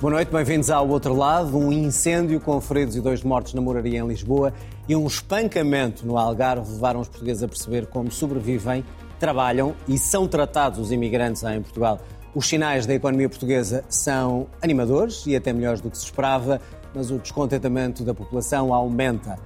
Boa 0.00 0.12
noite, 0.12 0.30
bem-vindos 0.30 0.70
ao 0.70 0.88
outro 0.88 1.12
lado. 1.12 1.58
Um 1.58 1.72
incêndio 1.72 2.38
com 2.38 2.60
feridos 2.60 2.94
e 2.94 3.00
dois 3.00 3.24
mortos 3.24 3.52
na 3.52 3.60
moraria 3.60 3.98
em 3.98 4.06
Lisboa 4.06 4.54
e 4.88 4.94
um 4.94 5.04
espancamento 5.04 6.06
no 6.06 6.16
Algarve 6.16 6.70
levaram 6.70 7.00
os 7.00 7.08
portugueses 7.08 7.42
a 7.42 7.48
perceber 7.48 7.86
como 7.86 8.08
sobrevivem, 8.08 8.84
trabalham 9.18 9.74
e 9.88 9.98
são 9.98 10.28
tratados 10.28 10.78
os 10.78 10.92
imigrantes 10.92 11.42
em 11.42 11.60
Portugal. 11.60 11.98
Os 12.32 12.46
sinais 12.46 12.86
da 12.86 12.94
economia 12.94 13.28
portuguesa 13.28 13.84
são 13.88 14.46
animadores 14.62 15.26
e 15.26 15.34
até 15.34 15.52
melhores 15.52 15.80
do 15.80 15.90
que 15.90 15.98
se 15.98 16.04
esperava, 16.04 16.60
mas 16.94 17.10
o 17.10 17.18
descontentamento 17.18 18.04
da 18.04 18.14
população 18.14 18.72
aumenta. 18.72 19.36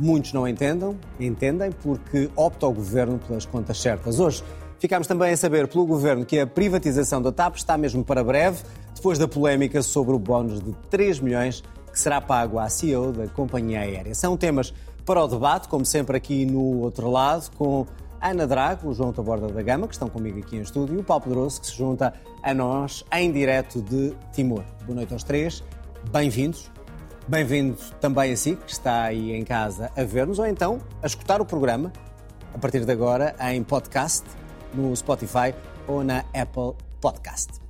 Muitos 0.00 0.32
não 0.32 0.48
entendam, 0.48 0.96
entendem 1.20 1.70
porque 1.70 2.28
opta 2.34 2.66
o 2.66 2.72
governo 2.72 3.20
pelas 3.20 3.46
contas 3.46 3.80
certas. 3.80 4.18
Hoje 4.18 4.42
ficámos 4.80 5.06
também 5.06 5.32
a 5.32 5.36
saber 5.36 5.68
pelo 5.68 5.86
governo 5.86 6.26
que 6.26 6.40
a 6.40 6.46
privatização 6.46 7.22
da 7.22 7.30
TAP 7.30 7.54
está 7.54 7.78
mesmo 7.78 8.04
para 8.04 8.24
breve 8.24 8.64
depois 8.94 9.18
da 9.18 9.26
polémica 9.26 9.82
sobre 9.82 10.14
o 10.14 10.18
bónus 10.18 10.60
de 10.60 10.72
3 10.90 11.20
milhões 11.20 11.62
que 11.90 11.98
será 11.98 12.20
pago 12.20 12.58
à 12.58 12.68
CEO 12.68 13.12
da 13.12 13.26
companhia 13.28 13.80
aérea. 13.80 14.14
São 14.14 14.36
temas 14.36 14.72
para 15.04 15.22
o 15.22 15.28
debate, 15.28 15.68
como 15.68 15.84
sempre 15.84 16.16
aqui 16.16 16.46
no 16.46 16.80
outro 16.80 17.10
lado, 17.10 17.50
com 17.56 17.86
Ana 18.20 18.46
Drago, 18.46 18.88
o 18.88 18.94
João 18.94 19.12
Taborda 19.12 19.48
da 19.48 19.62
Gama, 19.62 19.88
que 19.88 19.94
estão 19.94 20.08
comigo 20.08 20.38
aqui 20.38 20.56
em 20.56 20.62
estúdio, 20.62 20.96
e 20.96 20.98
o 21.00 21.04
Paulo 21.04 21.24
Pedroso, 21.24 21.60
que 21.60 21.66
se 21.66 21.76
junta 21.76 22.14
a 22.42 22.54
nós 22.54 23.04
em 23.12 23.32
direto 23.32 23.82
de 23.82 24.14
Timor. 24.32 24.62
Boa 24.84 24.96
noite 24.96 25.12
aos 25.12 25.24
três, 25.24 25.62
bem-vindos. 26.10 26.70
Bem-vindo 27.26 27.76
também 28.00 28.32
a 28.32 28.36
si, 28.36 28.56
que 28.56 28.72
está 28.72 29.02
aí 29.04 29.32
em 29.32 29.44
casa 29.44 29.90
a 29.96 30.04
ver-nos, 30.04 30.38
ou 30.38 30.46
então 30.46 30.78
a 31.02 31.06
escutar 31.06 31.40
o 31.40 31.44
programa, 31.44 31.92
a 32.54 32.58
partir 32.58 32.84
de 32.84 32.92
agora, 32.92 33.34
em 33.40 33.62
podcast, 33.62 34.24
no 34.72 34.94
Spotify 34.94 35.54
ou 35.86 36.02
na 36.04 36.24
Apple 36.34 36.74
Podcast. 37.00 37.61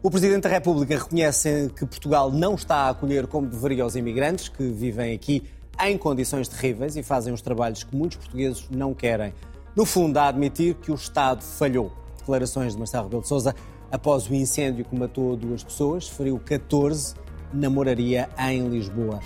O 0.00 0.12
Presidente 0.12 0.42
da 0.44 0.48
República 0.48 0.96
reconhece 0.96 1.72
que 1.74 1.84
Portugal 1.84 2.30
não 2.30 2.54
está 2.54 2.76
a 2.76 2.90
acolher 2.90 3.26
como 3.26 3.48
deveria 3.48 3.84
os 3.84 3.96
imigrantes 3.96 4.48
que 4.48 4.62
vivem 4.62 5.12
aqui 5.12 5.42
em 5.82 5.98
condições 5.98 6.46
terríveis 6.46 6.96
e 6.96 7.02
fazem 7.02 7.34
os 7.34 7.42
trabalhos 7.42 7.82
que 7.82 7.96
muitos 7.96 8.16
portugueses 8.16 8.64
não 8.70 8.94
querem. 8.94 9.34
No 9.74 9.84
fundo, 9.84 10.16
a 10.18 10.28
admitir 10.28 10.76
que 10.76 10.92
o 10.92 10.94
Estado 10.94 11.42
falhou. 11.42 11.92
Declarações 12.16 12.74
de 12.74 12.78
Marcelo 12.78 13.04
Rebelo 13.04 13.22
de 13.22 13.28
Sousa 13.28 13.56
após 13.90 14.28
o 14.28 14.34
incêndio 14.34 14.84
que 14.84 14.96
matou 14.96 15.34
duas 15.34 15.64
pessoas, 15.64 16.08
feriu 16.08 16.38
14 16.38 17.16
na 17.52 17.68
moraria 17.68 18.28
em 18.38 18.68
Lisboa. 18.68 19.18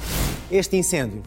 Este 0.50 0.78
incêndio 0.78 1.22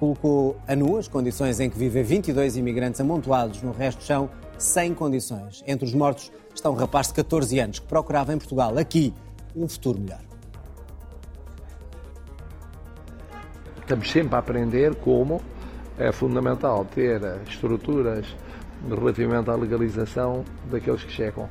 colocou 0.00 0.56
a 0.66 0.74
nu 0.74 0.96
as 0.96 1.06
condições 1.06 1.60
em 1.60 1.68
que 1.68 1.78
vivem 1.78 2.02
22 2.02 2.56
imigrantes 2.56 2.98
amontoados 2.98 3.60
no 3.60 3.72
resto 3.72 3.98
do 3.98 4.04
chão, 4.04 4.30
sem 4.56 4.94
condições. 4.94 5.62
Entre 5.66 5.84
os 5.84 5.92
mortos 5.92 6.32
está 6.58 6.70
um 6.70 6.74
rapaz 6.74 7.08
de 7.08 7.14
14 7.14 7.58
anos 7.60 7.78
que 7.78 7.86
procurava 7.86 8.34
em 8.34 8.38
Portugal, 8.38 8.76
aqui, 8.76 9.14
um 9.54 9.68
futuro 9.68 10.00
melhor. 10.00 10.20
Estamos 13.80 14.10
sempre 14.10 14.34
a 14.34 14.38
aprender 14.38 14.94
como 14.96 15.40
é 15.96 16.12
fundamental 16.12 16.84
ter 16.84 17.20
estruturas 17.48 18.26
relativamente 18.88 19.48
à 19.48 19.54
legalização 19.54 20.44
daqueles 20.70 21.02
que 21.02 21.12
chegam, 21.12 21.48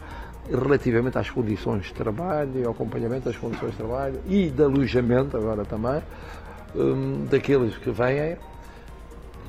relativamente 0.50 1.18
às 1.18 1.30
condições 1.30 1.86
de 1.86 1.94
trabalho, 1.94 2.66
ao 2.66 2.72
acompanhamento 2.72 3.26
das 3.26 3.38
condições 3.38 3.72
de 3.72 3.78
trabalho 3.78 4.20
e 4.28 4.50
de 4.50 4.64
alojamento, 4.64 5.36
agora 5.36 5.66
também, 5.66 6.02
um, 6.76 7.26
daqueles 7.26 7.76
que 7.78 7.92
vêm, 7.92 8.38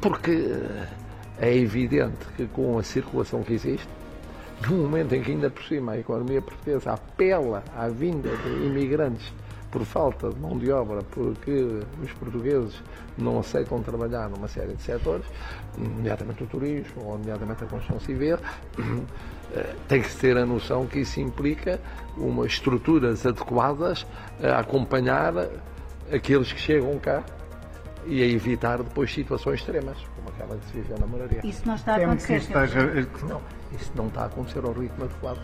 porque 0.01 0.55
é 1.39 1.55
evidente 1.55 2.27
que 2.37 2.47
com 2.47 2.79
a 2.79 2.83
circulação 2.83 3.43
que 3.43 3.53
existe, 3.53 3.98
no 4.67 4.77
momento 4.77 5.15
em 5.15 5.23
que 5.23 5.31
ainda 5.31 5.51
por 5.51 5.63
cima 5.65 5.93
a 5.93 5.99
economia 5.99 6.43
portuguesa 6.43 6.93
apela 6.93 7.63
à 7.77 7.89
vinda 7.89 8.31
de 8.37 8.67
imigrantes 8.67 9.33
por 9.71 9.85
falta 9.85 10.31
de 10.31 10.41
mão 10.41 10.59
de 10.59 10.71
obra, 10.73 11.03
porque 11.11 11.83
os 12.03 12.13
portugueses 12.13 12.83
não 13.17 13.39
aceitam 13.39 13.83
trabalhar 13.83 14.29
numa 14.29 14.49
série 14.49 14.75
de 14.75 14.83
setores, 14.83 15.27
nomeadamente 15.77 16.43
o 16.43 16.47
turismo, 16.47 17.05
ou 17.05 17.19
nomeadamente 17.19 17.65
a 17.65 17.67
construção 17.67 18.01
civil, 18.01 18.39
eh, 19.55 19.75
tem 19.87 20.01
que 20.01 20.15
ter 20.17 20.37
a 20.37 20.47
noção 20.47 20.87
que 20.87 21.01
isso 21.01 21.21
implica 21.21 21.81
umas 22.17 22.53
estruturas 22.53 23.27
adequadas 23.27 24.07
a 24.43 24.59
acompanhar 24.61 25.35
aqueles 26.11 26.53
que 26.53 26.61
chegam 26.61 26.99
cá 26.99 27.23
e 28.07 28.23
a 28.23 28.27
evitar 28.27 28.79
depois 28.79 29.13
situações 29.13 29.61
extremas, 29.61 29.99
como 30.29 30.45
aquela 30.45 30.57
que 30.57 30.67
se 30.67 30.73
viveu 30.73 30.99
na 30.99 31.07
moraria. 31.07 31.41
Isso 31.45 31.63
não 31.67 31.75
está 31.75 31.95
a 31.95 31.97
acontecer. 31.97 32.43
Não, 33.29 33.41
isso 33.73 33.93
não 33.95 34.07
está 34.09 34.23
a 34.23 34.27
acontecer 34.27 34.65
ao 34.65 34.73
ritmo 34.73 35.05
adequado. 35.05 35.41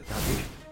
Está 0.00 0.14
visto. 0.14 0.64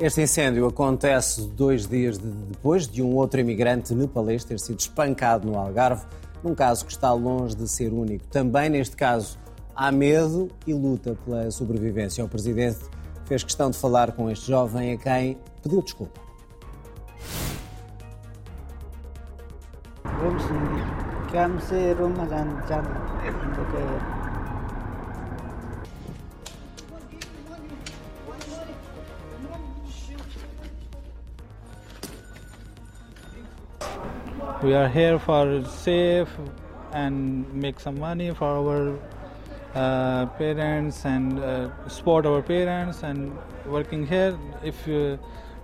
Este 0.00 0.22
incêndio 0.22 0.66
acontece 0.66 1.46
dois 1.48 1.86
dias 1.86 2.18
de, 2.18 2.26
depois 2.26 2.88
de 2.88 3.02
um 3.02 3.14
outro 3.14 3.40
imigrante 3.40 3.94
nepalês 3.94 4.44
ter 4.44 4.58
sido 4.58 4.80
espancado 4.80 5.48
no 5.48 5.56
Algarve, 5.56 6.04
num 6.42 6.54
caso 6.54 6.84
que 6.84 6.90
está 6.90 7.12
longe 7.12 7.54
de 7.54 7.68
ser 7.68 7.92
único. 7.92 8.26
Também 8.26 8.68
neste 8.68 8.96
caso 8.96 9.38
há 9.76 9.92
medo 9.92 10.48
e 10.66 10.74
luta 10.74 11.16
pela 11.24 11.50
sobrevivência. 11.50 12.24
O 12.24 12.28
Presidente 12.28 12.80
fez 13.26 13.44
questão 13.44 13.70
de 13.70 13.78
falar 13.78 14.12
com 14.12 14.28
este 14.28 14.48
jovem 14.48 14.92
a 14.92 14.96
quem 14.96 15.38
pediu 15.62 15.82
desculpa. 15.82 16.20
We 34.62 34.74
are 34.74 34.88
here 34.88 35.18
for 35.18 35.64
safe 35.64 36.28
and 36.92 37.50
make 37.54 37.80
some 37.80 37.98
money 37.98 38.34
for 38.34 38.44
our 38.44 38.98
uh, 39.74 40.26
parents 40.36 41.06
and 41.06 41.38
uh, 41.40 41.88
support 41.88 42.26
our 42.26 42.42
parents 42.42 43.02
and 43.02 43.38
working 43.64 44.06
here. 44.06 44.38
If 44.62 44.86
uh, 44.86 45.16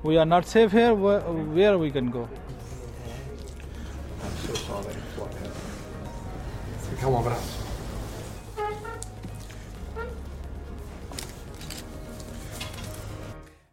we 0.02 0.16
are 0.16 0.24
not 0.24 0.46
safe 0.46 0.72
here, 0.72 0.94
where 0.94 1.76
we 1.76 1.90
can 1.90 2.10
go? 2.10 2.26
Fica 6.98 7.10
um 7.10 7.16
abraço. 7.16 7.68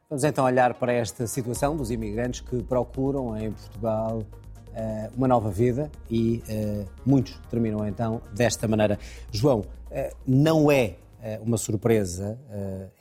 Vamos 0.08 0.24
então 0.24 0.46
olhar 0.46 0.76
para 0.76 0.94
esta 0.94 1.26
situação 1.26 1.76
dos 1.76 1.90
imigrantes 1.90 2.42
que 2.42 2.62
procuram 2.62 3.36
em 3.36 3.52
Portugal 3.52 4.20
uh, 4.20 5.12
uma 5.18 5.28
nova 5.28 5.50
vida 5.50 5.92
e 6.08 6.44
uh, 6.48 6.88
muitos 7.04 7.42
terminam 7.50 7.88
então 7.88 8.22
desta 8.32 8.68
maneira. 8.68 9.00
João, 9.32 9.62
uh, 9.62 10.16
não 10.28 10.72
é 10.72 10.98
uma 11.42 11.58
surpresa 11.58 12.38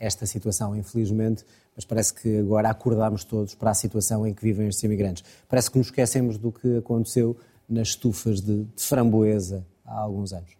esta 0.01 0.25
situação, 0.25 0.75
infelizmente, 0.75 1.45
mas 1.77 1.85
parece 1.85 2.15
que 2.15 2.39
agora 2.39 2.71
acordamos 2.71 3.23
todos 3.23 3.55
para 3.55 3.71
a 3.71 3.75
situação 3.75 4.27
em 4.27 4.33
que 4.33 4.43
vivem 4.43 4.67
estes 4.67 4.83
imigrantes. 4.83 5.23
Parece 5.47 5.71
que 5.71 5.77
nos 5.77 5.89
esquecemos 5.89 6.39
do 6.39 6.51
que 6.51 6.79
aconteceu 6.79 7.37
nas 7.69 7.89
estufas 7.89 8.41
de, 8.41 8.65
de 8.65 8.83
framboesa 8.83 9.63
há 9.85 10.01
alguns 10.01 10.33
anos. 10.33 10.51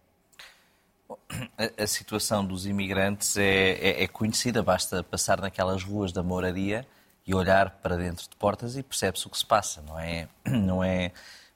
A, 1.57 1.87
situação 1.87 2.45
dos 2.45 2.65
imigrantes 2.65 3.37
é, 3.37 3.71
é, 3.71 4.03
é, 4.03 4.07
conhecida, 4.07 4.63
basta 4.63 5.03
passar 5.03 5.39
naquelas 5.39 5.83
ruas 5.83 6.11
da 6.11 6.23
moraria 6.23 6.85
e 7.27 7.33
olhar 7.33 7.69
para 7.81 7.97
dentro 7.97 8.27
de 8.29 8.35
portas 8.35 8.75
e 8.77 8.83
percebe-se 8.83 9.27
o 9.27 9.29
que 9.29 9.37
se 9.37 9.45
passa. 9.45 9.81
Não 9.81 9.99
é, 9.99 10.27
não 10.45 10.83
é 10.83 11.11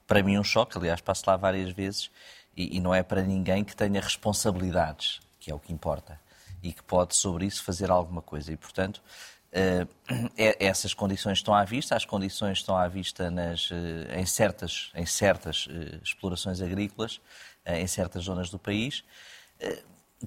para 0.06 0.22
mim 0.22 0.38
um 0.38 0.44
choque, 0.44 0.76
aliás, 0.76 1.00
passo 1.00 1.24
lá 1.26 1.36
várias 1.36 1.70
vezes 1.70 2.10
e, 2.56 2.76
e 2.76 2.80
não 2.80 2.94
é 2.94 3.02
para 3.02 3.22
ninguém 3.22 3.64
que 3.64 3.74
tenha 3.74 4.00
responsabilidades, 4.00 5.20
que 5.38 5.50
é 5.50 5.54
o 5.54 5.58
que 5.58 5.72
importa, 5.72 6.20
e 6.62 6.72
que 6.72 6.82
pode 6.82 7.14
sobre 7.16 7.46
isso 7.46 7.62
fazer 7.62 7.90
alguma 7.90 8.22
coisa. 8.22 8.52
E, 8.52 8.56
portanto, 8.56 9.02
Uh, 9.50 9.84
essas 10.36 10.94
condições 10.94 11.38
estão 11.38 11.52
à 11.52 11.64
vista, 11.64 11.96
as 11.96 12.04
condições 12.04 12.58
estão 12.58 12.76
à 12.76 12.86
vista 12.86 13.32
nas, 13.32 13.68
uh, 13.70 13.74
em 14.16 14.24
certas, 14.24 14.92
em 14.94 15.04
certas 15.04 15.66
uh, 15.66 16.00
explorações 16.04 16.60
agrícolas, 16.60 17.20
em 17.66 17.86
certas 17.86 18.24
zonas 18.24 18.50
do 18.50 18.58
país. 18.58 19.04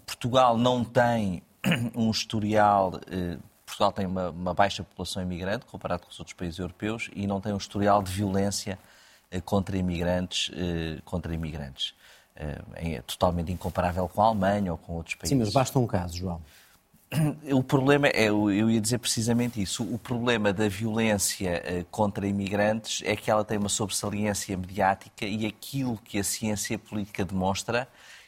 Portugal 0.06 0.58
não 0.58 0.84
tem 0.84 1.44
um 1.96 2.10
historial, 2.10 2.92
Portugal 3.66 3.92
tem 3.92 4.06
uma, 4.06 4.30
uma, 4.30 4.54
baixa 4.54 4.84
população 4.84 5.22
imigrante 5.22 5.66
comparado 5.66 6.04
com 6.04 6.10
os 6.10 6.20
outros 6.20 6.36
países 6.36 6.60
europeus 6.60 7.10
e 7.16 7.26
não 7.28 7.42
tem 7.42 7.54
um 7.54 7.58
historial 7.58 8.02
de 8.02 8.12
violência 8.12 8.78
contra 9.46 9.78
imigrantes. 9.78 10.52
contra 11.06 11.34
imigrantes. 11.34 11.96
É 12.76 13.02
totalmente 13.02 13.52
incomparável 13.52 14.08
com 14.08 14.22
a 14.22 14.26
Alemanha 14.26 14.72
ou 14.72 14.78
com 14.78 14.94
outros 14.94 15.16
países. 15.16 15.30
Sim, 15.30 15.40
mas 15.40 15.54
basta 15.54 15.78
um 15.78 15.88
caso, 15.88 16.18
João. 16.18 16.42
O 17.52 17.64
problema 17.64 18.08
é, 18.08 18.26
eu 18.28 18.50
ia 18.50 18.82
dizer 18.82 18.98
precisamente 18.98 19.62
isso, 19.62 19.84
o 19.84 19.98
problema 19.98 20.52
da 20.52 20.68
violência 20.68 21.62
eh, 21.64 21.86
contra 21.92 22.28
imigrantes 22.28 23.02
é 23.06 23.16
que 23.16 23.30
ela 23.30 23.44
tem 23.44 23.58
uma 23.58 23.70
sobressaliência 23.70 24.58
mediática 24.58 25.26
e 25.26 25.46
aquilo 25.46 25.98
que 25.98 26.18
a 26.18 26.24
ciência 26.24 26.78
política 26.80 27.24
demonstra 27.24 27.88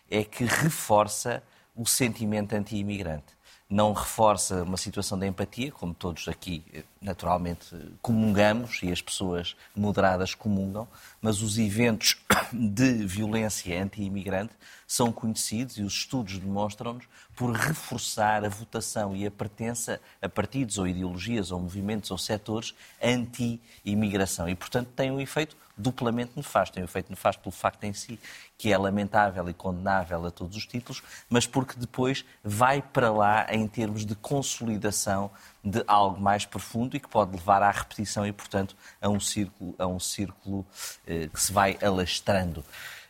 é 0.10 0.24
que 0.24 0.46
reforça 0.46 1.42
o 1.76 1.86
sentimento 1.86 2.54
anti-imigrante. 2.54 3.36
Não 3.70 3.92
reforça 3.92 4.64
uma 4.64 4.78
situação 4.78 5.18
de 5.18 5.26
empatia, 5.26 5.72
como 5.72 5.94
todos 5.94 6.28
aqui, 6.28 6.64
eh, 6.74 6.84
naturalmente 7.06 7.76
comungamos 8.02 8.80
e 8.82 8.92
as 8.92 9.00
pessoas 9.00 9.56
moderadas 9.76 10.34
comungam, 10.34 10.88
mas 11.22 11.42
os 11.42 11.58
eventos 11.60 12.18
de 12.52 13.06
violência 13.06 13.82
anti-imigrante 13.82 14.54
são 14.88 15.12
conhecidos 15.12 15.78
e 15.78 15.84
os 15.84 15.94
estudos 15.94 16.40
demonstram-nos 16.40 17.06
por 17.36 17.52
reforçar 17.52 18.44
a 18.44 18.50
votação 18.50 19.16
e 19.16 19.26
a 19.26 19.32
pertença 19.32 20.02
a 20.22 20.28
partidos 20.28 20.78
ou 20.78 20.88
ideologias 20.88 21.52
ou 21.52 21.60
movimentos 21.60 22.10
ou 22.10 22.18
setores 22.18 22.74
anti-imigração. 23.02 24.50
E, 24.50 24.56
portanto, 24.56 24.90
tem 24.96 25.12
um 25.12 25.20
efeito 25.20 25.56
duplamente 25.78 26.32
nefasto. 26.36 26.74
Tem 26.74 26.84
um 26.84 26.86
efeito 26.86 27.10
nefasto 27.10 27.42
pelo 27.42 27.52
facto 27.52 27.84
em 27.84 27.94
si, 27.94 28.20
que 28.58 28.72
é 28.72 28.78
lamentável 28.78 29.48
e 29.50 29.54
condenável 29.54 30.26
a 30.26 30.32
todos 30.32 30.56
os 30.56 30.66
títulos, 30.66 31.04
mas 31.30 31.46
porque 31.46 31.78
depois 31.78 32.24
vai 32.44 32.82
para 32.82 33.12
lá 33.12 33.48
em 33.54 33.68
termos 33.68 34.06
de 34.06 34.16
consolidação 34.16 35.30
de 35.66 35.84
algo 35.88 36.22
mais 36.22 36.46
profundo 36.46 36.96
e 36.96 37.00
que 37.00 37.10
pode 37.10 37.32
levar 37.32 37.64
à 37.64 37.72
repetição 37.72 38.26
e, 38.26 38.32
portanto, 38.32 38.76
a 39.02 39.10
um 39.10 39.20
círculo, 39.20 39.74
a 39.80 39.88
um 39.88 40.00
círculo 40.00 40.64
eh, 41.08 41.28
que 41.34 41.42
se 41.42 41.52
vai 41.52 41.76
alastrando. 41.82 42.64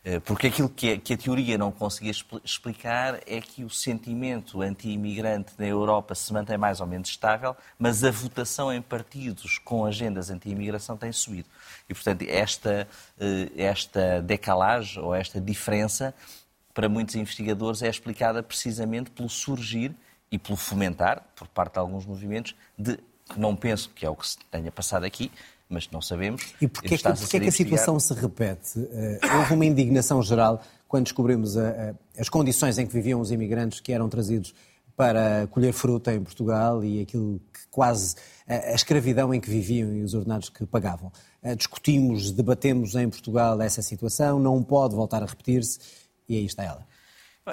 Eh, 0.06 0.20
porque 0.20 0.48
aquilo 0.48 0.70
que 0.70 0.94
a, 0.94 0.98
que 0.98 1.14
a, 1.16 1.18
teoria 1.18 1.58
não 1.58 1.72
conseguia 1.72 2.14
explicar 2.44 3.20
é 3.26 3.42
que 3.42 3.64
o 3.64 3.70
sentimento 3.72 4.62
anti-imigrante 4.62 5.54
na 5.58 5.66
Europa 5.66 6.14
se 6.14 6.32
mantém 6.32 6.58
mais 6.58 6.80
ou 6.80 6.86
menos 6.86 7.10
estável, 7.10 7.58
mas 7.78 8.04
a 8.04 8.12
votação 8.12 8.72
em 8.72 8.82
partidos 8.82 9.58
com 9.58 9.84
agendas 9.84 10.30
anti-imigração 10.30 10.96
tem 10.96 11.12
subido. 11.12 11.50
E, 11.90 11.94
portanto, 11.94 12.22
esta, 12.22 12.88
eh, 13.20 13.52
esta 13.58 14.22
decalagem 14.22 15.02
ou 15.04 15.14
esta 15.14 15.42
diferença, 15.42 16.14
para 16.74 16.88
muitos 16.88 17.16
investigadores, 17.16 17.82
é 17.82 17.90
explicada 17.90 18.42
precisamente 18.42 19.10
pelo 19.10 19.30
surgir 19.30 19.94
e 20.32 20.38
pelo 20.38 20.58
fomentar, 20.58 21.24
por 21.36 21.48
parte 21.48 21.74
de 21.74 21.80
alguns 21.80 22.06
movimentos, 22.06 22.56
de 22.78 22.98
que 23.30 23.40
não 23.40 23.56
penso 23.56 23.90
que 23.90 24.06
é 24.06 24.10
o 24.10 24.16
que 24.16 24.28
se 24.28 24.38
tenha 24.52 24.72
passado 24.72 25.04
aqui, 25.04 25.32
mas 25.68 25.90
não 25.90 26.02
sabemos. 26.02 26.54
E 26.62 26.68
porquê, 26.68 26.98
que, 26.98 27.04
porquê 27.04 27.40
que 27.40 27.48
a 27.48 27.52
situação 27.52 28.00
se 28.00 28.14
repete? 28.14 28.78
Uh, 28.80 29.38
houve 29.40 29.54
uma 29.54 29.66
indignação 29.66 30.22
geral 30.22 30.62
quando 30.88 31.06
descobrimos 31.06 31.58
a, 31.58 31.70
a, 31.70 32.22
as 32.22 32.30
condições 32.30 32.78
em 32.78 32.86
que 32.86 32.94
viviam 32.94 33.20
os 33.20 33.32
imigrantes 33.32 33.80
que 33.80 33.92
eram 33.92 34.08
trazidos 34.08 34.54
para 34.96 35.48
colher 35.48 35.74
fruta 35.74 36.14
em 36.14 36.24
Portugal 36.24 36.84
e 36.84 37.02
aquilo 37.02 37.42
que 37.52 37.68
quase 37.70 38.16
a, 38.48 38.54
a 38.54 38.74
escravidão 38.74 39.34
em 39.34 39.42
que 39.42 39.50
viviam 39.50 39.92
e 39.94 40.04
os 40.04 40.14
ordenados 40.14 40.50
que 40.50 40.66
pagavam. 40.66 41.12
Uh, 41.42 41.56
discutimos, 41.56 42.32
debatemos 42.32 42.96
em 42.96 43.10
Portugal 43.10 43.60
essa 43.62 43.82
situação, 43.82 44.40
não 44.40 44.62
pode 44.62 44.96
voltar 44.96 45.24
a 45.24 45.26
repetir-se 45.26 45.80
e 46.30 46.38
aí 46.38 46.46
está 46.46 46.64
ela. 46.64 46.86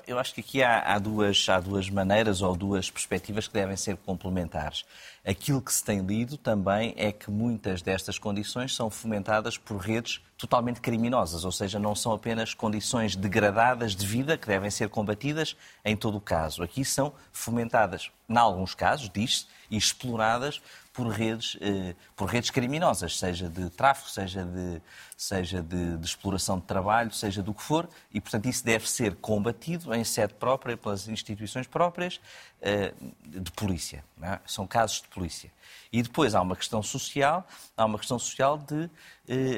Eu 0.06 0.19
acho 0.19 0.33
que 0.33 0.41
aqui 0.41 0.62
há, 0.62 0.94
há, 0.94 0.99
duas, 0.99 1.47
há 1.50 1.61
duas 1.61 1.91
maneiras 1.91 2.41
ou 2.41 2.56
duas 2.56 2.91
perspectivas 2.91 3.47
que 3.47 3.53
devem 3.53 3.77
ser 3.77 3.99
complementares. 3.99 4.87
Aquilo 5.23 5.61
que 5.61 5.71
se 5.71 5.85
tem 5.85 6.00
lido 6.00 6.39
também 6.39 6.94
é 6.97 7.12
que 7.12 7.31
muitas 7.31 7.83
destas 7.83 8.19
condições 8.19 8.75
são 8.75 8.89
fomentadas 8.89 9.59
por 9.59 9.77
redes 9.77 10.23
totalmente 10.39 10.81
criminosas, 10.81 11.44
ou 11.44 11.53
seja, 11.53 11.79
não 11.79 11.94
são 11.94 12.12
apenas 12.12 12.55
condições 12.55 13.15
degradadas 13.15 13.94
de 13.94 14.06
vida 14.06 14.39
que 14.39 14.47
devem 14.47 14.71
ser 14.71 14.89
combatidas 14.89 15.55
em 15.85 15.94
todo 15.94 16.17
o 16.17 16.23
caso. 16.23 16.62
Aqui 16.62 16.87
são 16.87 17.12
fomentadas, 17.31 18.11
em 18.27 18.37
alguns 18.39 18.75
casos, 18.75 19.11
diz-se, 19.12 19.47
e 19.71 19.77
exploradas 19.77 20.62
por 20.93 21.09
redes, 21.09 21.56
eh, 21.61 21.94
por 22.15 22.29
redes 22.29 22.50
criminosas, 22.50 23.19
seja 23.19 23.49
de 23.49 23.71
tráfico, 23.71 24.11
seja, 24.11 24.44
de, 24.44 24.83
seja 25.17 25.62
de, 25.62 25.97
de, 25.97 26.05
exploração 26.05 26.59
de 26.59 26.67
trabalho, 26.67 27.11
seja 27.12 27.43
do 27.43 27.55
que 27.55 27.62
for, 27.62 27.89
e, 28.12 28.21
portanto, 28.21 28.47
isso 28.47 28.65
deve 28.65 28.89
ser 28.89 29.17
combatido 29.17 29.94
em 29.94 30.05
sede 30.05 30.35
própria, 30.35 30.77
pelas 30.77 31.09
instituições 31.09 31.67
próprias 31.67 32.21
eh, 32.61 32.93
de 33.25 33.50
polícia. 33.53 34.05
É? 34.23 34.39
São 34.47 34.67
casos 34.67 35.00
de 35.00 35.09
polícia. 35.09 35.50
E 35.91 36.03
depois 36.03 36.35
há 36.35 36.41
uma 36.41 36.56
questão 36.56 36.83
social, 36.83 37.47
há 37.77 37.85
uma 37.85 37.99
questão 37.99 38.19
social 38.19 38.59
de 38.59 38.89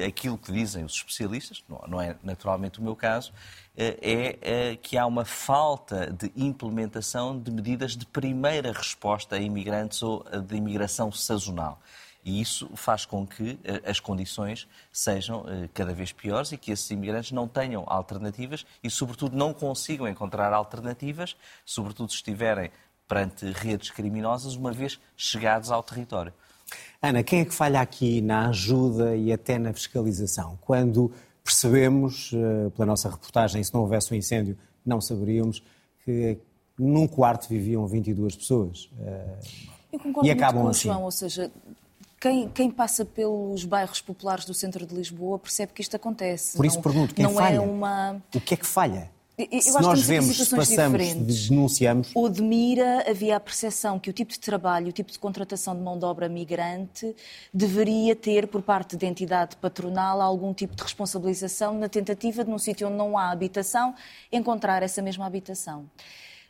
aquilo 0.07 0.37
que 0.37 0.51
dizem 0.51 0.83
os 0.83 0.93
especialistas, 0.93 1.63
não, 1.87 2.01
é 2.01 2.15
naturalmente 2.23 2.79
o 2.79 2.83
meu 2.83 2.95
caso, 2.95 3.33
é, 3.75 4.37
é 4.41 4.75
que 4.75 4.97
há 4.97 5.05
uma 5.05 5.25
falta 5.25 6.11
de 6.11 6.31
implementação 6.35 7.37
de 7.37 7.51
medidas 7.51 7.97
de 7.97 8.05
primeira 8.05 8.71
resposta 8.71 9.35
a 9.35 9.39
imigrantes 9.39 10.01
ou 10.03 10.23
de 10.41 10.55
imigração 10.55 11.11
sazonal. 11.11 11.81
E 12.25 12.41
isso 12.41 12.67
faz 12.75 13.05
com 13.05 13.25
que 13.25 13.59
eh, 13.63 13.83
as 13.85 13.99
condições 13.99 14.67
sejam 14.91 15.45
eh, 15.47 15.69
cada 15.71 15.93
vez 15.93 16.11
piores 16.11 16.51
e 16.51 16.57
que 16.57 16.71
esses 16.71 16.89
imigrantes 16.89 17.31
não 17.31 17.47
tenham 17.47 17.83
alternativas 17.85 18.65
e, 18.83 18.89
sobretudo, 18.89 19.37
não 19.37 19.53
consigam 19.53 20.07
encontrar 20.07 20.51
alternativas, 20.51 21.37
sobretudo 21.63 22.09
se 22.09 22.15
estiverem 22.15 22.71
perante 23.07 23.45
redes 23.51 23.91
criminosas, 23.91 24.55
uma 24.55 24.71
vez 24.71 24.99
chegados 25.15 25.69
ao 25.69 25.83
território. 25.83 26.33
Ana, 27.01 27.23
quem 27.23 27.41
é 27.41 27.45
que 27.45 27.53
falha 27.53 27.81
aqui 27.81 28.21
na 28.21 28.49
ajuda 28.49 29.15
e 29.15 29.31
até 29.31 29.59
na 29.59 29.73
fiscalização? 29.73 30.57
Quando 30.61 31.11
percebemos, 31.43 32.31
eh, 32.33 32.69
pela 32.71 32.87
nossa 32.87 33.09
reportagem, 33.09 33.63
se 33.63 33.73
não 33.73 33.81
houvesse 33.81 34.11
um 34.11 34.17
incêndio, 34.17 34.57
não 34.83 34.99
saberíamos 34.99 35.61
que 36.03 36.39
num 36.77 37.07
quarto 37.07 37.47
viviam 37.47 37.85
22 37.85 38.35
pessoas. 38.35 38.89
Eh, 38.99 39.39
Eu 39.93 39.99
concordo 39.99 40.27
e 40.27 40.31
acabam 40.31 40.63
muito 40.63 40.65
com 40.65 40.69
assim. 40.71 40.87
João, 40.89 41.03
ou 41.03 41.11
seja, 41.11 41.51
quem, 42.19 42.49
quem, 42.49 42.71
passa 42.71 43.05
pelos 43.05 43.63
bairros 43.63 44.01
populares 44.01 44.45
do 44.45 44.53
centro 44.53 44.85
de 44.85 44.95
Lisboa 44.95 45.37
percebe 45.37 45.73
que 45.73 45.81
isto 45.81 45.95
acontece. 45.95 46.57
Por 46.57 46.65
isso 46.65 46.77
não, 46.77 46.83
pergunto, 46.83 47.13
quem 47.13 47.23
não 47.23 47.33
é 47.33 47.43
falha? 47.43 47.55
É 47.57 47.59
uma... 47.59 48.21
O 48.33 48.41
que 48.41 48.55
é 48.55 48.57
que 48.57 48.65
falha? 48.65 49.11
Eu 49.37 49.61
se 49.61 49.81
nós 49.81 50.01
vemos, 50.01 50.47
passamos, 50.47 51.49
denunciamos. 51.49 52.11
O 52.15 52.29
de 52.29 52.41
Mira 52.41 53.03
havia 53.09 53.35
a 53.35 53.39
percepção 53.39 53.99
que 53.99 54.09
o 54.09 54.13
tipo 54.13 54.31
de 54.31 54.39
trabalho, 54.39 54.87
o 54.87 54.91
tipo 54.93 55.11
de 55.11 55.19
contratação 55.19 55.75
de 55.75 55.81
mão 55.81 55.99
de 55.99 56.05
obra 56.05 56.29
migrante 56.29 57.13
deveria 57.53 58.15
ter, 58.15 58.47
por 58.47 58.61
parte 58.61 58.95
da 58.95 59.05
entidade 59.05 59.57
patronal, 59.57 60.21
algum 60.21 60.53
tipo 60.53 60.73
de 60.73 60.81
responsabilização 60.81 61.77
na 61.77 61.89
tentativa 61.89 62.45
de, 62.45 62.49
num 62.49 62.57
sítio 62.57 62.87
onde 62.87 62.95
não 62.95 63.17
há 63.17 63.29
habitação, 63.29 63.93
encontrar 64.31 64.81
essa 64.81 65.01
mesma 65.01 65.25
habitação. 65.25 65.85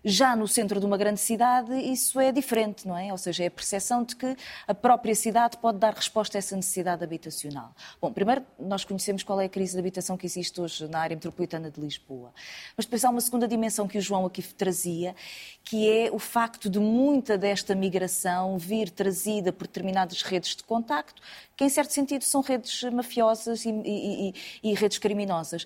Já 0.08 0.36
no 0.36 0.48
centro 0.48 0.80
de 0.80 0.86
uma 0.86 0.98
grande 0.98 1.20
cidade, 1.20 1.74
isso 1.74 2.20
é 2.20 2.32
diferente, 2.32 2.88
não 2.88 2.96
é? 2.96 3.12
Ou 3.12 3.18
seja, 3.18 3.44
é 3.44 3.48
a 3.48 3.52
percepção 3.52 4.04
de 4.04 4.16
que 4.16 4.38
a 4.68 4.74
própria 4.76 5.16
cidade 5.16 5.58
pode 5.58 5.80
dar 5.80 5.96
resposta 5.96 6.38
a 6.38 6.40
essa 6.40 6.56
necessidade 6.56 7.04
habitacional. 7.04 7.74
Bom, 8.00 8.14
primeiro, 8.14 8.46
nós 8.60 8.86
conhecemos 8.86 9.24
qual 9.24 9.42
é 9.42 9.46
a 9.46 9.50
crise 9.50 9.74
de 9.74 9.80
habitação 9.80 10.16
que 10.16 10.28
existe 10.28 10.62
hoje 10.62 10.88
na 10.88 11.00
área 11.00 11.16
metropolitana 11.16 11.72
de 11.72 11.82
Lisboa. 11.82 12.32
Mas 12.78 12.86
depois 12.86 13.04
há 13.04 13.10
uma 13.10 13.20
segunda 13.20 13.48
dimensão 13.48 13.88
que 13.88 13.98
o 13.98 14.02
João 14.02 14.28
aqui 14.28 14.44
trazia, 14.44 15.16
que 15.64 15.90
é 15.90 16.12
o 16.12 16.20
facto 16.20 16.70
de 16.70 16.80
muita 16.80 17.36
desta 17.36 17.74
migração 17.74 18.60
vir 18.60 18.92
trazida 18.92 19.52
por 19.52 19.66
determinadas 19.66 20.22
redes 20.22 20.56
de 20.56 20.64
contacto, 20.64 21.20
que 21.58 21.64
em 21.64 21.70
certo 21.70 21.92
sentido 21.92 22.24
são 22.24 22.42
redes 22.42 22.84
mafiosas 22.92 23.66
e, 23.66 23.70
e, 23.70 24.30
e, 24.30 24.72
e 24.72 24.74
redes 24.76 25.00
criminosas. 25.00 25.66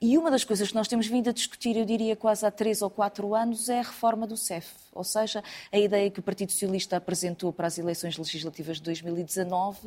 E 0.00 0.18
uma 0.18 0.30
das 0.30 0.44
coisas 0.44 0.68
que 0.68 0.74
nós 0.74 0.88
temos 0.88 1.06
vindo 1.06 1.30
a 1.30 1.32
discutir, 1.32 1.76
eu 1.76 1.84
diria 1.84 2.14
quase 2.14 2.44
há 2.44 2.50
três 2.50 2.82
ou 2.82 2.90
quatro 2.90 3.34
anos, 3.34 3.68
é 3.68 3.78
a 3.78 3.82
reforma 3.82 4.26
do 4.26 4.36
CEF. 4.36 4.85
Ou 4.96 5.04
seja, 5.04 5.42
a 5.70 5.78
ideia 5.78 6.10
que 6.10 6.20
o 6.20 6.22
Partido 6.22 6.52
Socialista 6.52 6.96
apresentou 6.96 7.52
para 7.52 7.66
as 7.66 7.78
eleições 7.78 8.16
legislativas 8.16 8.78
de 8.78 8.82
2019 8.84 9.78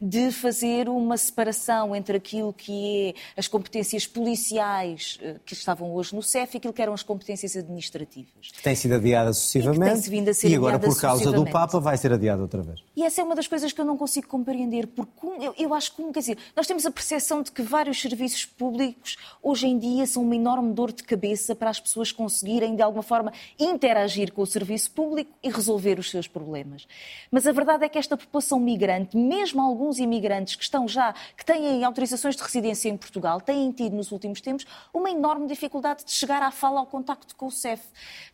de 0.00 0.30
fazer 0.30 0.88
uma 0.88 1.16
separação 1.16 1.94
entre 1.94 2.16
aquilo 2.16 2.52
que 2.52 3.08
é 3.08 3.14
as 3.36 3.48
competências 3.48 4.06
policiais 4.06 5.18
eh, 5.22 5.36
que 5.44 5.54
estavam 5.54 5.94
hoje 5.94 6.14
no 6.14 6.22
CEF 6.22 6.54
e 6.54 6.58
aquilo 6.58 6.72
que 6.72 6.82
eram 6.82 6.92
as 6.92 7.02
competências 7.02 7.56
administrativas. 7.56 8.50
Que 8.52 8.62
tem 8.62 8.74
sido 8.74 8.94
adiada 8.94 9.32
sucessivamente. 9.32 10.06
E, 10.06 10.10
vindo 10.10 10.28
a 10.28 10.34
ser 10.34 10.48
e 10.48 10.54
agora, 10.54 10.78
por 10.78 10.98
causa 11.00 11.32
do 11.32 11.44
Papa, 11.44 11.80
vai 11.80 11.96
ser 11.96 12.12
adiada 12.12 12.42
outra 12.42 12.62
vez. 12.62 12.80
E 12.96 13.02
essa 13.02 13.20
é 13.20 13.24
uma 13.24 13.34
das 13.34 13.48
coisas 13.48 13.72
que 13.72 13.80
eu 13.80 13.84
não 13.84 13.96
consigo 13.96 14.26
compreender, 14.26 14.86
porque 14.86 15.26
eu, 15.40 15.54
eu 15.58 15.74
acho 15.74 15.94
que, 15.94 16.02
quer 16.12 16.20
dizer, 16.20 16.38
nós 16.56 16.66
temos 16.66 16.84
a 16.86 16.90
percepção 16.90 17.42
de 17.42 17.50
que 17.50 17.62
vários 17.62 18.00
serviços 18.00 18.44
públicos 18.44 19.16
hoje 19.42 19.66
em 19.66 19.78
dia 19.78 20.06
são 20.06 20.22
uma 20.22 20.36
enorme 20.36 20.72
dor 20.72 20.92
de 20.92 21.02
cabeça 21.02 21.54
para 21.54 21.70
as 21.70 21.80
pessoas 21.80 22.12
conseguirem, 22.12 22.76
de 22.76 22.82
alguma 22.82 23.02
forma, 23.02 23.32
interagir 23.58 24.32
com 24.32 24.42
o 24.42 24.46
serviço 24.50 24.90
público 24.90 25.32
e 25.42 25.50
resolver 25.50 25.98
os 25.98 26.10
seus 26.10 26.26
problemas. 26.26 26.86
Mas 27.30 27.46
a 27.46 27.52
verdade 27.52 27.84
é 27.84 27.88
que 27.88 27.98
esta 27.98 28.16
população 28.16 28.58
migrante, 28.58 29.16
mesmo 29.16 29.60
alguns 29.60 29.98
imigrantes 29.98 30.56
que 30.56 30.62
estão 30.62 30.86
já, 30.86 31.14
que 31.36 31.44
têm 31.44 31.84
autorizações 31.84 32.36
de 32.36 32.42
residência 32.42 32.88
em 32.88 32.96
Portugal, 32.96 33.40
têm 33.40 33.70
tido 33.72 33.96
nos 33.96 34.12
últimos 34.12 34.40
tempos 34.40 34.66
uma 34.92 35.10
enorme 35.10 35.46
dificuldade 35.46 36.04
de 36.04 36.12
chegar 36.12 36.42
à 36.42 36.50
fala, 36.50 36.80
ao 36.80 36.86
contacto 36.86 37.34
com 37.36 37.46
o 37.46 37.50
CEF. 37.50 37.82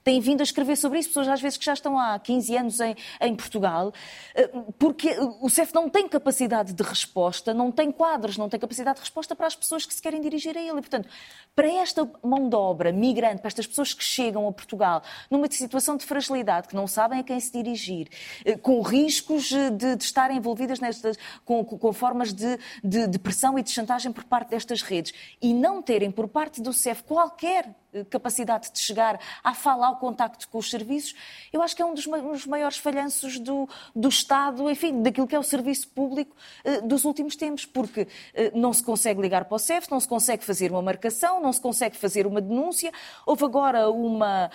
Têm 0.02 0.20
vindo 0.20 0.40
a 0.40 0.44
escrever 0.44 0.76
sobre 0.76 0.98
isso, 0.98 1.08
pessoas 1.10 1.28
às 1.28 1.40
vezes 1.40 1.58
que 1.58 1.64
já 1.64 1.74
estão 1.74 1.98
há 1.98 2.18
15 2.18 2.56
anos 2.56 2.80
em, 2.80 2.96
em 3.20 3.34
Portugal, 3.34 3.92
eh, 4.34 4.50
porque 4.78 5.16
o 5.40 5.48
CEF 5.48 5.74
não 5.74 5.88
tem 5.88 6.08
capacidade 6.08 6.72
de 6.72 6.82
resposta, 6.82 7.52
não 7.52 7.70
tem 7.70 7.90
quadros, 7.90 8.36
não 8.36 8.48
tem 8.48 8.58
capacidade 8.58 8.96
de 8.96 9.00
resposta 9.02 9.34
para 9.34 9.46
as 9.46 9.54
pessoas 9.54 9.84
que 9.84 9.94
se 9.94 10.02
querem 10.02 10.20
dirigir 10.20 10.56
a 10.56 10.60
ele. 10.60 10.78
E, 10.78 10.82
portanto, 10.82 11.08
para 11.54 11.68
esta 11.68 12.08
mão 12.22 12.48
de 12.48 12.56
obra 12.56 12.92
migrante, 12.92 13.40
para 13.40 13.48
estas 13.48 13.66
pessoas 13.66 13.92
que 13.92 14.04
chegam 14.04 14.46
a 14.48 14.52
Portugal 14.52 15.02
numa 15.30 15.50
situação 15.50 15.96
de 15.96 16.04
fragilidade, 16.06 16.68
que 16.68 16.76
não 16.76 16.86
sabem 16.86 17.20
a 17.20 17.22
quem 17.22 17.38
se 17.38 17.52
dirigir, 17.52 18.08
eh, 18.44 18.56
com 18.56 18.80
riscos 18.80 19.52
eh, 19.52 19.70
de, 19.70 19.96
de 19.96 20.04
estarem 20.04 20.38
envolvidas 20.38 20.80
nestas, 20.80 21.18
com, 21.44 21.64
com 21.64 21.92
formas 21.92 22.32
de, 22.32 22.58
de, 22.82 23.06
de, 23.06 23.18
pressão 23.18 23.58
e 23.58 23.62
de 23.62 23.70
chantagem 23.70 24.12
por 24.12 24.24
parte 24.24 24.50
destas 24.50 24.82
redes, 24.82 25.12
e 25.42 25.52
não 25.52 25.82
terem 25.82 26.10
por 26.10 26.28
parte 26.28 26.62
do 26.62 26.72
CEF 26.72 27.02
qualquer 27.02 27.74
capacidade 28.04 28.70
de 28.72 28.78
chegar 28.78 29.18
à 29.42 29.54
fala, 29.54 29.86
ao 29.86 29.96
contacto 29.96 30.48
com 30.48 30.58
os 30.58 30.70
serviços, 30.70 31.14
eu 31.52 31.62
acho 31.62 31.74
que 31.74 31.82
é 31.82 31.84
um 31.84 31.94
dos 31.94 32.46
maiores 32.46 32.76
falhanços 32.76 33.38
do, 33.38 33.68
do 33.94 34.08
Estado, 34.08 34.68
enfim, 34.70 35.02
daquilo 35.02 35.26
que 35.26 35.34
é 35.34 35.38
o 35.38 35.42
serviço 35.42 35.88
público 35.88 36.36
dos 36.84 37.04
últimos 37.04 37.36
tempos, 37.36 37.64
porque 37.64 38.06
não 38.54 38.72
se 38.72 38.82
consegue 38.82 39.20
ligar 39.20 39.44
para 39.44 39.56
o 39.56 39.58
CEF, 39.58 39.90
não 39.90 40.00
se 40.00 40.08
consegue 40.08 40.44
fazer 40.44 40.70
uma 40.70 40.82
marcação, 40.82 41.40
não 41.40 41.52
se 41.52 41.60
consegue 41.60 41.96
fazer 41.96 42.26
uma 42.26 42.40
denúncia. 42.40 42.92
Houve 43.24 43.44
agora 43.44 43.90
uma 43.90 44.50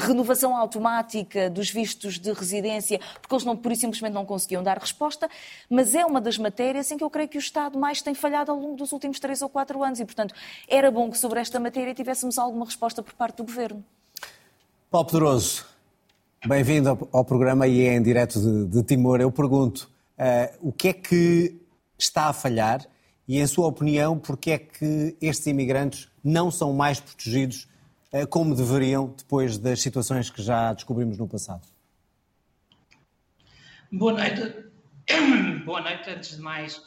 renovação 0.00 0.56
automática 0.56 1.50
dos 1.50 1.70
vistos 1.70 2.18
de 2.18 2.32
residência, 2.32 3.00
porque 3.20 3.34
eles 3.34 3.44
não, 3.44 3.56
por 3.56 3.72
e 3.72 3.76
simplesmente 3.76 4.12
não 4.14 4.24
conseguiam 4.24 4.62
dar 4.62 4.78
resposta, 4.78 5.28
mas 5.68 5.94
é 5.94 6.06
uma 6.06 6.20
das 6.20 6.38
matérias 6.38 6.90
em 6.90 6.96
que 6.96 7.04
eu 7.04 7.10
creio 7.10 7.28
que 7.28 7.36
o 7.36 7.40
Estado 7.40 7.78
mais 7.78 8.00
tem 8.00 8.14
falhado 8.14 8.50
ao 8.50 8.58
longo 8.58 8.76
dos 8.76 8.92
últimos 8.92 9.18
três 9.18 9.42
ou 9.42 9.48
quatro 9.48 9.82
anos 9.82 10.00
e, 10.00 10.04
portanto, 10.04 10.34
era 10.68 10.90
bom 10.90 11.10
que 11.10 11.18
sobre 11.18 11.40
esta 11.40 11.58
matéria 11.58 11.92
tivéssemos 11.92 12.38
alguma 12.54 12.64
resposta 12.64 13.02
por 13.02 13.12
parte 13.14 13.38
do 13.38 13.44
Governo. 13.44 13.84
Paulo 14.88 15.08
Pedroso, 15.08 15.66
bem-vindo 16.46 17.08
ao 17.12 17.24
programa 17.24 17.66
e 17.66 17.84
é 17.84 17.94
em 17.94 18.02
direto 18.02 18.40
de, 18.40 18.66
de 18.66 18.82
Timor. 18.84 19.20
Eu 19.20 19.32
pergunto, 19.32 19.90
uh, 20.16 20.68
o 20.68 20.72
que 20.72 20.88
é 20.88 20.92
que 20.92 21.60
está 21.98 22.28
a 22.28 22.32
falhar 22.32 22.86
e, 23.26 23.40
em 23.40 23.46
sua 23.48 23.66
opinião, 23.66 24.16
porque 24.16 24.52
é 24.52 24.58
que 24.58 25.16
estes 25.20 25.48
imigrantes 25.48 26.08
não 26.22 26.48
são 26.48 26.72
mais 26.72 27.00
protegidos 27.00 27.66
uh, 28.12 28.24
como 28.28 28.54
deveriam 28.54 29.12
depois 29.18 29.58
das 29.58 29.82
situações 29.82 30.30
que 30.30 30.40
já 30.40 30.72
descobrimos 30.72 31.18
no 31.18 31.26
passado? 31.26 31.66
Boa 33.90 34.12
noite. 34.12 34.64
Boa 35.66 35.80
noite. 35.80 36.08
Antes 36.08 36.36
de 36.36 36.42
mais, 36.42 36.80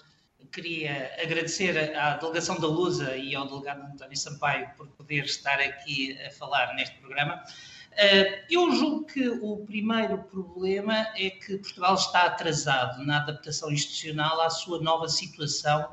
queria 0.57 1.11
agradecer 1.21 1.95
à 1.95 2.17
delegação 2.17 2.59
da 2.59 2.65
Lusa 2.65 3.15
e 3.15 3.35
ao 3.35 3.47
delegado 3.47 3.83
António 3.93 4.17
Sampaio 4.17 4.67
por 4.75 4.87
poder 4.87 5.25
estar 5.25 5.59
aqui 5.59 6.17
a 6.25 6.31
falar 6.31 6.73
neste 6.73 6.97
programa. 6.97 7.43
Eh, 7.91 8.43
eu 8.49 8.71
julgo 8.71 9.05
que 9.05 9.27
o 9.29 9.57
primeiro 9.57 10.17
problema 10.23 10.95
é 11.15 11.29
que 11.29 11.59
Portugal 11.59 11.93
está 11.93 12.23
atrasado 12.23 13.05
na 13.05 13.17
adaptação 13.17 13.71
institucional 13.71 14.41
à 14.41 14.49
sua 14.49 14.81
nova 14.81 15.07
situação 15.07 15.87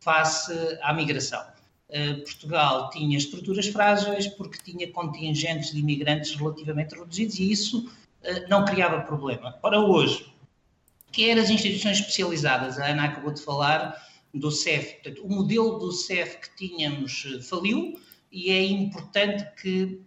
face 0.00 0.50
à 0.80 0.94
migração. 0.94 1.44
Eh, 1.90 2.14
Portugal 2.14 2.88
tinha 2.88 3.18
estruturas 3.18 3.66
frágeis 3.66 4.26
porque 4.28 4.58
tinha 4.64 4.90
contingentes 4.92 5.72
de 5.72 5.80
imigrantes 5.80 6.34
relativamente 6.34 6.98
reduzidos 6.98 7.38
e 7.38 7.52
isso 7.52 7.92
eh, 8.22 8.46
não 8.48 8.64
criava 8.64 9.02
problema. 9.02 9.58
Ora, 9.62 9.78
hoje, 9.78 10.34
quer 11.16 11.38
as 11.38 11.48
instituições 11.48 11.98
especializadas, 11.98 12.78
a 12.78 12.88
Ana 12.88 13.06
acabou 13.06 13.32
de 13.32 13.40
falar 13.40 14.06
do 14.34 14.50
CEF, 14.50 14.96
portanto, 14.96 15.24
o 15.24 15.34
modelo 15.34 15.78
do 15.78 15.90
CEF 15.90 16.36
que 16.36 16.56
tínhamos 16.56 17.26
eh, 17.26 17.40
faliu 17.40 17.98
e 18.30 18.50
é 18.50 18.62
importante 18.62 19.42
que 19.62 20.02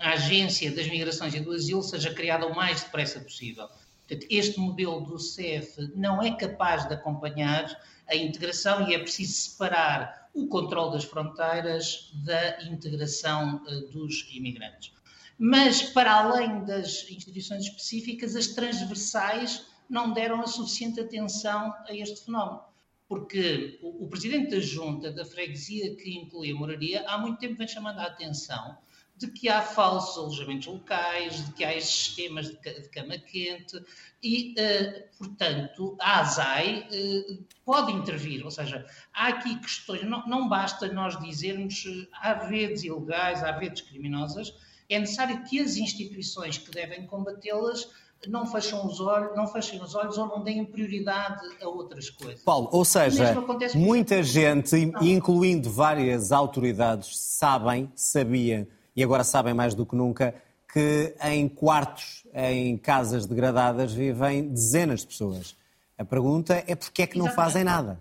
a 0.00 0.12
Agência 0.12 0.70
das 0.70 0.88
Migrações 0.88 1.34
e 1.34 1.40
do 1.40 1.52
Asilo 1.52 1.82
seja 1.82 2.14
criada 2.14 2.46
o 2.46 2.56
mais 2.56 2.82
depressa 2.82 3.20
possível. 3.20 3.68
Portanto, 4.06 4.26
este 4.30 4.58
modelo 4.58 5.02
do 5.02 5.18
CEF 5.18 5.92
não 5.94 6.22
é 6.22 6.34
capaz 6.34 6.88
de 6.88 6.94
acompanhar 6.94 7.78
a 8.08 8.16
integração 8.16 8.88
e 8.88 8.94
é 8.94 8.98
preciso 8.98 9.50
separar 9.50 10.30
o 10.32 10.46
controle 10.46 10.92
das 10.92 11.04
fronteiras 11.04 12.10
da 12.24 12.62
integração 12.62 13.62
uh, 13.66 13.92
dos 13.92 14.26
imigrantes. 14.32 14.92
Mas, 15.38 15.82
para 15.82 16.12
além 16.12 16.64
das 16.64 17.06
instituições 17.10 17.64
específicas, 17.64 18.34
as 18.34 18.46
transversais 18.46 19.66
não 19.88 20.12
deram 20.12 20.40
a 20.40 20.46
suficiente 20.46 21.00
atenção 21.00 21.74
a 21.88 21.94
este 21.94 22.24
fenómeno. 22.24 22.62
Porque 23.08 23.78
o, 23.82 24.06
presidente 24.06 24.50
da 24.50 24.60
junta 24.60 25.10
da 25.10 25.24
freguesia 25.24 25.96
que 25.96 26.14
inclui 26.14 26.50
a 26.50 26.54
moraria 26.54 27.08
há 27.08 27.16
muito 27.16 27.38
tempo 27.38 27.56
vem 27.56 27.66
chamando 27.66 28.00
a 28.00 28.04
atenção 28.04 28.76
de 29.18 29.26
que 29.28 29.48
há 29.48 29.60
falsos 29.60 30.16
alojamentos 30.16 30.68
locais, 30.68 31.44
de 31.44 31.52
que 31.52 31.64
há 31.64 31.74
esses 31.74 31.90
sistemas 31.90 32.50
de, 32.50 32.88
cama 32.90 33.18
quente 33.18 33.82
e, 34.22 34.54
uh, 34.54 35.18
portanto, 35.18 35.96
a 36.00 36.20
ASAI 36.20 36.86
uh, 36.88 37.44
pode 37.64 37.92
intervir, 37.92 38.44
ou 38.44 38.50
seja, 38.50 38.86
há 39.12 39.28
aqui 39.28 39.58
questões, 39.58 40.04
não, 40.04 40.24
não 40.26 40.48
basta 40.48 40.86
nós 40.92 41.18
dizermos 41.18 41.84
uh, 41.84 42.06
há 42.12 42.34
redes 42.46 42.84
ilegais, 42.84 43.42
há 43.42 43.50
redes 43.50 43.82
criminosas, 43.82 44.54
é 44.88 44.98
necessário 44.98 45.42
que 45.44 45.58
as 45.60 45.76
instituições 45.76 46.56
que 46.56 46.70
devem 46.70 47.06
combatê-las 47.06 47.90
não 48.26 48.46
fecham 48.46 48.84
os 48.86 49.00
olhos, 49.00 49.36
não 49.36 49.46
fechem 49.46 49.80
os 49.80 49.94
olhos 49.94 50.18
ou 50.18 50.26
não 50.26 50.42
deem 50.42 50.64
prioridade 50.64 51.46
a 51.62 51.68
outras 51.68 52.10
coisas. 52.10 52.42
Paulo, 52.42 52.68
ou 52.72 52.84
seja, 52.84 53.34
muita 53.74 54.22
gente, 54.22 54.86
não. 54.86 55.02
incluindo 55.02 55.70
várias 55.70 56.32
autoridades, 56.32 57.16
sabem, 57.16 57.92
sabiam 57.94 58.66
e 58.96 59.04
agora 59.04 59.22
sabem 59.22 59.54
mais 59.54 59.74
do 59.74 59.86
que 59.86 59.94
nunca 59.94 60.34
que 60.72 61.14
em 61.22 61.48
quartos, 61.48 62.26
em 62.34 62.76
casas 62.76 63.26
degradadas, 63.26 63.92
vivem 63.92 64.48
dezenas 64.48 65.00
de 65.00 65.06
pessoas. 65.06 65.56
A 65.96 66.04
pergunta 66.04 66.62
é 66.66 66.74
porquê 66.74 67.02
é 67.02 67.06
que 67.06 67.18
não 67.18 67.30
fazem 67.30 67.64
nada? 67.64 67.98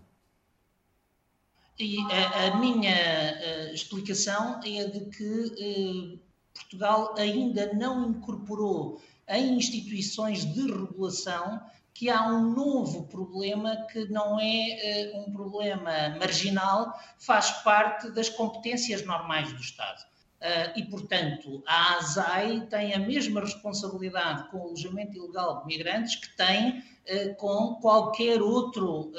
E 1.80 1.98
a, 2.12 2.48
a 2.48 2.58
minha 2.58 2.92
a 2.92 3.74
explicação 3.74 4.60
é 4.66 4.86
de 4.86 5.06
que 5.06 5.54
eh, 5.60 6.18
Portugal 6.54 7.14
ainda 7.18 7.72
não 7.74 8.10
incorporou 8.10 9.00
em 9.28 9.58
instituições 9.58 10.46
de 10.46 10.62
regulação 10.62 11.62
que 11.98 12.12
há 12.12 12.28
um 12.28 12.54
novo 12.54 13.08
problema 13.08 13.76
que 13.92 14.06
não 14.06 14.40
é 14.40 15.14
uh, 15.16 15.22
um 15.22 15.34
problema 15.34 16.16
marginal, 16.20 16.94
faz 17.18 17.50
parte 17.64 18.12
das 18.12 18.30
competências 18.30 19.04
normais 19.04 19.52
do 19.52 19.60
Estado. 19.60 20.06
Uh, 20.40 20.78
e, 20.78 20.84
portanto, 20.86 21.64
a 21.66 21.96
ASAI 21.96 22.68
tem 22.70 22.94
a 22.94 23.00
mesma 23.00 23.42
responsabilidade 23.42 24.48
com 24.52 24.60
o 24.60 24.64
alojamento 24.66 25.18
ilegal 25.18 25.62
de 25.62 25.66
migrantes 25.66 26.16
que 26.18 26.38
tem 26.38 26.78
uh, 26.78 27.36
com, 27.38 27.80
qualquer 27.82 28.44
outro, 28.44 29.12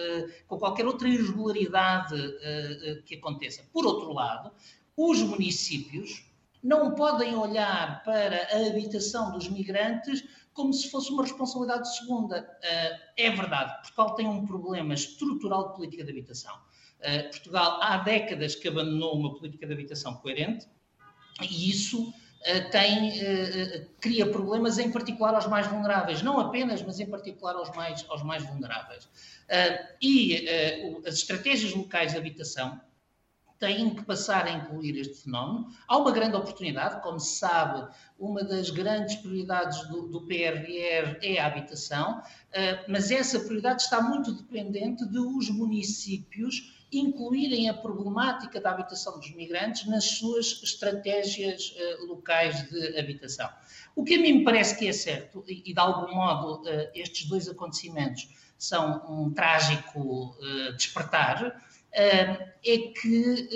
com 0.46 0.56
qualquer 0.56 0.86
outra 0.86 1.08
irregularidade 1.08 2.14
que 3.04 3.16
aconteça. 3.16 3.64
Por 3.72 3.84
outro 3.84 4.12
lado, 4.12 4.52
os 4.96 5.20
municípios 5.20 6.27
não 6.62 6.94
podem 6.94 7.34
olhar 7.36 8.02
para 8.02 8.48
a 8.52 8.66
habitação 8.66 9.32
dos 9.32 9.48
migrantes 9.48 10.24
como 10.58 10.72
se 10.72 10.90
fosse 10.90 11.12
uma 11.12 11.22
responsabilidade 11.22 11.96
segunda. 11.96 12.40
Uh, 12.40 13.00
é 13.16 13.30
verdade, 13.30 13.74
Portugal 13.82 14.14
tem 14.16 14.26
um 14.26 14.44
problema 14.44 14.92
estrutural 14.92 15.68
de 15.68 15.76
política 15.76 16.02
de 16.02 16.10
habitação. 16.10 16.52
Uh, 16.98 17.30
Portugal 17.30 17.78
há 17.80 17.98
décadas 17.98 18.56
que 18.56 18.66
abandonou 18.66 19.14
uma 19.14 19.36
política 19.36 19.66
de 19.68 19.72
habitação 19.72 20.16
coerente 20.16 20.66
e 21.40 21.70
isso 21.70 22.08
uh, 22.08 22.70
tem, 22.72 23.12
cria 24.00 24.28
problemas, 24.28 24.78
em 24.78 24.90
particular 24.90 25.32
aos 25.32 25.46
mais 25.46 25.68
vulneráveis. 25.68 26.22
Não 26.22 26.40
apenas, 26.40 26.82
mas 26.82 26.98
em 26.98 27.06
particular 27.06 27.54
aos 27.54 27.70
mais, 27.76 28.04
aos 28.08 28.24
mais 28.24 28.42
vulneráveis. 28.44 29.08
e 30.02 30.44
as 31.06 31.14
estratégias 31.14 31.72
locais 31.72 32.10
de 32.12 32.18
habitação 32.18 32.80
têm 33.58 33.94
que 33.94 34.04
passar 34.04 34.46
a 34.46 34.52
incluir 34.52 34.96
este 34.98 35.24
fenómeno. 35.24 35.68
Há 35.86 35.96
uma 35.96 36.12
grande 36.12 36.36
oportunidade, 36.36 37.02
como 37.02 37.18
se 37.18 37.38
sabe, 37.38 37.88
uma 38.18 38.42
das 38.44 38.70
grandes 38.70 39.16
prioridades 39.16 39.86
do, 39.88 40.08
do 40.08 40.22
PRR 40.22 41.18
é 41.22 41.40
a 41.40 41.46
habitação, 41.46 42.18
uh, 42.18 42.22
mas 42.88 43.10
essa 43.10 43.40
prioridade 43.40 43.82
está 43.82 44.00
muito 44.00 44.32
dependente 44.32 45.06
de 45.06 45.18
os 45.18 45.50
municípios 45.50 46.76
incluírem 46.90 47.68
a 47.68 47.74
problemática 47.74 48.60
da 48.60 48.70
habitação 48.70 49.18
dos 49.18 49.34
migrantes 49.34 49.86
nas 49.86 50.04
suas 50.04 50.60
estratégias 50.62 51.74
uh, 51.76 52.06
locais 52.06 52.68
de 52.68 52.98
habitação. 52.98 53.48
O 53.94 54.04
que 54.04 54.14
a 54.14 54.20
mim 54.20 54.34
me 54.34 54.44
parece 54.44 54.78
que 54.78 54.88
é 54.88 54.92
certo, 54.92 55.44
e, 55.46 55.70
e 55.70 55.74
de 55.74 55.80
algum 55.80 56.14
modo 56.14 56.62
uh, 56.62 56.90
estes 56.94 57.28
dois 57.28 57.48
acontecimentos 57.48 58.28
são 58.56 59.04
um 59.08 59.32
trágico 59.32 60.36
despertar, 60.76 61.62
é 61.92 62.78
que 62.78 63.48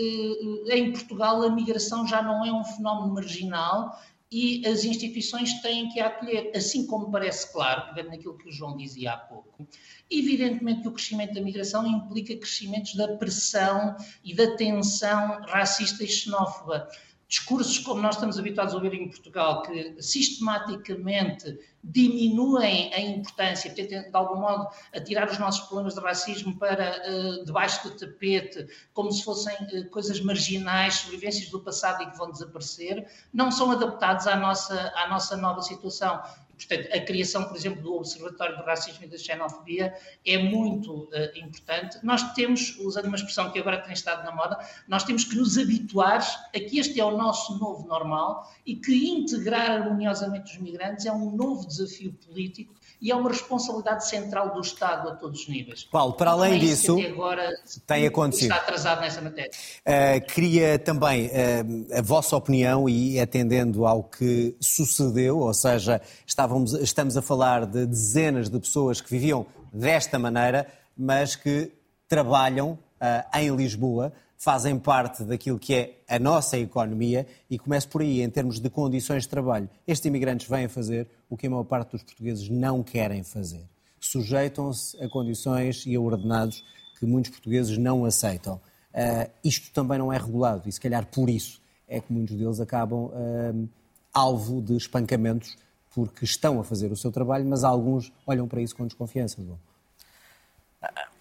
eh, 0.69 0.77
em 0.77 0.93
Portugal 0.93 1.43
a 1.43 1.51
migração 1.51 2.07
já 2.07 2.23
não 2.23 2.45
é 2.45 2.53
um 2.53 2.65
fenómeno 2.65 3.15
marginal 3.15 3.99
e 4.33 4.67
as 4.67 4.85
instituições 4.85 5.61
têm 5.61 5.91
que 5.91 6.01
a 6.01 6.07
acolher, 6.07 6.51
assim 6.57 6.87
como 6.87 7.11
parece 7.11 7.53
claro, 7.53 7.95
pegando 7.95 8.13
naquilo 8.13 8.39
que 8.39 8.49
o 8.49 8.53
João 8.53 8.75
dizia 8.75 9.13
há 9.13 9.17
pouco, 9.19 9.69
evidentemente 10.11 10.81
que 10.81 10.89
o 10.89 10.93
crescimento 10.93 11.35
da 11.35 11.43
migração 11.43 11.87
implica 11.87 12.35
crescimentos 12.37 12.95
da 12.95 13.09
pressão 13.19 13.95
e 14.25 14.35
da 14.35 14.57
tensão 14.57 15.43
racista 15.43 16.03
e 16.03 16.09
xenófoba 16.09 16.89
discursos 17.33 17.79
como 17.79 18.03
nós 18.03 18.17
estamos 18.17 18.39
habituados 18.39 18.75
a 18.75 18.77
ouvir 18.77 18.93
em 18.93 19.09
Portugal, 19.09 19.63
que 19.63 19.97
sistematicamente 20.03 21.59
diminuem 21.83 22.93
a 22.93 23.01
importância, 23.01 23.73
de 23.73 24.11
algum 24.13 24.39
modo 24.39 24.69
atirar 24.95 25.31
os 25.31 25.39
nossos 25.39 25.67
problemas 25.67 25.95
de 25.95 26.01
racismo 26.01 26.59
para 26.59 27.01
uh, 27.09 27.45
debaixo 27.47 27.89
do 27.89 27.97
tapete, 27.97 28.67
como 28.93 29.11
se 29.11 29.25
fossem 29.25 29.55
uh, 29.55 29.89
coisas 29.89 30.21
marginais, 30.21 30.97
sobrevivências 30.97 31.49
do 31.49 31.61
passado 31.61 32.03
e 32.03 32.11
que 32.11 32.19
vão 32.19 32.31
desaparecer, 32.31 33.11
não 33.33 33.51
são 33.51 33.71
adaptados 33.71 34.27
à 34.27 34.37
nossa, 34.37 34.93
à 34.95 35.09
nossa 35.09 35.35
nova 35.35 35.63
situação. 35.63 36.23
Portanto, 36.57 36.89
a 36.95 37.01
criação, 37.01 37.45
por 37.45 37.57
exemplo, 37.57 37.83
do 37.83 37.95
Observatório 37.97 38.57
do 38.57 38.63
Racismo 38.63 39.05
e 39.05 39.09
da 39.09 39.19
Xenofobia 39.19 39.95
é 40.25 40.39
muito 40.39 40.93
uh, 40.93 41.39
importante. 41.39 41.99
Nós 42.03 42.33
temos, 42.35 42.79
usando 42.79 43.07
uma 43.07 43.17
expressão 43.17 43.51
que 43.51 43.59
agora 43.59 43.81
tem 43.81 43.93
estado 43.93 44.25
na 44.25 44.33
moda, 44.33 44.59
nós 44.87 45.05
temos 45.05 45.25
que 45.25 45.35
nos 45.35 45.59
habituar 45.59 46.21
a 46.55 46.61
que 46.61 46.79
este 46.79 47.01
é 47.01 47.05
o 47.05 47.17
nosso 47.17 47.59
novo 47.59 47.87
normal 47.87 48.53
e 48.67 48.77
que 48.77 49.11
integrar 49.11 49.71
harmoniosamente 49.71 50.53
os 50.53 50.63
migrantes 50.63 51.07
é 51.07 51.13
um 51.13 51.35
novo 51.35 51.67
desafio 51.67 52.13
político 52.27 52.75
e 53.03 53.11
é 53.11 53.17
uma 53.17 53.29
responsabilidade 53.29 54.09
central 54.09 54.55
do 54.55 54.61
Estado 54.61 55.09
a 55.09 55.17
todos 55.17 55.41
os 55.41 55.49
níveis. 55.49 55.83
Paulo, 55.91 56.13
para 56.13 56.31
além 56.31 56.61
disso, 56.61 56.97
agora 57.01 57.51
tem 57.85 58.07
acontecido. 58.07 58.53
Está 58.53 58.63
atrasado 58.63 59.01
nessa 59.01 59.21
matéria. 59.21 59.51
Uh, 59.51 60.33
queria 60.33 60.79
também 60.79 61.27
uh, 61.27 61.99
a 61.99 62.01
vossa 62.01 62.37
opinião 62.37 62.89
e 62.89 63.19
atendendo 63.19 63.85
ao 63.85 64.05
que 64.05 64.57
sucedeu, 64.61 65.39
ou 65.39 65.53
seja, 65.53 66.01
estávamos, 66.25 66.75
estamos 66.75 67.17
a 67.17 67.23
falar 67.23 67.67
de 67.67 67.85
dezenas 67.87 68.49
de 68.49 68.61
pessoas 68.61 69.01
que 69.01 69.11
viviam 69.11 69.45
desta 69.73 70.17
maneira, 70.17 70.69
mas 70.97 71.35
que 71.35 71.73
trabalham 72.07 72.79
uh, 73.01 73.39
em 73.39 73.55
Lisboa 73.57 74.13
fazem 74.43 74.77
parte 74.77 75.23
daquilo 75.23 75.57
que 75.57 75.73
é 75.73 76.03
a 76.09 76.19
nossa 76.19 76.59
economia 76.59 77.29
e 77.49 77.57
começo 77.57 77.89
por 77.89 78.03
aí, 78.03 78.23
em 78.23 78.29
termos 78.29 78.59
de 78.59 78.69
condições 78.69 79.23
de 79.23 79.29
trabalho. 79.29 79.71
Estes 79.87 80.05
imigrantes 80.07 80.49
vêm 80.49 80.67
fazer 80.67 81.07
o 81.31 81.37
que 81.37 81.47
a 81.47 81.51
maior 81.51 81.63
parte 81.63 81.93
dos 81.93 82.03
portugueses 82.03 82.49
não 82.49 82.83
querem 82.83 83.23
fazer. 83.23 83.65
Sujeitam-se 84.01 85.01
a 85.01 85.09
condições 85.09 85.87
e 85.87 85.95
a 85.95 86.01
ordenados 86.01 86.65
que 86.99 87.07
muitos 87.07 87.31
portugueses 87.31 87.79
não 87.79 88.05
aceitam. 88.05 88.57
Uh, 88.93 89.31
isto 89.45 89.71
também 89.73 89.97
não 89.97 90.13
é 90.13 90.19
regulado 90.19 90.69
e, 90.69 90.73
se 90.73 90.81
calhar, 90.81 91.07
por 91.07 91.31
isso 91.31 91.63
é 91.87 92.01
que 92.01 92.13
muitos 92.13 92.37
deles 92.37 92.59
acabam 92.59 93.13
uh, 93.13 93.69
alvo 94.13 94.61
de 94.61 94.77
espancamentos 94.77 95.57
porque 95.95 96.25
estão 96.25 96.59
a 96.59 96.65
fazer 96.65 96.91
o 96.91 96.97
seu 96.97 97.13
trabalho, 97.13 97.47
mas 97.47 97.63
alguns 97.63 98.13
olham 98.27 98.49
para 98.49 98.61
isso 98.61 98.75
com 98.75 98.85
desconfiança. 98.89 99.41
Bom. 99.41 99.57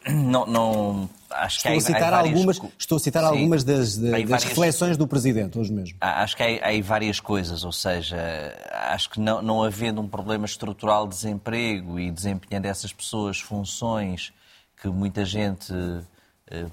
Não, 0.07 0.47
não, 0.47 1.09
acho 1.29 1.57
estou 1.57 1.71
que 1.71 1.77
a 1.77 1.81
citar 1.81 2.11
várias, 2.11 2.33
algumas, 2.33 2.61
estou 2.79 2.95
a 2.95 2.99
citar 2.99 3.23
sim, 3.23 3.29
algumas 3.29 3.63
das, 3.63 3.97
das 3.97 4.11
várias, 4.11 4.43
reflexões 4.43 4.97
do 4.97 5.07
Presidente 5.07 5.59
hoje 5.59 5.71
mesmo. 5.71 5.95
Acho 6.01 6.35
que 6.35 6.41
há, 6.41 6.69
há 6.69 6.81
várias 6.81 7.19
coisas, 7.19 7.63
ou 7.63 7.71
seja, 7.71 8.17
acho 8.71 9.11
que 9.11 9.19
não, 9.19 9.43
não 9.43 9.63
havendo 9.63 10.01
um 10.01 10.07
problema 10.07 10.45
estrutural 10.45 11.07
de 11.07 11.13
desemprego 11.13 11.99
e 11.99 12.09
desempenhando 12.09 12.65
essas 12.65 12.91
pessoas 12.91 13.39
funções 13.39 14.33
que 14.81 14.87
muita 14.87 15.23
gente 15.23 15.71
eh, 16.49 16.65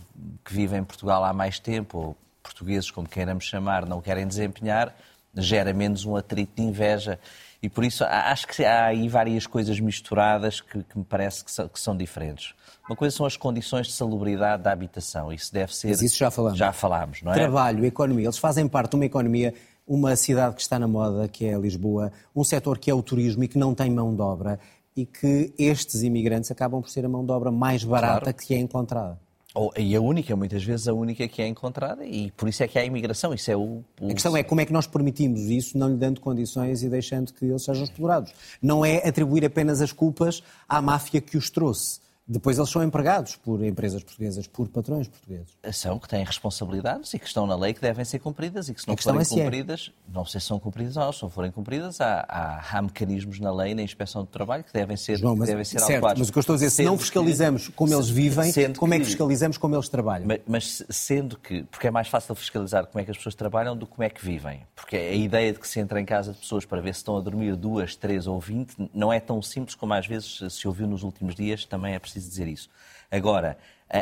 que 0.42 0.52
vive 0.54 0.76
em 0.76 0.82
Portugal 0.82 1.22
há 1.22 1.32
mais 1.32 1.58
tempo, 1.58 1.98
ou 1.98 2.16
portugueses, 2.42 2.90
como 2.90 3.06
queiramos 3.06 3.44
chamar, 3.44 3.84
não 3.86 4.00
querem 4.00 4.26
desempenhar, 4.26 4.94
gera 5.34 5.72
menos 5.72 6.04
um 6.04 6.16
atrito 6.16 6.52
de 6.56 6.62
inveja. 6.62 7.20
E 7.60 7.68
por 7.68 7.84
isso 7.84 8.04
acho 8.04 8.46
que 8.46 8.64
há 8.64 8.86
aí 8.86 9.08
várias 9.08 9.46
coisas 9.46 9.80
misturadas 9.80 10.60
que, 10.60 10.82
que 10.82 10.98
me 10.98 11.04
parece 11.04 11.44
que 11.44 11.50
são, 11.50 11.68
que 11.68 11.80
são, 11.80 11.96
diferentes. 11.96 12.54
Uma 12.88 12.94
coisa 12.94 13.16
são 13.16 13.26
as 13.26 13.36
condições 13.36 13.88
de 13.88 13.94
salubridade 13.94 14.62
da 14.62 14.70
habitação. 14.70 15.32
Isso 15.32 15.52
deve 15.52 15.74
ser. 15.74 15.88
Mas 15.88 16.00
isso 16.00 16.16
já 16.16 16.30
falamos. 16.30 16.58
Já 16.58 16.72
falámos, 16.72 17.20
não 17.22 17.32
é? 17.32 17.34
Trabalho, 17.34 17.84
economia. 17.84 18.26
Eles 18.26 18.38
fazem 18.38 18.68
parte 18.68 18.90
de 18.90 18.96
uma 18.96 19.06
economia, 19.06 19.52
uma 19.86 20.14
cidade 20.14 20.54
que 20.54 20.62
está 20.62 20.78
na 20.78 20.86
moda, 20.86 21.26
que 21.26 21.46
é 21.46 21.58
Lisboa, 21.58 22.12
um 22.34 22.44
setor 22.44 22.78
que 22.78 22.90
é 22.90 22.94
o 22.94 23.02
turismo 23.02 23.42
e 23.42 23.48
que 23.48 23.58
não 23.58 23.74
tem 23.74 23.90
mão 23.90 24.14
de 24.14 24.22
obra 24.22 24.60
e 24.96 25.04
que 25.04 25.52
estes 25.58 26.02
imigrantes 26.02 26.50
acabam 26.50 26.80
por 26.80 26.90
ser 26.90 27.04
a 27.04 27.08
mão 27.08 27.24
de 27.24 27.32
obra 27.32 27.50
mais 27.50 27.82
barata 27.84 28.32
claro. 28.32 28.36
que 28.36 28.54
é 28.54 28.58
encontrada. 28.58 29.18
Ou, 29.58 29.72
e 29.76 29.96
a 29.96 30.00
única, 30.00 30.36
muitas 30.36 30.62
vezes 30.62 30.86
a 30.86 30.94
única 30.94 31.26
que 31.26 31.42
é 31.42 31.48
encontrada, 31.48 32.06
e 32.06 32.30
por 32.36 32.48
isso 32.48 32.62
é 32.62 32.68
que 32.68 32.78
há 32.78 32.82
a 32.82 32.84
imigração. 32.84 33.34
Isso 33.34 33.50
é 33.50 33.56
o, 33.56 33.82
o... 34.00 34.08
A 34.08 34.14
questão 34.14 34.36
é 34.36 34.44
como 34.44 34.60
é 34.60 34.64
que 34.64 34.72
nós 34.72 34.86
permitimos 34.86 35.40
isso, 35.40 35.76
não 35.76 35.88
lhe 35.88 35.96
dando 35.96 36.20
condições 36.20 36.84
e 36.84 36.88
deixando 36.88 37.32
que 37.32 37.44
eles 37.44 37.64
sejam 37.64 37.82
explorados. 37.82 38.32
Não 38.62 38.84
é 38.84 38.98
atribuir 38.98 39.44
apenas 39.44 39.82
as 39.82 39.90
culpas 39.90 40.44
à 40.68 40.80
máfia 40.80 41.20
que 41.20 41.36
os 41.36 41.50
trouxe. 41.50 41.98
Depois 42.28 42.58
eles 42.58 42.68
são 42.68 42.82
empregados 42.82 43.36
por 43.36 43.64
empresas 43.64 44.02
portuguesas, 44.02 44.46
por 44.46 44.68
patrões 44.68 45.08
portugueses. 45.08 45.56
São 45.72 45.98
que 45.98 46.06
têm 46.06 46.22
responsabilidades 46.22 47.14
e 47.14 47.18
que 47.18 47.26
estão 47.26 47.46
na 47.46 47.56
lei 47.56 47.72
que 47.72 47.80
devem 47.80 48.04
ser 48.04 48.18
cumpridas 48.18 48.68
e 48.68 48.74
que 48.74 48.82
se 48.82 48.88
não 48.88 48.96
forem 48.96 49.20
é, 49.20 49.22
é 49.22 49.26
cumpridas, 49.26 49.90
é. 49.90 50.12
não 50.12 50.26
sei 50.26 50.38
se 50.38 50.46
são 50.46 50.58
cumpridas 50.58 50.96
ou 50.98 51.04
não, 51.04 51.12
se 51.12 51.22
não 51.22 51.30
forem 51.30 51.50
cumpridas, 51.50 52.02
há, 52.02 52.26
há, 52.28 52.76
há, 52.76 52.82
mecanismos 52.82 53.40
na 53.40 53.50
lei, 53.50 53.74
na 53.74 53.82
inspeção 53.82 54.24
de 54.24 54.28
trabalho, 54.28 54.62
que 54.62 54.72
devem 54.74 54.96
ser, 54.96 55.16
João, 55.18 55.34
mas, 55.34 55.48
devem 55.48 55.64
ser 55.64 55.78
certo, 55.78 55.90
adequados. 55.90 56.18
Mas 56.18 56.28
o 56.28 56.32
que 56.32 56.38
eu 56.38 56.40
estou 56.40 56.52
a 56.52 56.56
dizer, 56.56 56.70
se 56.70 56.82
não 56.82 56.98
fiscalizamos 56.98 57.68
que, 57.68 57.72
como 57.72 57.94
eles 57.94 58.10
vivem, 58.10 58.52
como 58.76 58.92
é 58.92 58.98
que 58.98 59.06
fiscalizamos 59.06 59.56
como 59.56 59.74
eles 59.74 59.88
trabalham? 59.88 60.26
Mas, 60.26 60.40
mas, 60.46 60.84
sendo 60.90 61.38
que, 61.38 61.62
porque 61.64 61.86
é 61.86 61.90
mais 61.90 62.08
fácil 62.08 62.34
fiscalizar 62.34 62.86
como 62.86 63.00
é 63.00 63.04
que 63.04 63.10
as 63.10 63.16
pessoas 63.16 63.34
trabalham 63.34 63.74
do 63.74 63.86
que 63.86 63.92
como 63.92 64.04
é 64.04 64.10
que 64.10 64.22
vivem. 64.22 64.66
Porque 64.76 64.96
a 64.96 65.14
ideia 65.14 65.52
de 65.52 65.58
que 65.58 65.66
se 65.66 65.80
entra 65.80 65.98
em 65.98 66.04
casa 66.04 66.32
de 66.32 66.38
pessoas 66.38 66.66
para 66.66 66.80
ver 66.82 66.94
se 66.94 67.00
estão 67.00 67.16
a 67.16 67.20
dormir 67.20 67.56
duas, 67.56 67.96
três 67.96 68.26
ou 68.26 68.38
vinte, 68.38 68.74
não 68.92 69.10
é 69.10 69.18
tão 69.18 69.40
simples 69.40 69.74
como 69.74 69.94
às 69.94 70.06
vezes 70.06 70.40
se 70.50 70.68
ouviu 70.68 70.86
nos 70.86 71.02
últimos 71.02 71.34
dias, 71.34 71.64
também 71.64 71.94
é 71.94 71.98
preciso 71.98 72.17
dizer 72.26 72.46
isso. 72.48 72.68
Agora, 73.10 73.58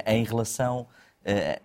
em 0.06 0.24
relação, 0.24 0.86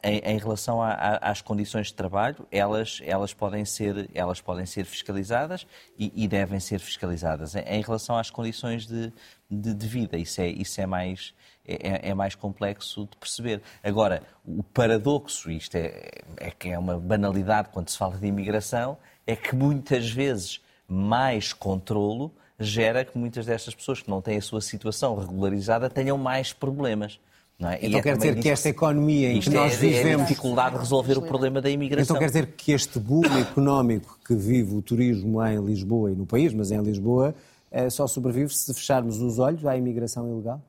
em, 0.03 0.37
relação 0.37 0.79
às 0.81 1.41
condições 1.41 1.87
de 1.87 1.93
trabalho, 1.93 2.47
elas, 2.51 2.99
elas, 3.03 3.33
podem, 3.33 3.63
ser, 3.65 4.09
elas 4.13 4.41
podem 4.41 4.65
ser 4.65 4.85
fiscalizadas 4.85 5.67
e, 5.97 6.11
e 6.15 6.27
devem 6.27 6.59
ser 6.59 6.79
fiscalizadas. 6.79 7.55
Em, 7.55 7.81
relação 7.81 8.17
às 8.17 8.29
condições 8.29 8.87
de, 8.87 9.13
de, 9.49 9.73
de 9.73 9.87
vida, 9.87 10.17
isso 10.17 10.41
é, 10.41 10.47
isso 10.47 10.81
é 10.81 10.85
mais, 10.85 11.33
é, 11.67 12.09
é, 12.09 12.13
mais 12.13 12.35
complexo 12.35 13.07
de 13.09 13.17
perceber. 13.17 13.61
Agora, 13.83 14.23
o 14.45 14.63
paradoxo, 14.63 15.51
isto 15.51 15.75
é, 15.75 16.09
é 16.37 16.51
que 16.51 16.69
é 16.69 16.77
uma 16.77 16.99
banalidade 16.99 17.69
quando 17.71 17.89
se 17.89 17.97
fala 17.97 18.17
de 18.17 18.27
imigração, 18.27 18.97
é 19.27 19.35
que 19.35 19.55
muitas 19.55 20.09
vezes 20.09 20.59
mais 20.87 21.53
controlo 21.53 22.33
gera 22.61 23.03
que 23.03 23.17
muitas 23.17 23.45
destas 23.45 23.75
pessoas 23.75 24.01
que 24.01 24.09
não 24.09 24.21
têm 24.21 24.37
a 24.37 24.41
sua 24.41 24.61
situação 24.61 25.15
regularizada 25.15 25.89
tenham 25.89 26.17
mais 26.17 26.53
problemas. 26.53 27.19
É? 27.59 27.85
Então 27.85 27.99
é 27.99 28.01
quer 28.01 28.17
dizer 28.17 28.39
que 28.39 28.49
esta 28.49 28.69
economia 28.69 29.31
em 29.31 29.39
que 29.39 29.49
nós 29.51 29.73
é, 29.73 29.77
vivemos... 29.77 30.21
É 30.21 30.23
a 30.23 30.25
dificuldade 30.25 30.75
de 30.75 30.81
resolver 30.81 31.17
o 31.17 31.21
problema 31.21 31.61
da 31.61 31.69
imigração. 31.69 32.15
Então 32.15 32.17
quer 32.17 32.25
dizer 32.25 32.47
que 32.57 32.71
este 32.71 32.99
boom 32.99 33.37
económico 33.39 34.17
que 34.25 34.33
vive 34.33 34.73
o 34.73 34.81
turismo 34.81 35.45
em 35.45 35.63
Lisboa 35.63 36.11
e 36.11 36.15
no 36.15 36.25
país, 36.25 36.53
mas 36.53 36.71
em 36.71 36.81
Lisboa, 36.81 37.35
eh, 37.69 37.89
só 37.89 38.07
sobrevive 38.07 38.49
se 38.49 38.73
fecharmos 38.73 39.21
os 39.21 39.37
olhos 39.37 39.63
à 39.65 39.77
imigração 39.77 40.27
ilegal? 40.27 40.61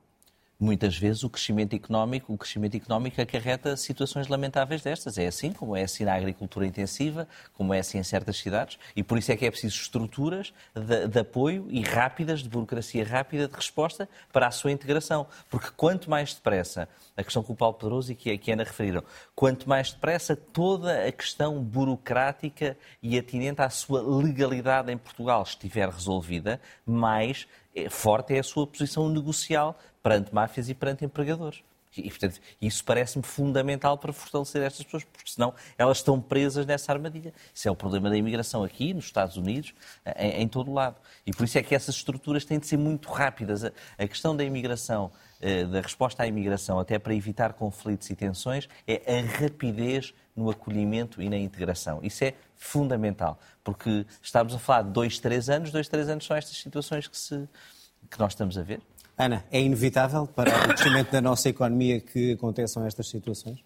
Muitas 0.63 0.97
vezes 0.97 1.25
o 1.25 1.29
crescimento 1.29 1.75
económico, 1.75 2.33
o 2.33 2.39
crescimento 2.39 2.77
económico 2.77 3.21
acarreta 3.21 3.77
situações 3.77 4.29
lamentáveis 4.29 4.81
destas. 4.81 5.19
É 5.19 5.27
assim, 5.27 5.53
como 5.53 5.77
é 5.77 5.83
assim 5.83 6.05
na 6.05 6.15
agricultura 6.15 6.65
intensiva, 6.65 7.27
como 7.55 7.75
é 7.75 7.81
assim 7.81 7.99
em 7.99 8.05
certas 8.05 8.39
cidades, 8.39 8.79
e 8.95 9.03
por 9.03 9.19
isso 9.19 9.33
é 9.33 9.37
que 9.37 9.45
é 9.45 9.51
preciso 9.51 9.75
estruturas 9.75 10.55
de, 10.75 11.09
de 11.09 11.19
apoio 11.19 11.67
e 11.69 11.83
rápidas, 11.83 12.43
de 12.43 12.49
burocracia 12.49 13.05
rápida 13.05 13.49
de 13.49 13.55
resposta 13.55 14.09
para 14.33 14.47
a 14.47 14.51
sua 14.53 14.71
integração. 14.71 15.27
Porque 15.51 15.69
quanto 15.77 16.09
mais 16.09 16.33
depressa, 16.33 16.89
a 17.17 17.25
questão 17.25 17.43
que 17.43 17.51
o 17.51 17.57
Paulo 17.57 17.75
Pedroso 17.75 18.13
e 18.13 18.15
que 18.15 18.31
a 18.31 18.53
Ana 18.53 18.63
referiram, 18.63 19.03
quanto 19.35 19.69
mais 19.69 19.93
depressa 19.93 20.37
toda 20.37 21.07
a 21.07 21.11
questão 21.11 21.61
burocrática 21.63 22.77
e 23.03 23.19
atinente 23.19 23.61
à 23.63 23.69
sua 23.69 24.01
legalidade 24.01 24.93
em 24.93 24.97
Portugal 24.97 25.43
estiver 25.43 25.89
resolvida, 25.89 26.61
mais 26.87 27.49
forte 27.91 28.35
é 28.35 28.41
a 28.41 28.43
sua 28.43 28.67
posição 28.67 29.09
negocial 29.09 29.79
perante 30.03 30.35
máfias 30.35 30.69
e 30.69 30.75
perante 30.75 31.05
empregadores. 31.05 31.63
E, 31.97 32.09
portanto, 32.09 32.41
isso 32.61 32.83
parece-me 32.85 33.23
fundamental 33.23 33.99
para 33.99 34.13
fortalecer 34.13 34.63
estas 34.63 34.85
pessoas, 34.85 35.05
porque 35.05 35.31
senão 35.31 35.53
elas 35.77 35.99
estão 35.99 36.21
presas 36.21 36.65
nessa 36.65 36.91
armadilha. 36.91 37.35
Isso 37.53 37.69
é 37.69 37.71
o 37.71 37.77
problema 37.77 38.09
da 38.09 38.17
imigração 38.17 38.65
aqui, 38.65 38.95
nos 38.95 39.05
Estados 39.05 39.37
Unidos, 39.37 39.75
em, 40.17 40.43
em 40.43 40.49
todo 40.49 40.71
o 40.71 40.75
lado. 40.75 40.97
E 41.27 41.33
por 41.33 41.45
isso 41.45 41.59
é 41.59 41.63
que 41.63 41.75
essas 41.75 41.97
estruturas 41.97 42.45
têm 42.45 42.59
de 42.59 42.67
ser 42.67 42.79
muito 42.79 43.11
rápidas. 43.11 43.65
A, 43.65 43.73
a 43.99 44.09
questão 44.09 44.35
da 44.35 44.43
imigração, 44.43 45.13
eh, 45.41 45.65
da 45.65 45.83
resposta 45.83 46.23
à 46.23 46.27
imigração, 46.27 46.79
até 46.79 46.99
para 46.99 47.15
evitar 47.15 47.53
conflitos 47.53 48.09
e 48.09 48.17
tensões, 48.17 48.69
é 48.87 49.19
a 49.19 49.39
rapidez 49.41 50.15
no 50.35 50.49
acolhimento 50.49 51.21
e 51.21 51.29
na 51.29 51.37
integração. 51.37 52.01
Isso 52.03 52.25
é 52.25 52.33
fundamental, 52.57 53.39
porque 53.65 54.07
estamos 54.23 54.55
a 54.55 54.59
falar 54.59 54.83
de 54.83 54.91
dois, 54.91 55.19
três 55.19 55.49
anos, 55.49 55.71
dois, 55.71 55.89
três 55.89 56.09
anos 56.09 56.25
são 56.25 56.37
estas 56.37 56.57
situações 56.57 57.07
que, 57.07 57.17
se, 57.17 57.49
que 58.11 58.19
nós 58.19 58.33
estamos 58.33 58.59
a 58.59 58.63
ver. 58.63 58.81
Ana, 59.17 59.45
é 59.51 59.61
inevitável 59.61 60.27
para 60.27 60.51
o 60.51 60.69
crescimento 60.69 61.11
da 61.11 61.21
nossa 61.21 61.49
economia 61.49 62.01
que 62.01 62.33
aconteçam 62.33 62.85
estas 62.87 63.09
situações? 63.09 63.63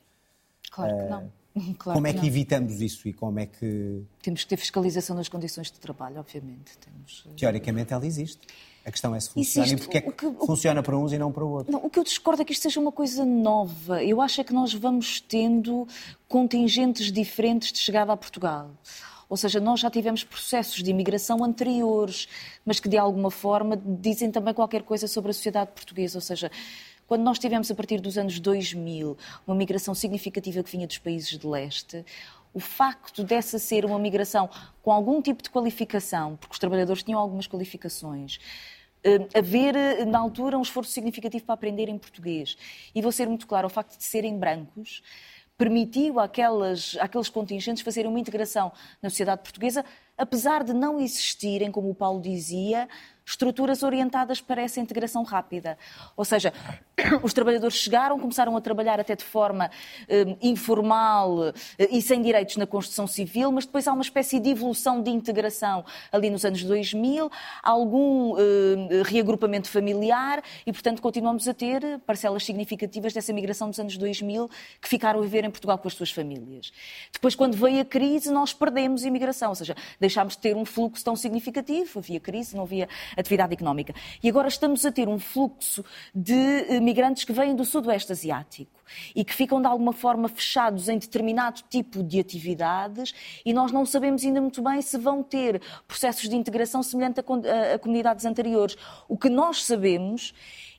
Claro 0.71 0.97
que 0.97 1.05
não. 1.05 1.21
Eh, 1.23 1.75
claro 1.79 1.97
como 1.97 2.07
é 2.07 2.13
que, 2.13 2.21
que 2.21 2.27
evitamos 2.27 2.81
isso 2.81 3.09
e 3.09 3.13
como 3.13 3.39
é 3.39 3.47
que. 3.47 4.03
Temos 4.23 4.43
que 4.43 4.49
ter 4.49 4.57
fiscalização 4.57 5.17
das 5.17 5.29
condições 5.29 5.71
de 5.71 5.79
trabalho, 5.79 6.19
obviamente. 6.19 6.77
Temos... 6.79 7.25
Eh, 7.27 7.35
Teoricamente 7.39 7.93
ela 7.93 8.05
existe. 8.05 8.47
A 8.85 8.91
questão 8.91 9.15
é 9.15 9.21
se 9.21 9.31
funciona 9.31 9.67
existe. 9.67 9.83
e 9.83 9.85
porque 9.85 9.99
é 9.99 10.01
que, 10.01 10.13
que 10.13 10.47
funciona 10.47 10.83
para 10.83 10.97
uns 10.97 11.13
e 11.13 11.19
não 11.19 11.33
para 11.33 11.45
outros. 11.45 11.73
Não, 11.73 11.85
o 11.85 11.91
que 11.91 11.99
eu 11.99 12.05
discordo 12.05 12.43
é 12.43 12.45
que 12.45 12.53
isto 12.53 12.63
seja 12.63 12.79
uma 12.79 12.93
coisa 12.93 13.25
nova. 13.25 14.03
Eu 14.05 14.21
acho 14.21 14.41
é 14.41 14.45
que 14.45 14.53
nós 14.53 14.73
vamos 14.75 15.21
tendo 15.21 15.89
contingentes 16.29 17.11
diferentes 17.11 17.73
de 17.73 17.79
chegada 17.79 18.13
a 18.13 18.17
Portugal. 18.17 18.71
Ou 19.29 19.37
seja, 19.37 19.59
nós 19.61 19.81
já 19.81 19.91
tivemos 19.91 20.23
processos 20.23 20.83
de 20.83 20.91
imigração 20.91 21.43
anteriores, 21.43 22.29
mas 22.65 22.79
que 22.79 22.89
de 22.89 22.97
alguma 22.97 23.31
forma 23.31 23.77
dizem 23.77 24.31
também 24.31 24.55
qualquer 24.55 24.83
coisa 24.83 25.09
sobre 25.09 25.31
a 25.31 25.35
sociedade 25.35 25.73
portuguesa. 25.73 26.19
Ou 26.19 26.23
seja, 26.23 26.51
quando 27.07 27.23
nós 27.23 27.39
tivemos 27.39 27.71
a 27.71 27.75
partir 27.75 28.01
dos 28.01 28.17
anos 28.19 28.39
2000 28.39 29.17
uma 29.47 29.57
migração 29.57 29.95
significativa 29.95 30.63
que 30.63 30.71
vinha 30.71 30.87
dos 30.87 30.99
países 30.99 31.39
de 31.39 31.47
leste, 31.47 32.05
o 32.53 32.61
facto 32.61 33.23
dessa 33.23 33.59
ser 33.59 33.85
uma 33.85 33.99
migração 33.99 34.49
com 34.83 34.91
algum 34.91 35.21
tipo 35.21 35.43
de 35.43 35.51
qualificação, 35.51 36.37
porque 36.37 36.55
os 36.55 36.59
trabalhadores 36.59 37.03
tinham 37.03 37.21
algumas 37.21 37.47
qualificações, 37.47 38.39
uh, 39.05 39.39
haver, 39.39 40.07
na 40.07 40.19
altura, 40.19 40.59
um 40.59 40.63
esforço 40.63 40.91
significativo 40.91 41.45
para 41.45 41.55
aprender 41.55 41.89
em 41.89 41.99
português. 41.99 42.57
E 42.95 43.03
vou 43.03 43.13
ser 43.13 43.29
muito 43.29 43.47
claro, 43.47 43.67
o 43.67 43.71
facto 43.71 43.99
de 43.99 44.05
serem 44.05 44.39
brancos 44.39 45.03
permitiu 45.57 46.21
àquelas, 46.21 46.97
àqueles 47.01 47.29
contingentes 47.29 47.83
fazerem 47.83 48.11
uma 48.11 48.21
integração 48.21 48.73
na 49.03 49.09
sociedade 49.09 49.43
portuguesa, 49.43 49.85
apesar 50.17 50.63
de 50.63 50.73
não 50.73 51.01
existirem, 51.01 51.71
como 51.73 51.91
o 51.91 51.95
Paulo 51.95 52.21
dizia, 52.21 52.89
estruturas 53.25 53.83
orientadas 53.83 54.41
para 54.41 54.63
essa 54.63 54.81
integração 54.81 55.23
rápida. 55.23 55.79
Ou 56.17 56.25
seja, 56.25 56.53
os 57.23 57.35
trabalhadores 57.35 57.77
chegaram, 57.77 58.19
começaram 58.19 58.57
a 58.57 58.61
trabalhar 58.61 58.99
até 58.99 59.15
de 59.15 59.25
forma 59.25 59.71
eh, 60.09 60.37
informal 60.41 61.53
eh, 61.79 61.89
e 61.91 62.01
sem 62.01 62.23
direitos 62.23 62.57
na 62.57 62.67
construção 62.67 63.07
civil, 63.07 63.53
mas 63.53 63.67
depois 63.67 63.87
há 63.87 63.93
uma 63.93 64.03
espécie 64.03 64.41
de 64.41 64.49
evolução 64.49 65.03
de 65.03 65.11
integração 65.11 65.85
ali 66.11 66.31
nos 66.31 66.45
anos 66.47 66.63
2000, 66.65 67.31
algum 67.63 68.35
eh, 68.39 69.03
reagrupamento 69.05 69.69
familiar 69.69 70.43
e, 70.67 70.73
portanto, 70.73 71.03
continuamos 71.03 71.47
a 71.47 71.53
ter 71.53 71.99
parcelas 72.07 72.45
significativas 72.45 73.13
dessa 73.13 73.31
migração 73.31 73.69
dos 73.69 73.79
anos 73.79 73.99
2000 73.99 74.49
que 74.81 74.89
ficaram 74.89 75.21
a 75.21 75.23
viver 75.23 75.45
em 75.45 75.51
Portugal 75.51 75.77
com 75.77 75.89
as 75.89 75.95
suas 75.95 76.11
famílias. 76.11 76.73
Depois, 77.13 77.35
quando 77.35 77.59
veio 77.59 77.83
a 77.83 77.85
crise, 77.85 78.33
nós 78.33 78.55
perdemos 78.55 79.05
imigração, 79.05 79.51
ou 79.51 79.55
seja, 79.55 79.77
deixámos 80.01 80.35
de 80.35 80.41
ter 80.41 80.57
um 80.57 80.65
fluxo 80.65 81.05
tão 81.05 81.15
significativo, 81.15 81.99
havia 81.99 82.21
crise, 82.21 82.57
não 82.57 82.63
havia 82.63 82.89
atividade 83.19 83.53
económica. 83.53 83.95
E 84.23 84.31
agora 84.31 84.49
estamos 84.49 84.87
a 84.87 84.91
ter 84.91 85.09
um 85.09 85.19
fluxo 85.19 85.85
de 86.15 86.33
eh, 86.33 86.86
migrantes 86.87 87.25
que 87.25 87.33
vêm 87.33 87.53
do 87.57 87.65
Sudoeste 87.65 88.13
Asiático 88.13 88.81
e 89.13 89.25
que 89.25 89.35
ficam 89.35 89.61
de 89.61 89.67
alguma 89.67 89.93
forma 89.93 90.29
fechados 90.29 90.89
em 90.89 90.97
determinado 90.97 91.63
tipo 91.69 92.01
de 92.01 92.21
atividades 92.21 93.13
e 93.45 93.53
nós 93.53 93.73
não 93.73 93.85
sabemos 93.85 94.25
ainda 94.25 94.41
muito 94.41 94.63
bem 94.63 94.81
se 94.81 94.97
vão 94.97 95.21
ter 95.21 95.61
processos 95.89 96.29
de 96.29 96.37
integração 96.37 96.85
semelhante 96.85 97.19
a, 97.19 97.75
a 97.75 97.79
comunidades 97.81 98.25
anteriores. 98.25 98.77
O 99.09 99.19
que 99.19 99.29
nós 99.29 99.65
sabemos 99.65 100.33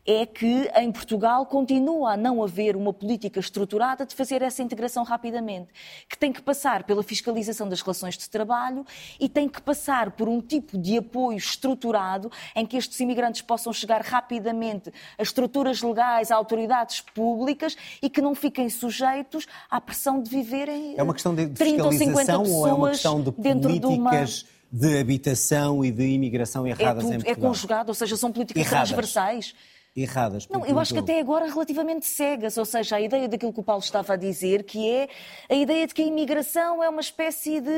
é 0.08 0.26
que 0.26 0.72
em 0.78 0.90
Portugal 0.90 1.46
continua 1.46 2.14
a 2.14 2.18
não 2.18 2.42
haver 2.42 2.78
uma 2.78 2.94
política 2.94 3.42
estruturada 3.42 4.06
de 4.06 4.16
fazer 4.16 4.42
essa 4.42 4.64
integração 4.64 5.04
rapidamente, 5.04 5.68
que 6.08 6.18
tem 6.18 6.32
que 6.32 6.42
passar 6.42 6.84
pela 6.84 7.04
fiscalização 7.04 7.68
das 7.68 7.82
relações 7.82 8.18
de 8.18 8.30
trabalho 8.30 8.86
e 9.20 9.28
tem 9.28 9.50
que 9.50 9.62
passar 9.62 10.12
por 10.12 10.30
um 10.30 10.40
tipo 10.40 10.78
de 10.78 10.98
apoio 10.98 11.38
estruturado 11.38 12.32
em 12.56 12.66
que 12.66 12.78
estes 12.78 12.98
imigrantes 13.02 13.42
possam 13.42 13.74
chegar 13.74 14.02
rapidamente 14.02 14.94
a 15.18 15.22
estruturas 15.22 15.82
legais, 15.82 16.32
a 16.32 16.38
autoridades 16.38 17.02
públicas 17.02 17.76
e 18.02 18.10
que 18.10 18.22
não 18.22 18.34
fiquem 18.34 18.70
sujeitos 18.70 19.46
à 19.70 19.82
pressão 19.82 20.22
de 20.22 20.30
viverem 20.30 20.96
é 20.98 21.04
uma 21.04 21.14
questão 21.14 21.36
de 21.36 21.48
30 21.48 21.84
ou 21.84 21.92
50 21.92 22.16
pessoas 22.26 22.50
ou 22.50 22.68
é 22.68 22.74
uma 22.74 22.90
questão 22.92 23.22
de 23.22 23.32
dentro 23.32 23.78
de 23.78 23.86
uma 23.86 24.26
de 24.72 25.00
habitação 25.00 25.84
e 25.84 25.92
de 25.92 26.06
imigração 26.08 26.68
erradas 26.68 27.04
é 27.04 27.08
tudo, 27.08 27.14
em 27.14 27.24
Portugal. 27.24 27.34
É 27.34 27.48
conjugado, 27.48 27.90
ou 27.90 27.96
seja, 27.96 28.18
são 28.18 28.32
políticas 28.32 28.66
erradas. 28.66 28.90
transversais 28.90 29.56
erradas. 29.98 30.48
Não, 30.48 30.64
eu 30.66 30.80
acho 30.80 30.94
que 30.94 31.00
até 31.00 31.20
agora 31.20 31.48
relativamente 31.48 32.06
cegas, 32.06 32.56
ou 32.58 32.66
seja, 32.66 32.98
a 32.98 33.02
ideia 33.02 33.28
daquilo 33.28 33.52
que 33.52 33.60
o 33.60 33.64
Paulo 33.64 33.82
estava 33.82 34.14
a 34.14 34.16
dizer, 34.16 34.64
que 34.64 34.88
é 34.88 35.10
a 35.50 35.56
ideia 35.56 35.88
de 35.88 35.94
que 35.94 36.04
a 36.04 36.06
imigração 36.06 36.84
é 36.84 36.88
uma 36.88 37.02
espécie 37.02 37.60
de 37.60 37.70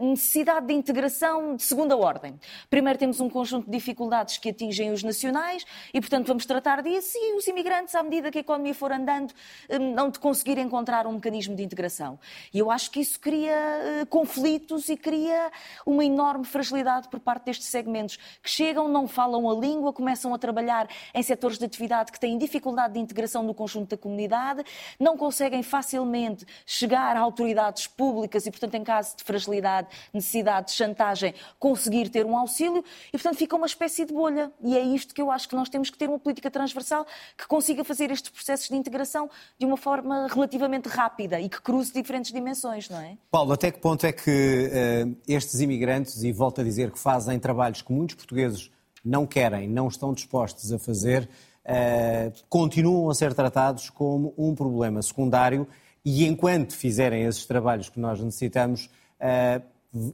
uh, 0.00 0.04
necessidade 0.04 0.66
de 0.66 0.74
integração 0.74 1.54
de 1.54 1.62
segunda 1.62 1.96
ordem. 1.96 2.34
Primeiro 2.68 2.98
temos 2.98 3.20
um 3.20 3.30
conjunto 3.30 3.66
de 3.66 3.70
dificuldades 3.70 4.38
que 4.38 4.48
atingem 4.48 4.90
os 4.90 5.04
nacionais 5.04 5.64
e, 5.94 6.00
portanto, 6.00 6.26
vamos 6.26 6.44
tratar 6.44 6.82
disso 6.82 7.16
e 7.16 7.36
os 7.36 7.46
imigrantes, 7.46 7.94
à 7.94 8.02
medida 8.02 8.30
que 8.30 8.38
a 8.38 8.40
economia 8.40 8.74
for 8.74 8.90
andando, 8.90 9.32
um, 9.70 9.94
não 9.94 10.10
de 10.10 10.18
conseguir 10.18 10.58
encontrar 10.58 11.06
um 11.06 11.12
mecanismo 11.12 11.54
de 11.54 11.62
integração. 11.62 12.18
E 12.52 12.58
eu 12.58 12.72
acho 12.72 12.90
que 12.90 12.98
isso 12.98 13.20
cria 13.20 14.02
uh, 14.02 14.06
conflitos 14.06 14.88
e 14.88 14.96
cria 14.96 15.52
uma 15.86 16.04
enorme 16.04 16.44
fragilidade 16.44 17.08
por 17.08 17.20
parte 17.20 17.44
destes 17.44 17.68
segmentos 17.68 18.16
que 18.42 18.50
chegam, 18.50 18.88
não 18.88 19.06
falam 19.06 19.48
a 19.48 19.54
língua, 19.54 19.92
começam 19.92 20.34
a 20.34 20.38
trabalhar 20.38 20.88
em 21.14 21.22
setores 21.36 21.58
de 21.58 21.64
atividade 21.64 22.10
que 22.10 22.18
têm 22.18 22.38
dificuldade 22.38 22.94
de 22.94 23.00
integração 23.00 23.42
no 23.42 23.54
conjunto 23.54 23.90
da 23.90 23.96
comunidade, 23.96 24.64
não 24.98 25.16
conseguem 25.16 25.62
facilmente 25.62 26.46
chegar 26.64 27.16
a 27.16 27.20
autoridades 27.20 27.86
públicas 27.86 28.46
e, 28.46 28.50
portanto, 28.50 28.74
em 28.74 28.82
caso 28.82 29.16
de 29.16 29.22
fragilidade, 29.22 29.88
necessidade 30.12 30.68
de 30.68 30.72
chantagem, 30.72 31.34
conseguir 31.58 32.08
ter 32.08 32.24
um 32.24 32.36
auxílio 32.36 32.82
e, 33.08 33.12
portanto, 33.12 33.36
fica 33.36 33.54
uma 33.54 33.66
espécie 33.66 34.04
de 34.04 34.12
bolha. 34.12 34.50
E 34.62 34.76
é 34.76 34.82
isto 34.82 35.14
que 35.14 35.20
eu 35.20 35.30
acho 35.30 35.48
que 35.48 35.54
nós 35.54 35.68
temos 35.68 35.90
que 35.90 35.98
ter 35.98 36.08
uma 36.08 36.18
política 36.18 36.50
transversal 36.50 37.06
que 37.36 37.46
consiga 37.46 37.84
fazer 37.84 38.10
estes 38.10 38.30
processos 38.30 38.68
de 38.68 38.76
integração 38.76 39.28
de 39.58 39.66
uma 39.66 39.76
forma 39.76 40.26
relativamente 40.28 40.88
rápida 40.88 41.38
e 41.40 41.48
que 41.48 41.60
cruze 41.60 41.92
diferentes 41.92 42.32
dimensões, 42.32 42.88
não 42.88 42.98
é? 42.98 43.16
Paulo, 43.30 43.52
até 43.52 43.70
que 43.70 43.78
ponto 43.78 44.06
é 44.06 44.12
que 44.12 44.30
uh, 44.30 45.16
estes 45.28 45.60
imigrantes, 45.60 46.22
e 46.22 46.32
volto 46.32 46.60
a 46.60 46.64
dizer 46.64 46.90
que 46.90 46.98
fazem 46.98 47.38
trabalhos 47.38 47.82
que 47.82 47.92
muitos 47.92 48.16
portugueses 48.16 48.70
não 49.06 49.24
querem, 49.24 49.68
não 49.68 49.86
estão 49.86 50.12
dispostos 50.12 50.72
a 50.72 50.78
fazer, 50.78 51.28
uh, 51.64 52.32
continuam 52.48 53.08
a 53.08 53.14
ser 53.14 53.32
tratados 53.32 53.88
como 53.88 54.34
um 54.36 54.54
problema 54.54 55.00
secundário 55.00 55.66
e 56.04 56.24
enquanto 56.24 56.74
fizerem 56.74 57.22
esses 57.22 57.46
trabalhos 57.46 57.88
que 57.88 58.00
nós 58.00 58.20
necessitamos, 58.20 58.86
uh, 59.20 59.62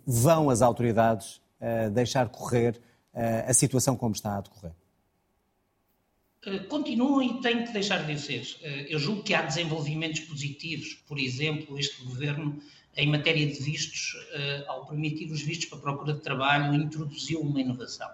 vão 0.06 0.50
as 0.50 0.60
autoridades 0.60 1.40
uh, 1.60 1.90
deixar 1.90 2.28
correr 2.28 2.80
a 3.46 3.52
situação 3.52 3.94
como 3.94 4.14
está 4.14 4.38
a 4.38 4.40
decorrer? 4.40 4.72
Continuam 6.70 7.22
e 7.22 7.42
têm 7.42 7.62
que 7.62 7.70
deixar 7.70 8.06
de 8.06 8.18
ser. 8.18 8.42
Eu 8.88 8.98
julgo 8.98 9.22
que 9.22 9.34
há 9.34 9.42
desenvolvimentos 9.42 10.20
positivos, 10.20 10.94
por 11.06 11.18
exemplo, 11.18 11.78
este 11.78 12.02
governo, 12.06 12.58
em 12.96 13.10
matéria 13.10 13.46
de 13.46 13.62
vistos, 13.62 14.16
ao 14.66 14.86
permitir 14.86 15.30
os 15.30 15.42
vistos 15.42 15.66
para 15.66 15.76
procura 15.76 16.14
de 16.14 16.20
trabalho, 16.20 16.74
introduziu 16.74 17.42
uma 17.42 17.60
inovação. 17.60 18.08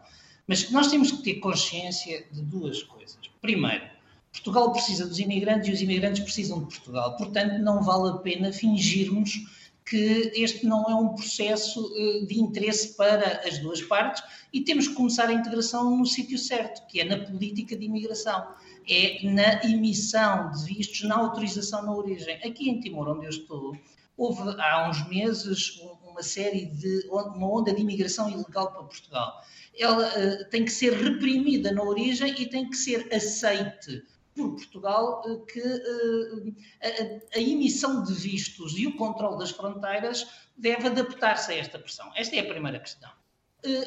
Mas 0.49 0.71
nós 0.71 0.89
temos 0.89 1.13
que 1.13 1.23
ter 1.23 1.35
consciência 1.35 2.27
de 2.33 2.41
duas 2.41 2.83
coisas. 2.83 3.19
Primeiro, 3.41 3.85
Portugal 4.33 4.73
precisa 4.73 5.07
dos 5.07 5.19
imigrantes 5.19 5.69
e 5.69 5.73
os 5.73 5.83
imigrantes 5.83 6.23
precisam 6.23 6.61
de 6.61 6.67
Portugal. 6.67 7.17
Portanto, 7.17 7.59
não 7.59 7.83
vale 7.83 8.11
a 8.11 8.19
pena 8.19 8.53
fingirmos 8.53 9.47
que 9.85 10.33
este 10.35 10.67
não 10.67 10.85
é 10.85 10.95
um 10.95 11.15
processo 11.15 11.93
eh, 11.97 12.27
de 12.27 12.39
interesse 12.39 12.95
para 12.95 13.41
as 13.47 13.59
duas 13.59 13.81
partes 13.83 14.23
e 14.53 14.61
temos 14.61 14.87
que 14.89 14.95
começar 14.95 15.29
a 15.29 15.33
integração 15.33 15.97
no 15.97 16.05
sítio 16.05 16.39
certo, 16.39 16.87
que 16.89 17.01
é 17.01 17.05
na 17.05 17.25
política 17.25 17.75
de 17.75 17.87
imigração, 17.87 18.47
é 18.89 19.19
na 19.25 19.65
emissão 19.65 20.51
de 20.51 20.65
vistos, 20.65 21.03
na 21.03 21.17
autorização 21.17 21.83
na 21.83 21.95
origem. 21.95 22.37
Aqui 22.37 22.69
em 22.69 22.81
Timor, 22.81 23.09
onde 23.09 23.25
eu 23.25 23.31
estou, 23.31 23.77
houve 24.17 24.43
há 24.59 24.91
uns 24.91 25.09
meses 25.09 25.81
uma 26.19 26.23
série 26.23 26.67
de 26.67 27.07
uma 27.09 27.49
onda 27.49 27.73
de 27.73 27.81
imigração 27.81 28.29
ilegal 28.29 28.73
para 28.73 28.83
Portugal 28.83 29.41
ela 29.79 30.09
uh, 30.09 30.45
tem 30.51 30.65
que 30.65 30.73
ser 30.73 30.93
reprimida 30.93 31.71
na 31.73 31.83
origem 31.83 32.35
e 32.41 32.47
tem 32.47 32.69
que 32.69 32.77
ser 32.77 33.09
aceite 33.15 34.05
por 34.35 34.51
Portugal 34.51 35.23
uh, 35.25 35.47
que 35.47 35.61
uh, 35.61 36.57
a, 36.83 37.39
a, 37.39 37.41
emissão 37.41 38.03
de 38.03 38.13
vistos 38.15 38.77
e 38.77 38.89
o 38.89 38.97
controle 38.97 39.39
das 39.39 39.51
fronteiras 39.51 40.27
deve 40.57 40.89
adaptar-se 40.89 41.53
a 41.53 41.57
esta 41.57 41.79
pressão. 41.79 42.11
Esta 42.17 42.35
é 42.35 42.41
a 42.41 42.49
primeira 42.49 42.81
questão. 42.81 43.11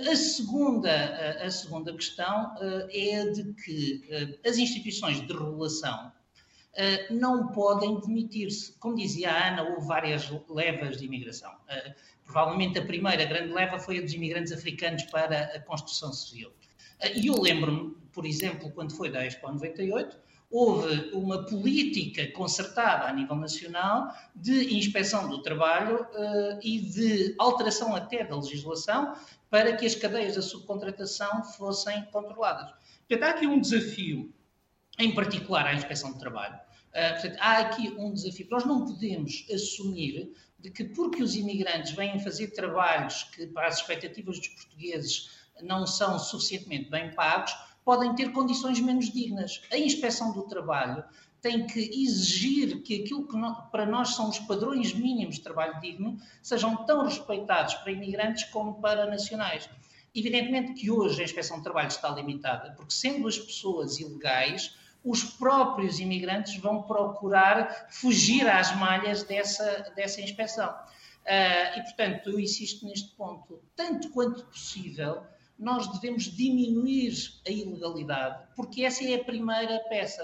A 0.09 0.15
segunda, 0.17 0.91
a 1.41 1.49
segunda 1.49 1.93
questão 1.93 2.53
é 2.91 3.25
de 3.29 3.53
que 3.53 4.01
as 4.45 4.57
instituições 4.57 5.25
de 5.25 5.31
regulação 5.31 6.11
não 7.09 7.47
podem 7.49 7.99
demitir-se. 7.99 8.73
Como 8.79 8.95
dizia 8.95 9.31
a 9.31 9.47
Ana, 9.49 9.63
houve 9.63 9.87
várias 9.87 10.31
levas 10.49 10.97
de 10.97 11.05
imigração. 11.05 11.51
Provavelmente 12.23 12.79
a 12.79 12.85
primeira 12.85 13.25
grande 13.25 13.51
leva 13.51 13.77
foi 13.77 13.99
a 13.99 14.01
dos 14.01 14.13
imigrantes 14.13 14.53
africanos 14.53 15.03
para 15.03 15.39
a 15.55 15.59
construção 15.59 16.13
civil. 16.13 16.51
E 17.15 17.27
eu 17.27 17.39
lembro-me, 17.41 17.95
por 18.13 18.25
exemplo, 18.25 18.71
quando 18.71 18.95
foi 18.95 19.09
da 19.09 19.25
Expo 19.25 19.51
98, 19.51 20.17
houve 20.49 21.11
uma 21.13 21.45
política 21.45 22.29
concertada 22.33 23.05
a 23.05 23.13
nível 23.13 23.35
nacional 23.35 24.13
de 24.35 24.77
inspeção 24.77 25.29
do 25.29 25.41
trabalho 25.41 26.05
e 26.61 26.79
de 26.79 27.35
alteração 27.39 27.95
até 27.95 28.23
da 28.23 28.35
legislação 28.35 29.13
para 29.49 29.75
que 29.75 29.85
as 29.85 29.95
cadeias 29.95 30.35
da 30.35 30.41
subcontratação 30.41 31.43
fossem 31.43 32.03
controladas. 32.11 32.71
Portanto, 33.07 33.23
há 33.23 33.29
aqui 33.31 33.47
um 33.47 33.59
desafio, 33.59 34.33
em 35.01 35.13
particular 35.13 35.65
à 35.65 35.73
inspeção 35.73 36.11
do 36.11 36.19
trabalho. 36.19 36.55
Uh, 36.55 37.13
portanto, 37.13 37.37
há 37.39 37.57
aqui 37.59 37.89
um 37.97 38.13
desafio. 38.13 38.47
Nós 38.49 38.65
não 38.65 38.85
podemos 38.85 39.45
assumir 39.53 40.33
de 40.59 40.69
que 40.69 40.83
porque 40.83 41.23
os 41.23 41.35
imigrantes 41.35 41.91
vêm 41.91 42.19
fazer 42.19 42.47
trabalhos 42.49 43.23
que 43.35 43.47
para 43.47 43.67
as 43.67 43.77
expectativas 43.77 44.37
dos 44.37 44.47
portugueses 44.49 45.29
não 45.63 45.87
são 45.87 46.19
suficientemente 46.19 46.89
bem 46.89 47.13
pagos, 47.13 47.53
podem 47.83 48.13
ter 48.15 48.31
condições 48.31 48.79
menos 48.79 49.11
dignas. 49.11 49.61
A 49.71 49.77
inspeção 49.77 50.31
do 50.33 50.43
trabalho 50.43 51.03
tem 51.41 51.65
que 51.65 51.79
exigir 51.79 52.83
que 52.83 53.01
aquilo 53.01 53.27
que 53.27 53.35
para 53.71 53.85
nós 53.85 54.09
são 54.09 54.29
os 54.29 54.37
padrões 54.39 54.93
mínimos 54.93 55.35
de 55.35 55.41
trabalho 55.41 55.79
digno 55.81 56.17
sejam 56.41 56.85
tão 56.85 57.03
respeitados 57.03 57.73
para 57.75 57.91
imigrantes 57.91 58.43
como 58.45 58.79
para 58.79 59.07
nacionais. 59.07 59.67
Evidentemente 60.13 60.73
que 60.73 60.91
hoje 60.91 61.21
a 61.21 61.25
inspeção 61.25 61.57
do 61.57 61.63
trabalho 61.63 61.87
está 61.87 62.09
limitada, 62.09 62.73
porque 62.75 62.93
sendo 62.93 63.27
as 63.27 63.39
pessoas 63.39 63.99
ilegais, 63.99 64.75
os 65.03 65.23
próprios 65.23 65.99
imigrantes 65.99 66.57
vão 66.57 66.83
procurar 66.83 67.87
fugir 67.89 68.47
às 68.47 68.75
malhas 68.75 69.23
dessa, 69.23 69.91
dessa 69.95 70.21
inspeção. 70.21 70.69
Uh, 71.21 71.79
e, 71.79 71.83
portanto, 71.83 72.29
eu 72.29 72.39
insisto 72.39 72.85
neste 72.85 73.09
ponto. 73.15 73.61
Tanto 73.75 74.09
quanto 74.09 74.45
possível, 74.45 75.23
nós 75.57 75.87
devemos 75.87 76.23
diminuir 76.23 77.13
a 77.47 77.51
ilegalidade, 77.51 78.47
porque 78.55 78.83
essa 78.83 79.03
é 79.03 79.15
a 79.15 79.23
primeira 79.23 79.79
peça. 79.89 80.23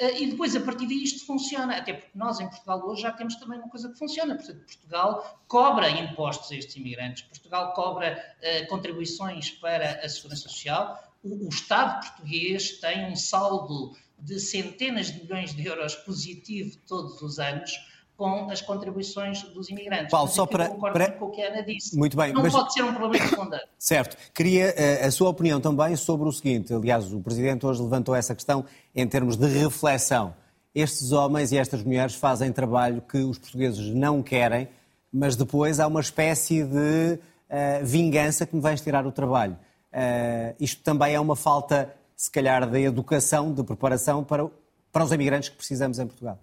Uh, 0.00 0.16
e 0.16 0.26
depois, 0.26 0.54
a 0.56 0.60
partir 0.60 0.86
daí, 0.86 1.04
isto 1.04 1.24
funciona. 1.26 1.76
Até 1.76 1.92
porque 1.92 2.18
nós, 2.18 2.40
em 2.40 2.48
Portugal, 2.48 2.84
hoje 2.84 3.02
já 3.02 3.12
temos 3.12 3.36
também 3.36 3.58
uma 3.58 3.68
coisa 3.68 3.88
que 3.88 3.98
funciona. 3.98 4.34
Portanto, 4.34 4.64
Portugal 4.64 5.40
cobra 5.46 5.88
impostos 5.90 6.50
a 6.50 6.56
estes 6.56 6.76
imigrantes, 6.76 7.22
Portugal 7.22 7.72
cobra 7.74 8.36
uh, 8.40 8.66
contribuições 8.68 9.50
para 9.50 10.04
a 10.04 10.08
Segurança 10.08 10.48
Social. 10.48 11.00
O, 11.22 11.46
o 11.46 11.48
Estado 11.48 12.06
português 12.06 12.80
tem 12.80 13.06
um 13.06 13.16
saldo 13.16 13.96
de 14.24 14.40
centenas 14.40 15.12
de 15.12 15.22
milhões 15.22 15.54
de 15.54 15.66
euros 15.66 15.94
positivo 15.94 16.76
todos 16.86 17.20
os 17.20 17.38
anos 17.38 17.72
com 18.16 18.48
as 18.48 18.62
contribuições 18.62 19.42
dos 19.42 19.68
imigrantes. 19.68 20.10
Paulo, 20.10 20.30
só 20.30 20.46
para, 20.46 20.70
para... 20.70 21.10
com 21.12 21.26
o 21.26 21.30
que 21.30 21.42
a 21.42 21.48
Ana 21.48 21.62
disse. 21.62 21.96
Muito 21.96 22.16
bem. 22.16 22.32
Não 22.32 22.42
mas... 22.42 22.52
pode 22.52 22.72
ser 22.72 22.82
um 22.82 22.94
problema 22.94 23.28
secundário. 23.28 23.66
certo. 23.78 24.16
Queria 24.32 24.68
uh, 24.68 25.06
a 25.06 25.10
sua 25.10 25.28
opinião 25.28 25.60
também 25.60 25.96
sobre 25.96 26.28
o 26.28 26.32
seguinte. 26.32 26.72
Aliás, 26.72 27.12
o 27.12 27.20
Presidente 27.20 27.66
hoje 27.66 27.82
levantou 27.82 28.14
essa 28.14 28.34
questão 28.34 28.64
em 28.94 29.06
termos 29.06 29.36
de 29.36 29.46
reflexão. 29.46 30.34
Estes 30.74 31.12
homens 31.12 31.52
e 31.52 31.58
estas 31.58 31.82
mulheres 31.82 32.14
fazem 32.14 32.52
trabalho 32.52 33.02
que 33.02 33.18
os 33.18 33.38
portugueses 33.38 33.94
não 33.94 34.22
querem, 34.22 34.68
mas 35.12 35.36
depois 35.36 35.78
há 35.80 35.86
uma 35.86 36.00
espécie 36.00 36.64
de 36.64 37.18
uh, 37.18 37.84
vingança 37.84 38.46
que 38.46 38.54
me 38.54 38.62
vais 38.62 38.80
tirar 38.80 39.06
o 39.06 39.12
trabalho. 39.12 39.58
Uh, 39.92 40.54
isto 40.58 40.82
também 40.82 41.14
é 41.14 41.20
uma 41.20 41.36
falta, 41.36 41.94
se 42.16 42.30
calhar, 42.30 42.68
de 42.70 42.80
educação, 42.80 43.52
de 43.52 43.62
preparação 43.64 44.24
para, 44.24 44.48
para 44.92 45.04
os 45.04 45.12
imigrantes 45.12 45.48
que 45.48 45.56
precisamos 45.56 45.98
em 45.98 46.06
Portugal. 46.06 46.38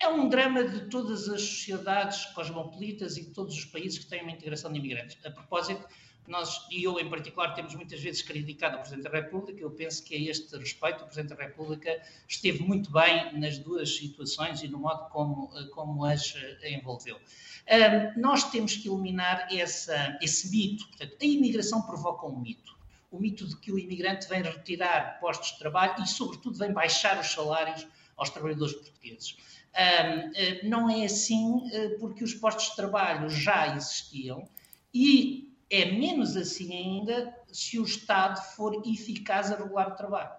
É 0.00 0.08
um 0.08 0.28
drama 0.28 0.62
de 0.62 0.88
todas 0.88 1.28
as 1.28 1.42
sociedades 1.42 2.26
cosmopolitas 2.26 3.16
e 3.16 3.24
de 3.24 3.30
todos 3.30 3.56
os 3.56 3.64
países 3.64 3.98
que 3.98 4.06
têm 4.06 4.22
uma 4.22 4.30
integração 4.30 4.72
de 4.72 4.78
imigrantes. 4.78 5.18
A 5.24 5.30
propósito, 5.30 5.84
nós, 6.28 6.66
e 6.70 6.84
eu 6.84 7.00
em 7.00 7.08
particular, 7.08 7.54
temos 7.54 7.74
muitas 7.74 8.00
vezes 8.00 8.22
criticado 8.22 8.76
o 8.76 8.80
Presidente 8.80 9.04
da 9.04 9.10
República, 9.10 9.60
eu 9.60 9.70
penso 9.70 10.04
que 10.04 10.14
a 10.14 10.30
este 10.30 10.56
respeito 10.56 11.02
o 11.02 11.06
Presidente 11.06 11.34
da 11.34 11.42
República 11.42 12.00
esteve 12.28 12.62
muito 12.62 12.92
bem 12.92 13.36
nas 13.40 13.58
duas 13.58 13.96
situações 13.96 14.62
e 14.62 14.68
no 14.68 14.78
modo 14.78 15.08
como, 15.08 15.50
como 15.70 16.04
as 16.04 16.34
eh, 16.36 16.74
envolveu. 16.74 17.16
Um, 17.16 18.20
nós 18.20 18.44
temos 18.50 18.76
que 18.76 18.88
eliminar 18.88 19.48
essa, 19.50 20.18
esse 20.22 20.50
mito. 20.50 20.86
Portanto, 20.88 21.16
a 21.20 21.24
imigração 21.24 21.82
provoca 21.82 22.26
um 22.26 22.38
mito. 22.38 22.77
O 23.10 23.18
mito 23.18 23.46
de 23.46 23.56
que 23.56 23.72
o 23.72 23.78
imigrante 23.78 24.28
vem 24.28 24.42
retirar 24.42 25.18
postos 25.20 25.52
de 25.52 25.58
trabalho 25.58 26.02
e, 26.02 26.06
sobretudo, 26.06 26.58
vem 26.58 26.72
baixar 26.72 27.18
os 27.18 27.32
salários 27.32 27.86
aos 28.16 28.30
trabalhadores 28.30 28.74
portugueses. 28.74 29.36
Eh, 29.72 30.66
não 30.66 30.90
é 30.90 31.04
assim 31.04 31.68
eh, 31.72 31.90
porque 32.00 32.24
os 32.24 32.34
postos 32.34 32.70
de 32.70 32.76
trabalho 32.76 33.30
já 33.30 33.76
existiam 33.76 34.48
e 34.92 35.54
é 35.70 35.92
menos 35.92 36.36
assim 36.36 36.74
ainda 36.74 37.32
se 37.52 37.78
o 37.78 37.84
Estado 37.84 38.40
for 38.56 38.82
eficaz 38.86 39.52
a 39.52 39.56
regular 39.56 39.92
o 39.92 39.96
trabalho. 39.96 40.32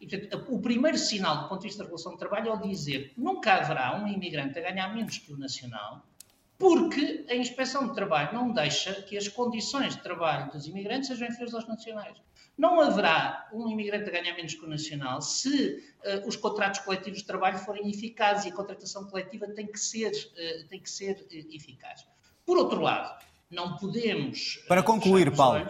E, 0.00 0.06
portanto, 0.06 0.52
o 0.52 0.60
primeiro 0.60 0.98
sinal 0.98 1.42
do 1.42 1.48
ponto 1.48 1.60
de 1.60 1.68
vista 1.68 1.78
da 1.78 1.84
regulação 1.84 2.12
do 2.12 2.18
trabalho 2.18 2.48
é 2.48 2.52
o 2.52 2.60
dizer 2.60 3.12
nunca 3.16 3.54
haverá 3.54 3.96
um 3.96 4.08
imigrante 4.08 4.58
a 4.58 4.62
ganhar 4.62 4.92
menos 4.94 5.16
que 5.16 5.32
o 5.32 5.38
nacional, 5.38 6.04
porque 6.62 7.26
a 7.28 7.34
inspeção 7.34 7.88
de 7.88 7.94
trabalho 7.96 8.32
não 8.34 8.52
deixa 8.52 8.94
que 9.02 9.16
as 9.16 9.26
condições 9.26 9.96
de 9.96 10.02
trabalho 10.04 10.48
dos 10.52 10.64
imigrantes 10.68 11.08
sejam 11.08 11.26
inferiores 11.26 11.54
aos 11.54 11.66
nacionais. 11.66 12.16
Não 12.56 12.80
haverá 12.80 13.48
um 13.52 13.68
imigrante 13.68 14.08
a 14.08 14.12
ganhar 14.12 14.32
menos 14.36 14.54
que 14.54 14.64
o 14.64 14.68
nacional 14.68 15.20
se 15.20 15.82
uh, 16.04 16.28
os 16.28 16.36
contratos 16.36 16.78
coletivos 16.78 17.18
de 17.18 17.26
trabalho 17.26 17.58
forem 17.58 17.90
eficazes 17.90 18.44
e 18.44 18.50
a 18.50 18.54
contratação 18.54 19.06
coletiva 19.06 19.48
tem 19.48 19.66
que 19.66 19.80
ser, 19.80 20.12
uh, 20.12 20.68
tem 20.68 20.80
que 20.80 20.88
ser 20.88 21.16
uh, 21.16 21.56
eficaz. 21.56 22.06
Por 22.46 22.56
outro 22.56 22.80
lado, 22.80 23.12
não 23.50 23.76
podemos. 23.76 24.62
Para 24.68 24.84
concluir, 24.84 25.34
Paulo. 25.34 25.66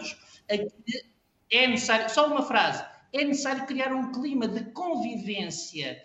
é 0.47 1.67
necessário, 1.67 2.07
só 2.11 2.27
uma 2.27 2.43
frase, 2.43 2.85
é 3.11 3.23
necessário 3.23 3.65
criar 3.65 3.91
um 3.91 4.11
clima 4.11 4.47
de 4.47 4.65
convivência. 4.65 6.03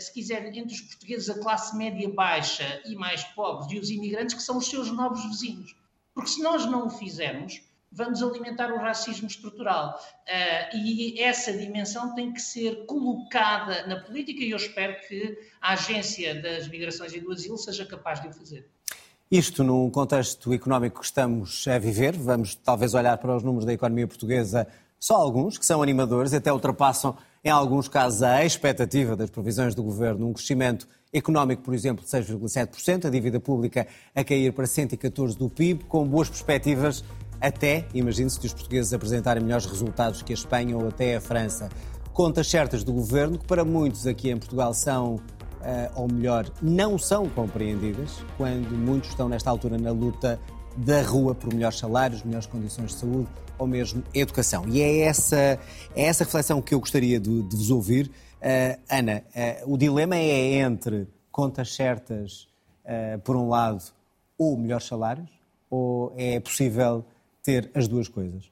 Se 0.00 0.12
quiser, 0.12 0.46
entre 0.46 0.74
os 0.74 0.80
portugueses, 0.80 1.28
a 1.30 1.38
classe 1.38 1.76
média 1.76 2.08
baixa 2.08 2.82
e 2.84 2.94
mais 2.94 3.24
pobres 3.24 3.72
e 3.72 3.78
os 3.78 3.90
imigrantes, 3.90 4.34
que 4.34 4.42
são 4.42 4.58
os 4.58 4.68
seus 4.68 4.90
novos 4.90 5.24
vizinhos. 5.24 5.76
Porque 6.14 6.30
se 6.30 6.42
nós 6.42 6.64
não 6.66 6.86
o 6.86 6.90
fizermos, 6.90 7.60
vamos 7.94 8.22
alimentar 8.22 8.72
o 8.72 8.78
racismo 8.78 9.26
estrutural. 9.26 9.98
Uh, 10.26 10.76
e 10.76 11.20
essa 11.20 11.52
dimensão 11.52 12.14
tem 12.14 12.32
que 12.32 12.40
ser 12.40 12.86
colocada 12.86 13.86
na 13.86 14.00
política 14.00 14.42
e 14.42 14.50
eu 14.50 14.56
espero 14.56 14.96
que 15.06 15.38
a 15.60 15.72
Agência 15.72 16.40
das 16.40 16.68
Migrações 16.68 17.12
e 17.14 17.20
do 17.20 17.32
Asilo 17.32 17.56
seja 17.56 17.86
capaz 17.86 18.20
de 18.20 18.28
o 18.28 18.32
fazer. 18.32 18.68
Isto 19.30 19.64
num 19.64 19.90
contexto 19.90 20.52
económico 20.52 21.00
que 21.00 21.06
estamos 21.06 21.66
a 21.66 21.78
viver, 21.78 22.16
vamos 22.16 22.54
talvez 22.54 22.94
olhar 22.94 23.16
para 23.18 23.34
os 23.34 23.42
números 23.42 23.64
da 23.64 23.72
economia 23.72 24.06
portuguesa, 24.06 24.66
só 24.98 25.16
alguns 25.16 25.56
que 25.56 25.64
são 25.64 25.82
animadores, 25.82 26.32
até 26.32 26.52
ultrapassam 26.52 27.16
em 27.44 27.50
alguns 27.50 27.88
casos 27.88 28.22
a 28.22 28.44
expectativa 28.44 29.14
das 29.14 29.28
previsões 29.28 29.74
do 29.74 29.82
governo, 29.82 30.28
um 30.28 30.32
crescimento 30.32 30.88
económico, 31.12 31.62
por 31.62 31.74
exemplo, 31.74 32.02
de 32.02 32.10
6,7%, 32.10 33.04
a 33.04 33.10
dívida 33.10 33.38
pública 33.38 33.86
a 34.14 34.24
cair 34.24 34.52
para 34.52 34.66
114 34.66 35.36
do 35.36 35.50
PIB, 35.50 35.84
com 35.84 36.08
boas 36.08 36.28
perspectivas 36.30 37.04
até, 37.40 37.86
imagine-se, 37.92 38.40
de 38.40 38.46
os 38.46 38.54
portugueses 38.54 38.94
apresentarem 38.94 39.42
melhores 39.42 39.66
resultados 39.66 40.22
que 40.22 40.32
a 40.32 40.34
Espanha 40.34 40.76
ou 40.76 40.88
até 40.88 41.16
a 41.16 41.20
França. 41.20 41.68
Contas 42.14 42.48
certas 42.48 42.82
do 42.82 42.92
governo 42.92 43.38
que 43.38 43.46
para 43.46 43.64
muitos 43.64 44.06
aqui 44.06 44.30
em 44.30 44.38
Portugal 44.38 44.72
são, 44.72 45.16
uh, 45.16 45.20
ou 45.94 46.08
melhor, 46.10 46.50
não 46.62 46.96
são 46.96 47.28
compreendidas, 47.28 48.24
quando 48.38 48.70
muitos 48.70 49.10
estão 49.10 49.28
nesta 49.28 49.50
altura 49.50 49.76
na 49.76 49.90
luta 49.90 50.40
da 50.76 51.02
rua 51.02 51.34
por 51.34 51.52
melhores 51.52 51.78
salários, 51.78 52.22
melhores 52.22 52.46
condições 52.46 52.92
de 52.92 52.98
saúde 52.98 53.28
ou 53.58 53.66
mesmo 53.66 54.02
educação. 54.12 54.68
E 54.68 54.80
é 54.80 55.00
essa, 55.00 55.36
é 55.36 55.58
essa 56.04 56.24
reflexão 56.24 56.60
que 56.60 56.74
eu 56.74 56.80
gostaria 56.80 57.20
de, 57.20 57.42
de 57.42 57.56
vos 57.56 57.70
ouvir. 57.70 58.10
Uh, 58.40 58.80
Ana, 58.90 59.22
uh, 59.64 59.72
o 59.72 59.78
dilema 59.78 60.16
é 60.16 60.58
entre 60.58 61.08
contas 61.30 61.74
certas, 61.74 62.48
por 63.24 63.34
um 63.34 63.48
lado, 63.48 63.82
ou 64.36 64.58
melhores 64.58 64.86
salários, 64.86 65.30
ou 65.70 66.12
é 66.18 66.38
possível 66.38 67.02
ter 67.42 67.70
as 67.74 67.88
duas 67.88 68.08
coisas? 68.08 68.50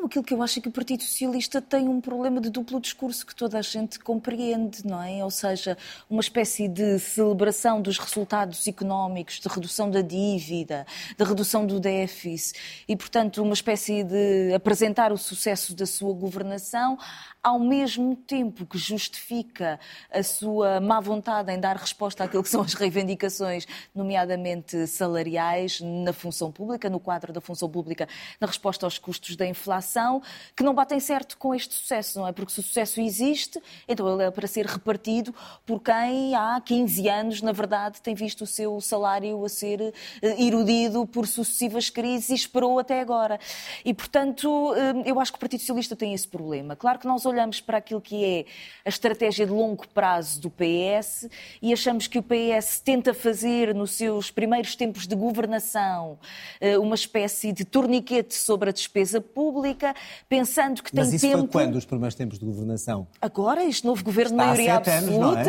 Não, 0.00 0.06
aquilo 0.06 0.24
que 0.24 0.32
eu 0.32 0.42
acho 0.42 0.58
é 0.58 0.62
que 0.62 0.68
o 0.68 0.72
Partido 0.72 1.02
Socialista 1.02 1.60
tem 1.60 1.86
um 1.86 2.00
problema 2.00 2.40
de 2.40 2.48
duplo 2.48 2.80
discurso 2.80 3.26
que 3.26 3.34
toda 3.34 3.58
a 3.58 3.62
gente 3.62 3.98
compreende, 3.98 4.86
não 4.86 5.02
é? 5.02 5.22
Ou 5.22 5.30
seja, 5.30 5.76
uma 6.08 6.22
espécie 6.22 6.68
de 6.68 6.98
celebração 6.98 7.82
dos 7.82 7.98
resultados 7.98 8.66
económicos, 8.66 9.38
de 9.38 9.46
redução 9.46 9.90
da 9.90 10.00
dívida, 10.00 10.86
de 11.18 11.22
redução 11.22 11.66
do 11.66 11.78
déficit 11.78 12.58
e, 12.88 12.96
portanto, 12.96 13.42
uma 13.42 13.52
espécie 13.52 14.02
de 14.02 14.54
apresentar 14.54 15.12
o 15.12 15.18
sucesso 15.18 15.74
da 15.74 15.84
sua 15.84 16.14
governação 16.14 16.96
ao 17.42 17.58
mesmo 17.58 18.14
tempo 18.14 18.66
que 18.66 18.76
justifica 18.76 19.80
a 20.10 20.22
sua 20.22 20.80
má 20.80 21.00
vontade 21.00 21.50
em 21.50 21.58
dar 21.58 21.76
resposta 21.76 22.24
àquilo 22.24 22.42
que 22.42 22.48
são 22.48 22.60
as 22.60 22.74
reivindicações, 22.74 23.66
nomeadamente 23.94 24.86
salariais, 24.86 25.80
na 25.80 26.12
função 26.12 26.52
pública, 26.52 26.90
no 26.90 27.00
quadro 27.00 27.32
da 27.32 27.40
função 27.40 27.68
pública, 27.68 28.06
na 28.38 28.46
resposta 28.46 28.86
aos 28.86 28.98
custos 28.98 29.36
da 29.36 29.46
inflação, 29.46 30.22
que 30.54 30.62
não 30.62 30.74
batem 30.74 31.00
certo 31.00 31.38
com 31.38 31.54
este 31.54 31.74
sucesso, 31.74 32.18
não 32.18 32.28
é? 32.28 32.32
Porque 32.32 32.52
se 32.52 32.60
o 32.60 32.62
sucesso 32.62 33.00
existe, 33.00 33.60
então 33.88 34.12
ele 34.12 34.24
é 34.24 34.30
para 34.30 34.46
ser 34.46 34.66
repartido 34.66 35.34
por 35.64 35.80
quem 35.80 36.34
há 36.34 36.60
15 36.60 37.08
anos, 37.08 37.42
na 37.42 37.52
verdade, 37.52 38.02
tem 38.02 38.14
visto 38.14 38.42
o 38.42 38.46
seu 38.46 38.80
salário 38.80 39.42
a 39.44 39.48
ser 39.48 39.94
eh, 40.22 40.42
erudido 40.42 41.06
por 41.06 41.26
sucessivas 41.26 41.88
crises 41.88 42.28
e 42.30 42.34
esperou 42.34 42.78
até 42.78 43.00
agora. 43.00 43.40
E, 43.84 43.94
portanto, 43.94 44.74
eh, 44.74 45.10
eu 45.10 45.18
acho 45.18 45.32
que 45.32 45.36
o 45.36 45.40
Partido 45.40 45.60
Socialista 45.60 45.96
tem 45.96 46.12
esse 46.12 46.28
problema. 46.28 46.76
Claro 46.76 46.98
que 46.98 47.06
nós 47.06 47.24
olhamos 47.30 47.60
para 47.60 47.78
aquilo 47.78 48.00
que 48.00 48.24
é 48.24 48.44
a 48.84 48.88
estratégia 48.88 49.46
de 49.46 49.52
longo 49.52 49.86
prazo 49.88 50.40
do 50.40 50.50
PS 50.50 51.28
e 51.62 51.72
achamos 51.72 52.06
que 52.06 52.18
o 52.18 52.22
PS 52.22 52.80
tenta 52.84 53.14
fazer 53.14 53.74
nos 53.74 53.92
seus 53.92 54.30
primeiros 54.30 54.74
tempos 54.76 55.06
de 55.06 55.14
governação 55.14 56.18
eh, 56.60 56.76
uma 56.78 56.94
espécie 56.94 57.52
de 57.52 57.64
torniquete 57.64 58.34
sobre 58.34 58.70
a 58.70 58.72
despesa 58.72 59.20
pública, 59.20 59.94
pensando 60.28 60.82
que 60.82 60.90
Mas 60.94 61.08
tem 61.08 61.16
isso 61.16 61.26
tempo. 61.26 61.38
Foi 61.38 61.48
quando 61.48 61.76
os 61.76 61.84
primeiros 61.84 62.14
tempos 62.14 62.38
de 62.38 62.44
governação? 62.44 63.06
Agora, 63.20 63.64
este 63.64 63.86
novo 63.86 64.02
governo 64.04 64.30
de 64.32 64.36
maioria 64.36 64.74
absoluta. 64.76 64.98
Anos, 64.98 65.18
não 65.18 65.36
é? 65.38 65.40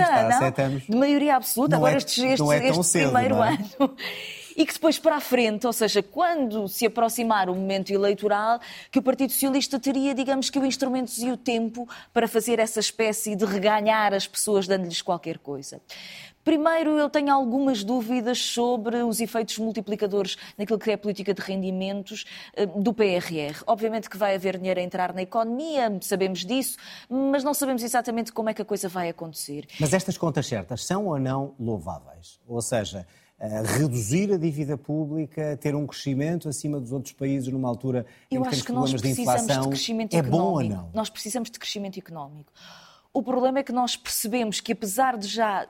Está 0.49 0.69
não? 0.69 0.77
De 0.77 0.95
maioria 0.95 1.35
absoluta, 1.35 1.71
Não 1.71 1.77
agora 1.79 1.93
é- 1.93 1.97
este, 1.97 2.25
este, 2.25 2.51
é 2.51 2.67
este 2.69 2.83
cedo, 2.83 3.11
primeiro 3.11 3.35
é? 3.35 3.47
ano. 3.49 3.95
E 4.55 4.65
que 4.65 4.73
depois 4.73 4.97
para 4.99 5.17
a 5.17 5.21
frente, 5.21 5.65
ou 5.65 5.73
seja, 5.73 6.01
quando 6.01 6.67
se 6.67 6.85
aproximar 6.85 7.49
o 7.49 7.55
momento 7.55 7.91
eleitoral, 7.91 8.59
que 8.91 8.99
o 8.99 9.01
Partido 9.01 9.31
Socialista 9.31 9.79
teria, 9.79 10.13
digamos 10.13 10.49
que, 10.49 10.59
o 10.59 10.65
instrumento 10.65 11.11
e 11.17 11.31
o 11.31 11.37
tempo 11.37 11.87
para 12.13 12.27
fazer 12.27 12.59
essa 12.59 12.79
espécie 12.79 13.35
de 13.35 13.45
reganhar 13.45 14.13
as 14.13 14.27
pessoas 14.27 14.67
dando-lhes 14.67 15.01
qualquer 15.01 15.37
coisa. 15.37 15.81
Primeiro, 16.43 16.97
eu 16.97 17.07
tenho 17.07 17.31
algumas 17.31 17.83
dúvidas 17.83 18.39
sobre 18.39 18.97
os 19.03 19.19
efeitos 19.19 19.59
multiplicadores 19.59 20.37
naquilo 20.57 20.79
que 20.79 20.89
é 20.89 20.95
a 20.95 20.97
política 20.97 21.33
de 21.33 21.41
rendimentos 21.41 22.25
eh, 22.55 22.65
do 22.65 22.93
PRR. 22.93 23.61
Obviamente 23.67 24.09
que 24.09 24.17
vai 24.17 24.33
haver 24.33 24.57
dinheiro 24.57 24.79
a 24.79 24.83
entrar 24.83 25.13
na 25.13 25.21
economia, 25.21 25.99
sabemos 26.01 26.43
disso, 26.43 26.77
mas 27.07 27.43
não 27.43 27.53
sabemos 27.53 27.83
exatamente 27.83 28.31
como 28.31 28.49
é 28.49 28.53
que 28.55 28.61
a 28.61 28.65
coisa 28.65 28.89
vai 28.89 29.09
acontecer. 29.09 29.67
Mas 29.79 29.93
estas 29.93 30.17
contas 30.17 30.47
certas 30.47 30.83
são 30.83 31.05
ou 31.05 31.19
não 31.19 31.53
louváveis? 31.59 32.39
Ou 32.47 32.61
seja, 32.61 33.05
reduzir 33.47 34.31
a 34.33 34.37
dívida 34.37 34.77
pública, 34.77 35.57
ter 35.57 35.75
um 35.75 35.87
crescimento 35.87 36.47
acima 36.47 36.79
dos 36.79 36.91
outros 36.91 37.13
países 37.13 37.51
numa 37.51 37.67
altura 37.67 38.05
em 38.29 38.35
eu 38.35 38.43
que 38.43 38.49
temos 38.49 38.53
acho 38.53 38.65
que 38.65 38.71
nós 38.71 38.91
problemas 38.91 39.01
de 39.01 39.07
precisamos 39.07 39.41
inflação, 39.41 39.63
de 39.63 39.69
crescimento 39.69 40.13
é 40.13 40.19
económico. 40.19 40.47
bom 40.47 40.53
ou 40.53 40.63
não? 40.63 40.89
Nós 40.93 41.09
precisamos 41.09 41.49
de 41.49 41.59
crescimento 41.59 41.97
económico. 41.97 42.51
O 43.13 43.21
problema 43.21 43.59
é 43.59 43.63
que 43.63 43.71
nós 43.71 43.95
percebemos 43.95 44.61
que, 44.61 44.71
apesar 44.71 45.17
de 45.17 45.27
já. 45.27 45.67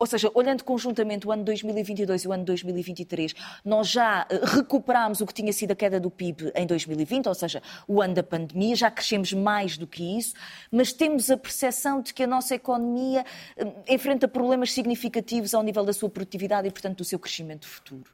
Ou 0.00 0.06
seja, 0.06 0.30
olhando 0.32 0.62
conjuntamente 0.62 1.26
o 1.26 1.32
ano 1.32 1.42
2022 1.42 2.22
e 2.22 2.28
o 2.28 2.32
ano 2.32 2.44
2023, 2.44 3.34
nós 3.64 3.88
já 3.88 4.24
eh, 4.30 4.40
recuperámos 4.44 5.20
o 5.20 5.26
que 5.26 5.34
tinha 5.34 5.52
sido 5.52 5.72
a 5.72 5.74
queda 5.74 5.98
do 5.98 6.08
PIB 6.08 6.52
em 6.54 6.64
2020, 6.64 7.26
ou 7.26 7.34
seja, 7.34 7.60
o 7.88 8.00
ano 8.00 8.14
da 8.14 8.22
pandemia, 8.22 8.76
já 8.76 8.92
crescemos 8.92 9.32
mais 9.32 9.76
do 9.76 9.88
que 9.88 10.16
isso, 10.16 10.34
mas 10.70 10.92
temos 10.92 11.28
a 11.32 11.36
percepção 11.36 12.00
de 12.00 12.14
que 12.14 12.22
a 12.22 12.28
nossa 12.28 12.54
economia 12.54 13.24
eh, 13.56 13.66
enfrenta 13.88 14.28
problemas 14.28 14.72
significativos 14.72 15.52
ao 15.52 15.64
nível 15.64 15.84
da 15.84 15.92
sua 15.92 16.08
produtividade 16.08 16.68
e, 16.68 16.70
portanto, 16.70 16.98
do 16.98 17.04
seu 17.04 17.18
crescimento 17.18 17.66
futuro. 17.66 18.08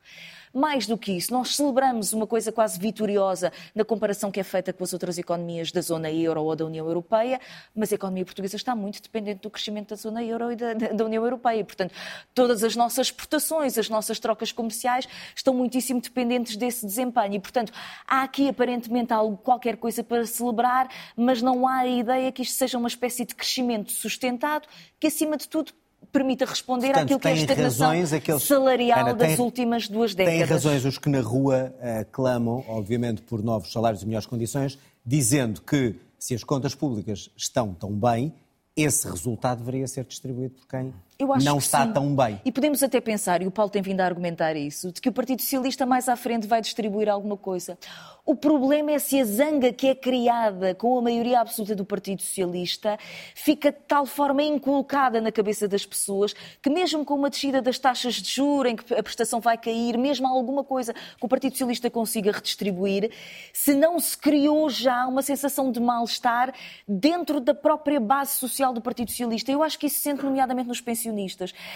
Mais 0.54 0.86
do 0.86 0.96
que 0.96 1.10
isso, 1.10 1.32
nós 1.32 1.56
celebramos 1.56 2.12
uma 2.12 2.28
coisa 2.28 2.52
quase 2.52 2.78
vitoriosa 2.78 3.52
na 3.74 3.84
comparação 3.84 4.30
que 4.30 4.38
é 4.38 4.44
feita 4.44 4.72
com 4.72 4.84
as 4.84 4.92
outras 4.92 5.18
economias 5.18 5.72
da 5.72 5.80
zona 5.80 6.12
euro 6.12 6.44
ou 6.44 6.54
da 6.54 6.64
União 6.64 6.86
Europeia, 6.86 7.40
mas 7.74 7.90
a 7.90 7.96
economia 7.96 8.24
portuguesa 8.24 8.54
está 8.54 8.72
muito 8.76 9.02
dependente 9.02 9.40
do 9.40 9.50
crescimento 9.50 9.88
da 9.88 9.96
zona 9.96 10.22
euro 10.22 10.52
e 10.52 10.56
da, 10.56 10.74
da 10.74 11.04
União 11.04 11.24
Europeia. 11.24 11.58
E, 11.58 11.64
portanto, 11.64 11.92
todas 12.32 12.62
as 12.62 12.76
nossas 12.76 13.08
exportações, 13.08 13.76
as 13.76 13.88
nossas 13.88 14.20
trocas 14.20 14.52
comerciais 14.52 15.08
estão 15.34 15.52
muitíssimo 15.52 16.00
dependentes 16.00 16.56
desse 16.56 16.86
desempenho. 16.86 17.34
E, 17.34 17.40
portanto, 17.40 17.72
há 18.06 18.22
aqui 18.22 18.48
aparentemente 18.48 19.12
algo, 19.12 19.36
qualquer 19.36 19.76
coisa 19.76 20.04
para 20.04 20.24
celebrar, 20.24 20.88
mas 21.16 21.42
não 21.42 21.66
há 21.66 21.78
a 21.78 21.88
ideia 21.88 22.30
que 22.30 22.42
isto 22.42 22.54
seja 22.54 22.78
uma 22.78 22.88
espécie 22.88 23.24
de 23.24 23.34
crescimento 23.34 23.90
sustentado 23.90 24.68
que, 25.00 25.08
acima 25.08 25.36
de 25.36 25.48
tudo, 25.48 25.72
permita 26.12 26.44
responder 26.44 26.86
Portanto, 26.88 27.04
àquilo 27.04 27.20
que 27.20 27.28
é 27.28 27.30
a 27.30 27.34
estagnação 27.34 27.86
razões 27.88 28.12
aqueles- 28.12 28.42
salarial 28.42 29.00
Ana, 29.00 29.14
das 29.14 29.28
tem- 29.36 29.40
últimas 29.44 29.88
duas 29.88 30.14
décadas. 30.14 30.38
Têm 30.40 30.48
razões 30.48 30.84
os 30.84 30.98
que 30.98 31.08
na 31.08 31.20
rua 31.20 31.74
eh, 31.80 32.04
clamam, 32.10 32.64
obviamente, 32.68 33.22
por 33.22 33.42
novos 33.42 33.72
salários 33.72 34.02
e 34.02 34.06
melhores 34.06 34.26
condições, 34.26 34.78
dizendo 35.04 35.60
que 35.62 35.94
se 36.18 36.34
as 36.34 36.42
contas 36.44 36.74
públicas 36.74 37.30
estão 37.36 37.74
tão 37.74 37.92
bem, 37.92 38.32
esse 38.76 39.08
resultado 39.08 39.58
deveria 39.58 39.86
ser 39.86 40.04
distribuído 40.04 40.54
por 40.54 40.66
quem 40.66 40.92
Eu 41.18 41.32
acho 41.32 41.44
não 41.44 41.58
que 41.58 41.64
está 41.64 41.86
sim. 41.86 41.92
tão 41.92 42.14
bem. 42.14 42.40
E 42.44 42.50
podemos 42.50 42.82
até 42.82 43.00
pensar, 43.00 43.40
e 43.42 43.46
o 43.46 43.50
Paulo 43.50 43.70
tem 43.70 43.82
vindo 43.82 44.00
a 44.00 44.04
argumentar 44.04 44.56
isso, 44.56 44.90
de 44.90 45.00
que 45.00 45.08
o 45.08 45.12
Partido 45.12 45.42
Socialista 45.42 45.86
mais 45.86 46.08
à 46.08 46.16
frente 46.16 46.46
vai 46.46 46.60
distribuir 46.60 47.08
alguma 47.08 47.36
coisa. 47.36 47.78
O 48.26 48.34
problema 48.34 48.92
é 48.92 48.98
se 48.98 49.20
a 49.20 49.24
zanga 49.24 49.70
que 49.70 49.86
é 49.86 49.94
criada 49.94 50.74
com 50.74 50.98
a 50.98 51.02
maioria 51.02 51.40
absoluta 51.40 51.76
do 51.76 51.84
Partido 51.84 52.22
Socialista 52.22 52.98
fica 53.34 53.70
de 53.70 53.78
tal 53.86 54.06
forma 54.06 54.42
inculcada 54.42 55.20
na 55.20 55.30
cabeça 55.30 55.68
das 55.68 55.84
pessoas 55.84 56.34
que 56.62 56.70
mesmo 56.70 57.04
com 57.04 57.14
uma 57.14 57.28
descida 57.28 57.60
das 57.60 57.78
taxas 57.78 58.14
de 58.14 58.30
juros, 58.30 58.72
em 58.72 58.76
que 58.76 58.94
a 58.94 59.02
prestação 59.02 59.40
vai 59.40 59.58
cair, 59.58 59.98
mesmo 59.98 60.26
alguma 60.26 60.64
coisa 60.64 60.94
que 60.94 61.24
o 61.24 61.28
Partido 61.28 61.52
Socialista 61.52 61.90
consiga 61.90 62.32
redistribuir, 62.32 63.10
se 63.52 63.74
não 63.74 64.00
se 64.00 64.16
criou 64.16 64.70
já 64.70 65.06
uma 65.06 65.20
sensação 65.20 65.70
de 65.70 65.78
mal-estar 65.78 66.54
dentro 66.88 67.40
da 67.40 67.54
própria 67.54 68.00
base 68.00 68.32
social 68.32 68.72
do 68.72 68.80
Partido 68.80 69.10
Socialista. 69.10 69.52
Eu 69.52 69.62
acho 69.62 69.78
que 69.78 69.86
isso 69.86 69.96
se 69.96 70.02
sente 70.02 70.24
nomeadamente 70.24 70.68
nos 70.68 70.80
pensionistas, 70.80 71.03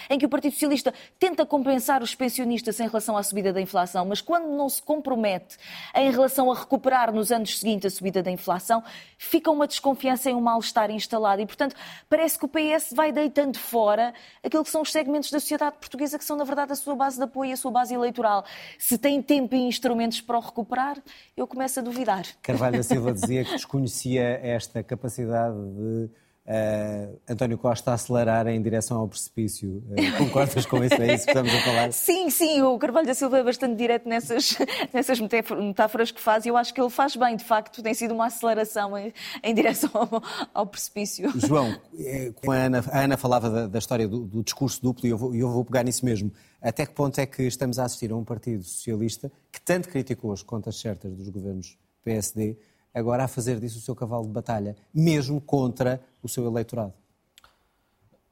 em 0.08 0.18
que 0.18 0.26
o 0.26 0.28
Partido 0.28 0.52
Socialista 0.52 0.94
tenta 1.18 1.44
compensar 1.44 2.02
os 2.02 2.14
pensionistas 2.14 2.80
em 2.80 2.86
relação 2.86 3.16
à 3.16 3.22
subida 3.22 3.52
da 3.52 3.60
inflação, 3.60 4.04
mas 4.04 4.20
quando 4.20 4.48
não 4.48 4.68
se 4.68 4.82
compromete 4.82 5.56
em 5.94 6.10
relação 6.10 6.50
a 6.50 6.54
recuperar 6.54 7.12
nos 7.12 7.30
anos 7.30 7.58
seguintes 7.58 7.92
a 7.92 7.96
subida 7.96 8.22
da 8.22 8.30
inflação, 8.30 8.82
fica 9.16 9.50
uma 9.50 9.66
desconfiança 9.66 10.30
e 10.30 10.34
um 10.34 10.40
mal-estar 10.40 10.90
instalado. 10.90 11.42
E, 11.42 11.46
portanto, 11.46 11.74
parece 12.08 12.38
que 12.38 12.44
o 12.44 12.48
PS 12.48 12.92
vai 12.94 13.12
deitando 13.12 13.58
fora 13.58 14.14
aquilo 14.42 14.64
que 14.64 14.70
são 14.70 14.82
os 14.82 14.92
segmentos 14.92 15.30
da 15.30 15.40
sociedade 15.40 15.76
portuguesa 15.76 16.18
que 16.18 16.24
são, 16.24 16.36
na 16.36 16.44
verdade, 16.44 16.72
a 16.72 16.76
sua 16.76 16.94
base 16.94 17.16
de 17.16 17.24
apoio 17.24 17.52
a 17.52 17.56
sua 17.56 17.70
base 17.70 17.94
eleitoral. 17.94 18.44
Se 18.78 18.98
tem 18.98 19.22
tempo 19.22 19.54
e 19.54 19.58
instrumentos 19.58 20.20
para 20.20 20.38
o 20.38 20.40
recuperar, 20.40 20.98
eu 21.36 21.46
começo 21.46 21.80
a 21.80 21.82
duvidar. 21.82 22.26
Carvalho 22.42 22.76
da 22.76 22.82
Silva 22.82 23.12
dizia 23.12 23.44
que 23.44 23.52
desconhecia 23.52 24.40
esta 24.42 24.82
capacidade 24.82 25.56
de 25.56 26.10
eh, 26.50 27.10
António 27.28 27.58
Costa 27.58 27.92
acelerar 27.92 28.46
em 28.46 28.60
direção 28.62 28.98
ao 28.98 29.06
precipício. 29.06 29.84
Eh, 29.94 30.10
concordas 30.16 30.64
com 30.64 30.82
isso? 30.82 30.94
É 30.94 31.14
isso 31.14 31.24
que 31.26 31.30
estamos 31.32 31.54
a 31.54 31.60
falar? 31.60 31.92
Sim, 31.92 32.30
sim, 32.30 32.62
o 32.62 32.78
Carvalho 32.78 33.06
da 33.06 33.12
Silva 33.12 33.38
é 33.38 33.44
bastante 33.44 33.76
direto 33.76 34.08
nessas, 34.08 34.56
nessas 34.92 35.20
metáfor- 35.20 35.60
metáforas 35.62 36.10
que 36.10 36.18
faz 36.20 36.46
e 36.46 36.48
eu 36.48 36.56
acho 36.56 36.72
que 36.72 36.80
ele 36.80 36.88
faz 36.88 37.14
bem, 37.16 37.36
de 37.36 37.44
facto, 37.44 37.82
tem 37.82 37.92
sido 37.92 38.14
uma 38.14 38.26
aceleração 38.26 38.96
em, 38.96 39.12
em 39.42 39.54
direção 39.54 39.90
ao, 39.92 40.22
ao 40.54 40.66
precipício. 40.66 41.30
João, 41.38 41.78
eh, 42.00 42.32
a 42.48 42.52
Ana, 42.52 42.84
a 42.90 43.00
Ana 43.00 43.16
falava 43.18 43.50
da, 43.50 43.66
da 43.66 43.78
história 43.78 44.08
do, 44.08 44.20
do 44.24 44.42
discurso 44.42 44.80
duplo 44.80 45.06
e 45.06 45.10
eu, 45.10 45.18
vou, 45.18 45.34
e 45.34 45.40
eu 45.40 45.50
vou 45.50 45.62
pegar 45.66 45.82
nisso 45.82 46.02
mesmo. 46.02 46.32
Até 46.62 46.86
que 46.86 46.94
ponto 46.94 47.18
é 47.20 47.26
que 47.26 47.42
estamos 47.42 47.78
a 47.78 47.84
assistir 47.84 48.10
a 48.10 48.16
um 48.16 48.24
Partido 48.24 48.62
Socialista 48.64 49.30
que 49.52 49.60
tanto 49.60 49.88
criticou 49.90 50.32
as 50.32 50.42
contas 50.42 50.80
certas 50.80 51.14
dos 51.14 51.28
governos 51.28 51.76
PSD, 52.02 52.56
agora 52.98 53.24
a 53.24 53.28
fazer 53.28 53.58
disso 53.58 53.78
o 53.78 53.82
seu 53.82 53.94
cavalo 53.94 54.26
de 54.26 54.32
batalha, 54.32 54.76
mesmo 54.92 55.40
contra 55.40 56.00
o 56.22 56.28
seu 56.28 56.46
eleitorado? 56.46 56.92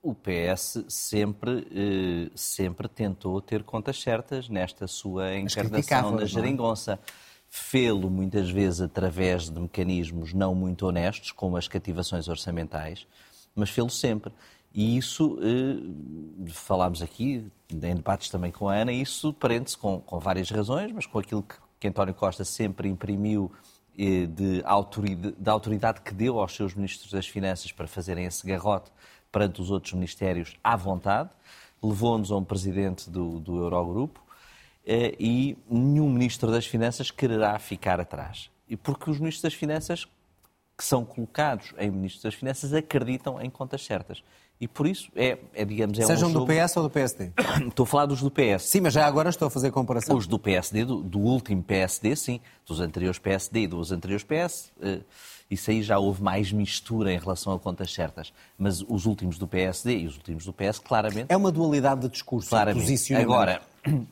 O 0.03 0.15
PS 0.15 0.85
sempre, 0.89 1.67
eh, 1.73 2.31
sempre 2.35 2.87
tentou 2.87 3.41
ter 3.41 3.65
contas 3.65 4.01
certas 4.01 4.49
nesta 4.49 4.87
sua 4.87 5.37
encarnação 5.37 6.13
na 6.13 6.23
é? 6.23 6.27
geringonça. 6.27 7.01
Fê-lo 7.49 8.09
muitas 8.09 8.51
vezes 8.51 8.81
através 8.81 9.51
de 9.51 9.59
mecanismos 9.59 10.33
não 10.33 10.55
muito 10.55 10.87
honestos, 10.87 11.33
como 11.33 11.57
as 11.57 11.67
cativações 11.67 12.29
orçamentais, 12.29 13.07
mas 13.55 13.71
fê-lo 13.71 13.91
sempre. 13.91 14.33
E 14.73 14.97
isso, 14.97 15.39
eh, 15.41 16.51
falámos 16.51 17.03
aqui, 17.03 17.51
em 17.69 17.79
debates 17.79 18.29
também 18.29 18.53
com 18.53 18.69
a 18.69 18.75
Ana, 18.75 18.93
isso 18.93 19.33
prende-se 19.33 19.77
com, 19.77 20.01
com 20.01 20.21
várias 20.21 20.51
razões, 20.51 20.93
mas 20.93 21.07
com 21.07 21.19
aquilo 21.19 21.43
que, 21.43 21.57
que 21.81 21.89
António 21.89 22.15
Costa 22.15 22.45
sempre 22.45 22.89
imprimiu 22.89 23.51
de 23.97 24.63
autoridade, 24.65 25.35
da 25.39 25.53
autoridade 25.53 26.01
que 26.03 26.13
deu 26.13 26.39
aos 26.39 26.55
seus 26.55 26.75
ministros 26.75 27.11
das 27.11 27.27
Finanças 27.27 27.73
para 27.73 27.87
fazerem 27.87 28.27
esse 28.27 28.47
garrote 28.47 28.91
perante 29.33 29.61
os 29.61 29.71
outros 29.71 29.93
ministérios 29.95 30.57
à 30.63 30.77
vontade, 30.77 31.31
levou-nos 31.83 32.31
a 32.31 32.37
um 32.37 32.45
presidente 32.45 33.09
do, 33.09 33.41
do 33.41 33.57
Eurogrupo 33.57 34.21
eh, 34.87 35.15
e 35.19 35.57
nenhum 35.69 36.11
ministro 36.11 36.51
das 36.51 36.67
Finanças 36.67 37.11
quererá 37.11 37.59
ficar 37.59 38.01
atrás. 38.01 38.51
E 38.69 38.77
porque 38.77 39.11
os 39.11 39.19
ministros 39.19 39.43
das 39.43 39.55
Finanças 39.55 40.07
que 40.77 40.85
são 40.85 41.05
colocados 41.05 41.73
em 41.79 41.91
ministros 41.91 42.23
das 42.23 42.35
Finanças 42.35 42.75
acreditam 42.75 43.41
em 43.41 43.49
contas 43.49 43.85
certas. 43.85 44.23
E 44.59 44.67
por 44.67 44.87
isso 44.87 45.11
é, 45.15 45.39
é 45.55 45.65
digamos, 45.65 45.99
é 45.99 46.07
Sejam 46.07 46.31
um 46.31 46.33
do 46.33 46.41
jogo... 46.41 46.53
PS 46.53 46.77
ou 46.79 46.83
do 46.85 46.91
PSD? 46.91 47.31
Estou 47.69 47.85
a 47.85 47.87
falar 47.87 48.07
dos 48.07 48.23
do 48.23 48.31
PS. 48.31 48.63
Sim, 48.63 48.81
mas 48.81 48.95
já 48.95 49.07
agora 49.07 49.29
estou 49.29 49.49
a 49.49 49.51
fazer 49.51 49.71
comparação. 49.71 50.17
Os 50.17 50.27
do 50.27 50.39
PSD, 50.39 50.85
do, 50.85 51.03
do 51.03 51.19
último 51.19 51.63
PSD, 51.63 52.17
sim. 52.17 52.41
Dos 52.65 52.81
anteriores 52.81 53.19
PSD 53.19 53.61
e 53.61 53.67
dos 53.67 53.93
anteriores 53.93 54.25
PS, 54.25 54.73
eh, 54.81 55.01
isso 55.51 55.71
aí 55.71 55.83
já 55.83 55.99
houve 55.99 56.23
mais 56.23 56.51
mistura 56.53 57.13
em 57.13 57.19
relação 57.19 57.53
a 57.53 57.59
contas 57.59 57.93
certas. 57.93 58.33
Mas 58.59 58.83
os 58.89 59.05
últimos 59.05 59.37
do 59.37 59.47
PSD 59.47 59.99
e 59.99 60.07
os 60.07 60.17
últimos 60.17 60.47
do 60.47 60.53
PS, 60.53 60.79
claramente. 60.79 61.27
É 61.29 61.37
uma 61.37 61.53
dualidade 61.53 62.01
de 62.01 62.09
discurso, 62.09 62.49
claramente. 62.49 62.83
posicionamento. 62.83 63.31
Agora, 63.31 63.63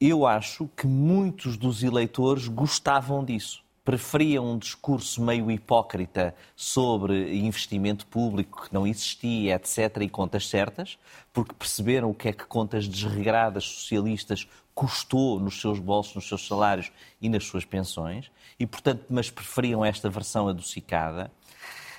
eu 0.00 0.26
acho 0.26 0.68
que 0.74 0.86
muitos 0.86 1.58
dos 1.58 1.82
eleitores 1.82 2.48
gostavam 2.48 3.22
disso. 3.22 3.63
Preferiam 3.84 4.52
um 4.52 4.56
discurso 4.56 5.22
meio 5.22 5.50
hipócrita 5.50 6.34
sobre 6.56 7.36
investimento 7.38 8.06
público 8.06 8.64
que 8.64 8.72
não 8.72 8.86
existia, 8.86 9.56
etc., 9.56 9.98
e 10.00 10.08
contas 10.08 10.48
certas, 10.48 10.98
porque 11.34 11.54
perceberam 11.54 12.10
o 12.10 12.14
que 12.14 12.28
é 12.28 12.32
que 12.32 12.46
contas 12.46 12.88
desregradas 12.88 13.64
socialistas 13.64 14.48
custou 14.74 15.38
nos 15.38 15.60
seus 15.60 15.78
bolsos, 15.78 16.14
nos 16.14 16.26
seus 16.26 16.46
salários 16.46 16.90
e 17.20 17.28
nas 17.28 17.44
suas 17.44 17.64
pensões, 17.64 18.30
e, 18.58 18.66
portanto, 18.66 19.04
mas 19.10 19.30
preferiam 19.30 19.84
esta 19.84 20.08
versão 20.08 20.48
adocicada. 20.48 21.30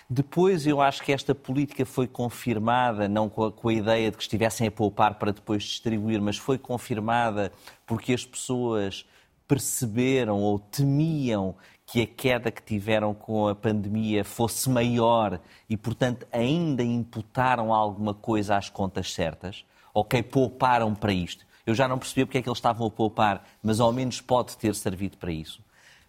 Depois 0.09 0.67
eu 0.67 0.81
acho 0.81 1.01
que 1.01 1.11
esta 1.11 1.33
política 1.33 1.85
foi 1.85 2.07
confirmada, 2.07 3.07
não 3.07 3.27
com 3.27 3.45
a, 3.45 3.51
com 3.51 3.69
a, 3.69 3.73
ideia 3.73 4.11
de 4.11 4.17
que 4.17 4.23
estivessem 4.23 4.67
a 4.67 4.71
poupar 4.71 5.15
para 5.15 5.31
depois 5.31 5.63
distribuir, 5.63 6.21
mas 6.21 6.37
foi 6.37 6.59
confirmada 6.59 7.51
porque 7.87 8.13
as 8.13 8.23
pessoas 8.23 9.05
perceberam 9.47 10.41
ou 10.41 10.59
temiam 10.59 11.55
que 11.85 12.01
a 12.01 12.07
queda 12.07 12.51
que 12.51 12.63
tiveram 12.63 13.13
com 13.13 13.47
a 13.47 13.55
pandemia 13.55 14.23
fosse 14.23 14.69
maior 14.69 15.39
e, 15.69 15.77
portanto, 15.77 16.25
ainda 16.31 16.83
imputaram 16.83 17.73
alguma 17.73 18.13
coisa 18.13 18.57
às 18.57 18.69
contas 18.69 19.13
certas. 19.13 19.63
Ok, 19.93 20.21
pouparam 20.23 20.93
para 20.95 21.13
isto. 21.13 21.45
eu 21.65 21.73
já 21.73 21.88
não 21.88 21.97
percebia 21.97 22.25
porque 22.25 22.38
é 22.38 22.41
que 22.41 22.49
eles 22.49 22.57
estavam 22.57 22.88
a 22.88 22.91
poupar, 22.91 23.47
mas 23.63 23.79
ao 23.79 23.91
menos 23.91 24.21
pode 24.21 24.57
ter 24.57 24.75
servido 24.75 25.17
para 25.17 25.31
isso. 25.31 25.63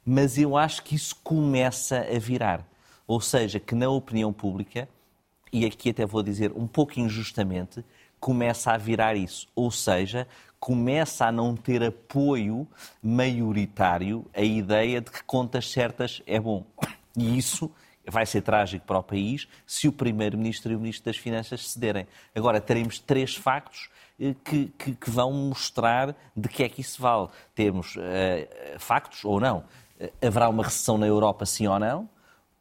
Mas 0.04 0.38
eu 0.38 0.56
acho 0.56 0.82
que 0.82 0.94
isso 0.94 1.16
começa 1.22 1.98
a 1.98 2.18
virar. 2.18 2.66
Ou 3.06 3.20
seja, 3.20 3.60
que 3.60 3.74
na 3.74 3.88
opinião 3.88 4.32
pública, 4.32 4.88
e 5.52 5.64
aqui 5.64 5.90
até 5.90 6.04
vou 6.04 6.22
dizer 6.22 6.52
um 6.54 6.66
pouco 6.66 6.98
injustamente, 6.98 7.84
começa 8.18 8.72
a 8.72 8.76
virar 8.76 9.14
isso. 9.14 9.46
Ou 9.54 9.70
seja, 9.70 10.26
começa 10.58 11.26
a 11.26 11.32
não 11.32 11.54
ter 11.54 11.82
apoio 11.82 12.66
maioritário 13.02 14.26
a 14.34 14.42
ideia 14.42 15.00
de 15.00 15.10
que 15.10 15.22
contas 15.24 15.70
certas 15.70 16.22
é 16.26 16.40
bom. 16.40 16.64
E 17.16 17.38
isso 17.38 17.70
vai 18.08 18.24
ser 18.24 18.42
trágico 18.42 18.86
para 18.86 18.98
o 18.98 19.02
país 19.02 19.48
se 19.66 19.88
o 19.88 19.92
Primeiro-Ministro 19.92 20.72
e 20.72 20.76
o 20.76 20.78
Ministro 20.78 21.06
das 21.06 21.16
Finanças 21.16 21.68
cederem. 21.68 22.06
Agora, 22.34 22.60
teremos 22.60 22.98
três 22.98 23.34
factos 23.34 23.88
eh, 24.20 24.34
que, 24.44 24.66
que, 24.78 24.94
que, 24.94 25.10
vão 25.10 25.32
mostrar 25.32 26.14
de 26.36 26.48
que 26.48 26.62
é 26.62 26.68
que 26.68 26.80
isso 26.80 27.00
vale. 27.00 27.28
Temos 27.54 27.96
uh, 27.96 28.00
factos 28.78 29.24
ou 29.24 29.40
não. 29.40 29.64
Uh, 30.00 30.26
haverá 30.26 30.48
uma 30.48 30.64
recessão 30.64 30.96
na 30.96 31.06
Europa, 31.06 31.44
sim 31.44 31.66
ou 31.66 31.78
não? 31.78 32.08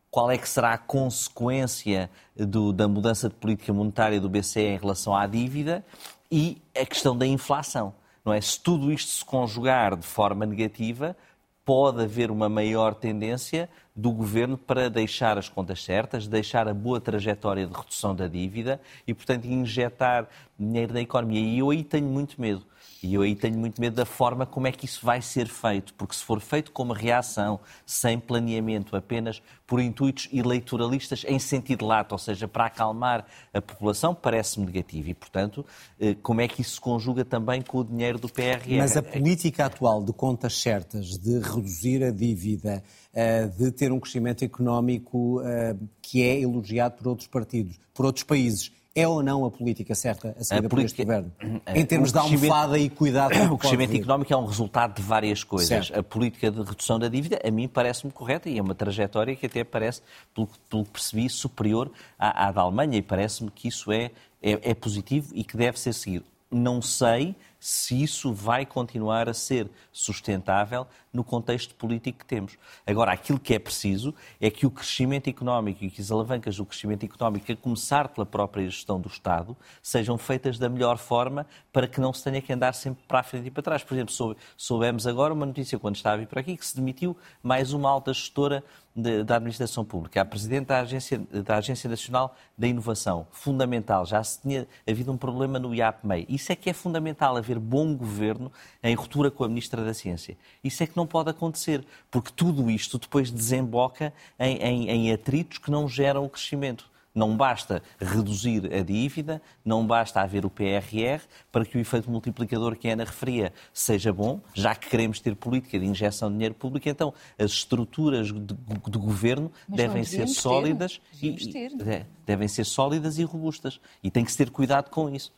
Qual 0.10 0.32
é 0.32 0.38
que 0.38 0.48
será 0.48 0.74
a 0.74 0.78
consequência 0.78 2.10
do, 2.36 2.72
da 2.72 2.88
mudança 2.88 3.28
de 3.28 3.36
política 3.36 3.74
monetária 3.74 4.20
do 4.20 4.30
BCE 4.30 4.62
em 4.62 4.78
relação 4.78 5.16
à 5.16 5.28
dívida? 5.28 5.86
E 6.32 6.62
a 6.80 6.86
questão 6.86 7.18
da 7.18 7.26
inflação. 7.26 7.94
Não 8.24 8.34
é? 8.34 8.42
Se 8.42 8.60
tudo 8.60 8.92
isto 8.92 9.12
se 9.12 9.24
conjugar 9.24 9.96
de 9.96 10.06
forma 10.06 10.46
negativa, 10.46 11.16
pode 11.64 12.04
haver 12.04 12.30
uma 12.30 12.48
maior 12.48 12.94
tendência 12.94 13.70
do 13.96 14.12
governo 14.12 14.58
para 14.58 14.90
deixar 14.90 15.38
as 15.38 15.50
contas 15.50 15.84
certas, 15.84 16.28
deixar 16.28 16.68
a 16.68 16.74
boa 16.74 17.00
trajetória 17.00 17.66
de 17.66 17.74
redução 17.74 18.16
da 18.16 18.28
dívida 18.28 18.80
e, 19.08 19.14
portanto, 19.14 19.46
injetar 19.46 20.28
dinheiro 20.60 20.94
na 20.94 21.02
economia. 21.02 21.40
E 21.40 21.60
eu 21.60 21.70
aí 21.70 21.84
tenho 21.84 22.08
muito 22.08 22.40
medo. 22.40 22.66
E 23.06 23.14
eu 23.14 23.22
aí 23.22 23.36
tenho 23.36 23.58
muito 23.58 23.80
medo 23.80 23.96
da 23.96 24.06
forma 24.06 24.46
como 24.46 24.66
é 24.66 24.72
que 24.72 24.86
isso 24.86 25.06
vai 25.06 25.22
ser 25.22 25.48
feito, 25.48 25.94
porque 25.94 26.16
se 26.16 26.24
for 26.24 26.42
feito 26.42 26.72
como 26.72 26.92
reação, 26.92 27.60
sem 27.86 28.20
planeamento, 28.20 28.96
apenas 28.96 29.42
por 29.68 29.80
intuitos 29.80 30.28
eleitoralistas 30.34 31.24
em 31.28 31.38
sentido 31.38 31.86
lato, 31.86 32.16
ou 32.16 32.20
seja, 32.20 32.48
para 32.48 32.66
acalmar 32.66 33.26
a 33.54 33.62
população, 33.62 34.14
parece-me 34.14 34.66
negativo. 34.66 35.10
E, 35.10 35.14
portanto, 35.14 35.66
eh, 36.00 36.16
como 36.22 36.42
é 36.42 36.48
que 36.48 36.62
isso 36.62 36.76
se 36.76 36.82
conjuga 36.82 37.24
também 37.24 37.62
com 37.62 37.80
o 37.80 37.84
dinheiro 37.84 38.18
do 38.18 38.28
PRR? 38.28 38.78
Mas 38.78 38.98
a 38.98 39.04
política 39.04 39.66
atual 39.66 40.04
de 40.04 40.12
contas 40.12 40.60
certas, 40.60 41.18
de 41.18 41.40
reduzir 41.40 42.04
a 42.04 42.12
dívida, 42.12 42.84
eh, 43.14 43.48
de 43.48 43.72
ter 43.72 43.92
um 43.92 44.00
crescimento 44.00 44.44
económico 44.44 45.42
eh, 45.44 45.76
que 46.02 46.24
é 46.24 46.42
elogiado 46.42 46.96
por 46.96 47.08
outros 47.08 47.28
partidos, 47.28 47.80
por 47.94 48.06
outros 48.06 48.24
países, 48.24 48.72
é 48.96 49.06
ou 49.06 49.22
não 49.22 49.44
a 49.44 49.52
política 49.52 49.94
certa 49.94 50.34
a 50.40 50.44
seguir 50.44 50.70
por 50.70 50.80
este 50.80 51.04
governo? 51.04 51.32
É, 51.66 51.80
em 51.80 51.86
termos 51.86 52.12
de 52.12 52.18
almofada 52.18 52.78
e 52.78 52.90
cuidado. 52.90 53.34
O 53.52 53.58
crescimento 53.58 53.96
económico 53.96 54.32
é 54.32 54.38
um 54.38 54.46
resultado 54.46 54.96
de 54.96 55.02
várias 55.02 55.44
coisas. 55.44 55.88
Certo. 55.88 56.00
A 56.00 56.04
política 56.04 56.52
de 56.52 56.62
redução 56.62 57.00
da 57.00 57.08
dívida, 57.08 57.40
a 57.44 57.52
mim 57.52 57.68
parece-me 57.68 58.12
correta 58.12 58.50
e 58.50 58.58
é 58.58 58.62
uma 58.62 58.76
trajetória 58.76 59.36
que 59.36 59.46
até 59.46 59.64
parece, 59.64 60.02
pelo, 60.34 60.48
pelo 60.70 60.86
que 60.86 60.92
percebi, 60.92 61.30
superior 61.30 61.92
à, 62.20 62.48
à 62.48 62.52
da 62.52 62.62
Alemanha 62.62 62.98
e 62.98 63.02
parece-me 63.02 63.50
que 63.50 63.68
isso 63.68 63.92
é, 63.92 64.12
é, 64.42 64.72
é 64.72 64.74
positivo 64.74 65.32
e 65.34 65.44
que 65.44 65.58
deve 65.58 65.80
ser 65.80 65.94
seguido. 65.94 66.26
Não 66.52 66.82
sei 66.82 67.36
se 67.66 68.00
isso 68.00 68.32
vai 68.32 68.64
continuar 68.64 69.28
a 69.28 69.34
ser 69.34 69.72
sustentável 69.92 70.86
no 71.12 71.24
contexto 71.24 71.74
político 71.74 72.20
que 72.20 72.26
temos. 72.26 72.60
Agora, 72.86 73.12
aquilo 73.12 73.40
que 73.40 73.56
é 73.56 73.58
preciso 73.58 74.14
é 74.40 74.52
que 74.52 74.68
o 74.68 74.70
crescimento 74.70 75.32
económico 75.32 75.84
e 75.84 75.90
que 75.90 76.00
as 76.00 76.12
alavancas 76.12 76.58
do 76.58 76.66
crescimento 76.66 77.04
económico, 77.04 77.52
a 77.52 77.56
começar 77.56 78.10
pela 78.10 78.24
própria 78.24 78.70
gestão 78.70 79.02
do 79.02 79.08
Estado, 79.08 79.58
sejam 79.82 80.16
feitas 80.16 80.60
da 80.60 80.70
melhor 80.70 81.00
forma 81.00 81.48
para 81.74 81.88
que 81.88 82.00
não 82.00 82.14
se 82.14 82.24
tenha 82.24 82.40
que 82.40 82.54
andar 82.54 82.74
sempre 82.74 83.04
para 83.08 83.22
a 83.22 83.24
frente 83.24 83.48
e 83.48 83.52
para 83.52 83.64
trás. 83.64 83.84
Por 83.84 83.96
exemplo, 83.96 84.38
soubemos 84.56 85.08
agora 85.08 85.34
uma 85.34 85.48
notícia 85.48 85.80
quando 85.80 85.96
estava 85.96 86.18
a 86.18 86.20
vir 86.20 86.28
para 86.28 86.42
aqui 86.42 86.56
que 86.56 86.66
se 86.68 86.76
demitiu 86.76 87.18
mais 87.42 87.74
uma 87.74 87.90
alta 87.90 88.14
gestora 88.14 88.64
de, 88.96 89.24
da 89.24 89.36
Administração 89.36 89.84
Pública, 89.84 90.22
a 90.22 90.26
Presidente 90.26 90.68
da 90.68 90.80
Agência, 90.80 91.20
da 91.20 91.58
Agência 91.58 91.90
Nacional 91.90 92.36
da 92.58 92.66
Inovação. 92.66 93.28
Fundamental. 93.32 94.06
Já 94.06 94.24
se 94.24 94.42
tinha 94.42 94.68
havido 94.88 95.12
um 95.12 95.18
problema 95.18 95.60
no 95.60 95.76
IAPMEI. 95.76 96.26
Isso 96.30 96.52
é 96.52 96.56
que 96.56 96.70
é 96.70 96.74
fundamental, 96.74 97.36
haver 97.36 97.60
bom 97.60 97.94
governo 97.94 98.52
em 98.82 98.96
ruptura 98.96 99.30
com 99.30 99.44
a 99.44 99.48
Ministra 99.50 99.84
da 99.84 99.94
Ciência. 99.94 100.38
Isso 100.64 100.82
é 100.82 100.88
que 100.88 100.96
não 100.96 101.06
pode 101.06 101.30
acontecer, 101.30 101.86
porque 102.10 102.32
tudo 102.34 102.70
isto 102.72 102.98
depois 102.98 103.30
desemboca 103.30 104.14
em, 104.40 104.58
em, 104.58 104.90
em 104.90 105.12
atritos 105.12 105.58
que 105.58 105.70
não 105.70 105.88
geram 105.88 106.24
o 106.24 106.30
crescimento. 106.30 106.90
Não 107.16 107.38
basta 107.38 107.82
reduzir 107.98 108.72
a 108.74 108.82
dívida, 108.82 109.42
não 109.64 109.88
basta 109.88 110.20
haver 110.20 110.46
o 110.46 110.50
PRR 110.50 111.24
para 111.50 111.66
que 111.66 111.78
o 111.78 111.80
efeito 111.80 112.12
multiplicador 112.12 112.76
que 112.76 112.90
a 112.90 112.94
Ana 112.94 113.06
referia 113.06 113.54
seja 113.74 114.12
bom, 114.12 114.42
já 114.54 114.76
que 114.76 114.90
queremos 114.90 115.22
ter 115.22 115.34
política 115.34 115.80
de 115.80 115.86
injeção 115.86 116.30
de 116.30 116.36
dinheiro 116.36 116.56
público, 116.56 116.90
então 116.90 117.14
as 117.40 117.52
estruturas 117.52 118.28
de, 118.28 118.34
de 118.34 118.98
governo 118.98 119.50
Mas 119.68 119.78
devem 119.78 120.04
ser 120.04 120.28
sólidas 120.28 121.00
ter, 121.20 121.72
e, 121.72 121.90
é, 121.90 122.06
devem 122.26 122.50
ser 122.50 122.66
sólidas 122.66 123.18
e 123.18 123.24
robustas. 123.24 123.80
E 124.04 124.12
tem 124.12 124.26
que 124.26 124.32
se 124.32 124.38
ter 124.38 124.50
cuidado 124.50 124.90
com 124.90 125.10
isso. 125.10 125.32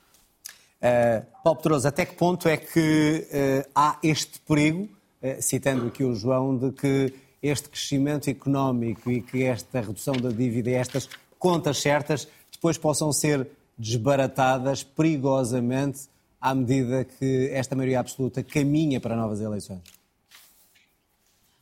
Uh, 0.77 1.25
Paulo 1.43 1.57
Pedroso, 1.57 1.87
até 1.87 2.05
que 2.05 2.15
ponto 2.15 2.47
é 2.47 2.57
que 2.57 3.27
uh, 3.31 3.69
há 3.73 3.99
este 4.03 4.39
perigo, 4.41 4.83
uh, 5.21 5.41
citando 5.41 5.87
aqui 5.87 6.03
o 6.03 6.13
João, 6.13 6.55
de 6.57 6.71
que 6.71 7.13
este 7.41 7.69
crescimento 7.69 8.29
económico 8.29 9.11
e 9.11 9.21
que 9.21 9.43
esta 9.43 9.81
redução 9.81 10.15
da 10.15 10.29
dívida 10.29 10.69
e 10.69 10.73
estas 10.73 11.09
contas 11.37 11.77
certas 11.79 12.27
depois 12.51 12.77
possam 12.77 13.11
ser 13.11 13.47
desbaratadas 13.77 14.83
perigosamente 14.83 16.07
à 16.41 16.53
medida 16.55 17.05
que 17.05 17.49
esta 17.51 17.75
maioria 17.75 17.99
absoluta 17.99 18.43
caminha 18.43 18.99
para 18.99 19.15
novas 19.15 19.41
eleições? 19.41 19.81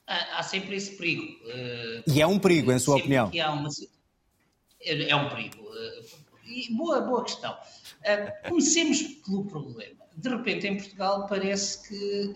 Há, 0.08 0.44
sempre 0.44 0.76
esse 0.76 0.96
perigo. 0.96 1.24
Eh, 1.48 2.04
e 2.08 2.22
é 2.22 2.28
um 2.28 2.38
perigo, 2.38 2.72
em 2.72 2.78
sua 2.78 2.98
opinião? 2.98 3.30
Uma... 3.30 3.70
É 4.82 5.16
um 5.16 5.30
perigo. 5.30 5.66
Eh, 5.76 6.74
boa, 6.76 7.02
boa 7.02 7.24
questão. 7.24 7.58
Eh, 8.04 8.28
comecemos 8.48 9.02
pelo 9.02 9.46
problema. 9.46 10.06
De 10.16 10.30
repente, 10.30 10.68
em 10.68 10.78
Portugal, 10.78 11.26
parece 11.28 11.90
que 11.90 12.34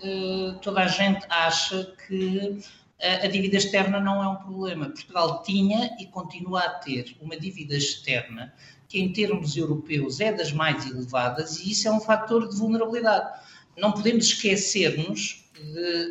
toda 0.61 0.81
a 0.81 0.87
gente 0.87 1.25
acha 1.29 1.95
que 2.07 2.59
a 3.01 3.27
dívida 3.27 3.57
externa 3.57 3.99
não 3.99 4.21
é 4.21 4.27
um 4.27 4.35
problema. 4.35 4.89
Portugal 4.89 5.41
tinha 5.43 5.95
e 5.99 6.05
continua 6.07 6.61
a 6.61 6.69
ter 6.69 7.15
uma 7.21 7.37
dívida 7.37 7.75
externa 7.75 8.53
que, 8.87 8.99
em 8.99 9.13
termos 9.13 9.55
europeus, 9.55 10.19
é 10.19 10.33
das 10.33 10.51
mais 10.51 10.89
elevadas 10.89 11.59
e 11.59 11.71
isso 11.71 11.87
é 11.87 11.91
um 11.91 11.99
fator 11.99 12.49
de 12.49 12.57
vulnerabilidade. 12.57 13.39
Não 13.77 13.91
podemos 13.91 14.25
esquecer-nos 14.25 15.49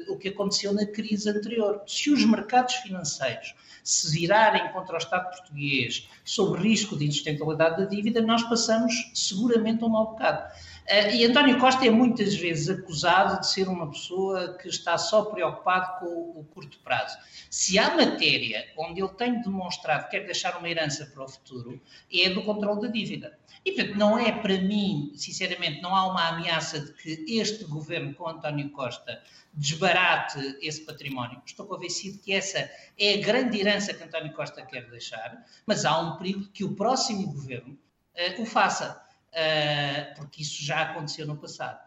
do 0.06 0.16
que 0.16 0.28
aconteceu 0.28 0.72
na 0.72 0.86
crise 0.86 1.28
anterior. 1.28 1.82
Se 1.86 2.10
os 2.10 2.24
mercados 2.24 2.74
financeiros 2.76 3.54
se 3.82 4.10
virarem 4.10 4.70
contra 4.72 4.94
o 4.94 4.98
Estado 4.98 5.30
português 5.30 6.08
sob 6.24 6.58
risco 6.58 6.96
de 6.96 7.06
insustentabilidade 7.06 7.82
da 7.82 7.88
dívida, 7.88 8.20
nós 8.20 8.42
passamos 8.42 9.10
seguramente 9.14 9.82
um 9.84 9.88
mau 9.88 10.12
bocado. 10.12 10.52
Uh, 10.88 11.14
e 11.14 11.24
António 11.26 11.58
Costa 11.58 11.86
é 11.86 11.90
muitas 11.90 12.34
vezes 12.34 12.70
acusado 12.70 13.40
de 13.40 13.50
ser 13.50 13.68
uma 13.68 13.90
pessoa 13.90 14.56
que 14.56 14.68
está 14.68 14.96
só 14.96 15.26
preocupado 15.26 16.00
com 16.00 16.40
o, 16.40 16.44
curto 16.54 16.78
prazo. 16.78 17.18
Se 17.50 17.78
há 17.78 17.94
matéria 17.94 18.66
onde 18.74 19.02
ele 19.02 19.12
tem 19.12 19.38
demonstrado 19.42 20.04
que 20.04 20.12
quer 20.12 20.24
deixar 20.24 20.56
uma 20.56 20.66
herança 20.66 21.04
para 21.04 21.24
o 21.24 21.28
futuro, 21.28 21.78
é 22.10 22.30
do 22.30 22.42
controle 22.42 22.80
da 22.80 22.88
dívida. 22.88 23.38
E, 23.64 23.72
portanto, 23.72 23.98
não 23.98 24.18
é 24.18 24.32
para 24.32 24.58
mim, 24.62 25.12
sinceramente, 25.14 25.82
não 25.82 25.94
há 25.94 26.06
uma 26.06 26.28
ameaça 26.28 26.80
de 26.80 26.92
que 26.94 27.38
este 27.38 27.64
governo 27.64 28.14
com 28.14 28.26
António 28.26 28.70
Costa 28.70 29.22
desbarate 29.52 30.56
esse 30.62 30.80
património. 30.86 31.42
Estou 31.44 31.66
convencido 31.66 32.18
que 32.18 32.32
essa 32.32 32.70
é 32.98 33.14
a 33.14 33.20
grande 33.20 33.60
herança 33.60 33.92
que 33.92 34.02
António 34.02 34.32
Costa 34.32 34.62
quer 34.62 34.88
deixar, 34.88 35.44
mas 35.66 35.84
há 35.84 35.98
um 35.98 36.16
perigo 36.16 36.48
que 36.48 36.64
o 36.64 36.74
próximo 36.74 37.26
governo 37.26 37.76
uh, 38.16 38.42
o 38.42 38.46
faça. 38.46 39.06
Uh, 39.28 40.14
porque 40.16 40.42
isso 40.42 40.64
já 40.64 40.82
aconteceu 40.82 41.26
no 41.26 41.36
passado. 41.36 41.78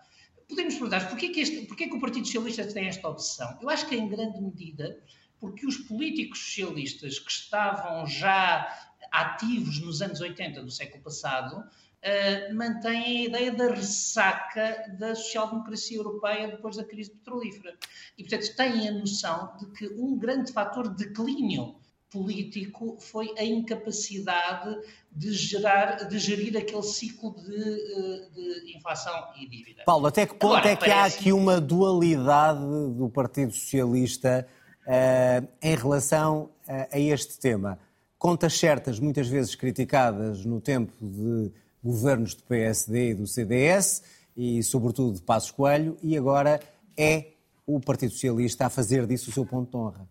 Podemos 0.47 0.75
perguntar 0.75 1.09
porquê 1.09 1.29
que, 1.29 1.39
este, 1.39 1.65
porquê 1.65 1.87
que 1.87 1.95
o 1.95 1.99
Partido 1.99 2.25
Socialista 2.25 2.65
tem 2.65 2.87
esta 2.87 3.07
obsessão? 3.07 3.57
Eu 3.61 3.69
acho 3.69 3.87
que 3.87 3.95
em 3.95 4.07
grande 4.07 4.39
medida 4.39 5.01
porque 5.41 5.65
os 5.65 5.75
políticos 5.75 6.39
socialistas 6.39 7.17
que 7.17 7.31
estavam 7.31 8.05
já 8.05 8.91
ativos 9.11 9.79
nos 9.79 10.01
anos 10.01 10.21
80 10.21 10.61
do 10.61 10.69
século 10.69 11.03
passado 11.03 11.57
uh, 11.57 12.55
mantêm 12.55 13.17
a 13.17 13.23
ideia 13.23 13.51
da 13.51 13.69
ressaca 13.69 14.95
da 14.99 15.15
social-democracia 15.15 15.97
europeia 15.97 16.47
depois 16.47 16.77
da 16.77 16.83
crise 16.83 17.09
petrolífera. 17.09 17.75
E, 18.17 18.23
portanto, 18.23 18.55
têm 18.55 18.87
a 18.87 18.91
noção 18.91 19.57
de 19.57 19.65
que 19.71 19.87
um 19.87 20.17
grande 20.17 20.53
fator 20.53 20.87
de 20.93 21.07
declínio 21.07 21.75
político 22.11 22.97
foi 22.99 23.33
a 23.37 23.43
incapacidade 23.43 24.77
de, 25.11 25.31
gerar, 25.31 26.07
de 26.07 26.19
gerir 26.19 26.57
aquele 26.57 26.83
ciclo 26.83 27.33
de, 27.33 27.55
eh, 27.55 28.29
de 28.33 28.77
inflação 28.77 29.13
e 29.39 29.47
dívida. 29.47 29.83
Paulo, 29.85 30.07
até 30.07 30.25
que 30.25 30.33
ponto 30.33 30.57
Agora, 30.57 30.69
é 30.69 30.75
que 30.75 30.85
parece... 30.85 31.17
há 31.17 31.19
aqui 31.19 31.31
uma 31.31 31.59
dualidade 31.59 32.59
do 32.59 33.09
Partido 33.09 33.53
Socialista 33.53 34.45
uh, 34.85 35.47
em 35.61 35.75
relação 35.75 36.49
a, 36.67 36.95
a 36.95 36.99
este 36.99 37.39
tema? 37.39 37.79
Contas 38.17 38.59
certas, 38.59 38.99
muitas 38.99 39.27
vezes 39.27 39.55
criticadas 39.55 40.45
no 40.45 40.59
tempo 40.59 40.93
de 41.01 41.51
governos 41.83 42.35
do 42.35 42.43
PSD 42.43 43.11
e 43.11 43.13
do 43.13 43.25
CDS, 43.25 44.03
e, 44.35 44.61
sobretudo, 44.63 45.15
de 45.15 45.21
Passos 45.21 45.51
Coelho, 45.51 45.97
e 46.03 46.17
agora 46.17 46.59
é 46.95 47.31
o 47.65 47.79
Partido 47.79 48.11
Socialista 48.11 48.65
a 48.65 48.69
fazer 48.69 49.07
disso 49.07 49.29
o 49.29 49.33
seu 49.33 49.45
ponto 49.45 49.71
de 49.71 49.77
honra. 49.77 50.07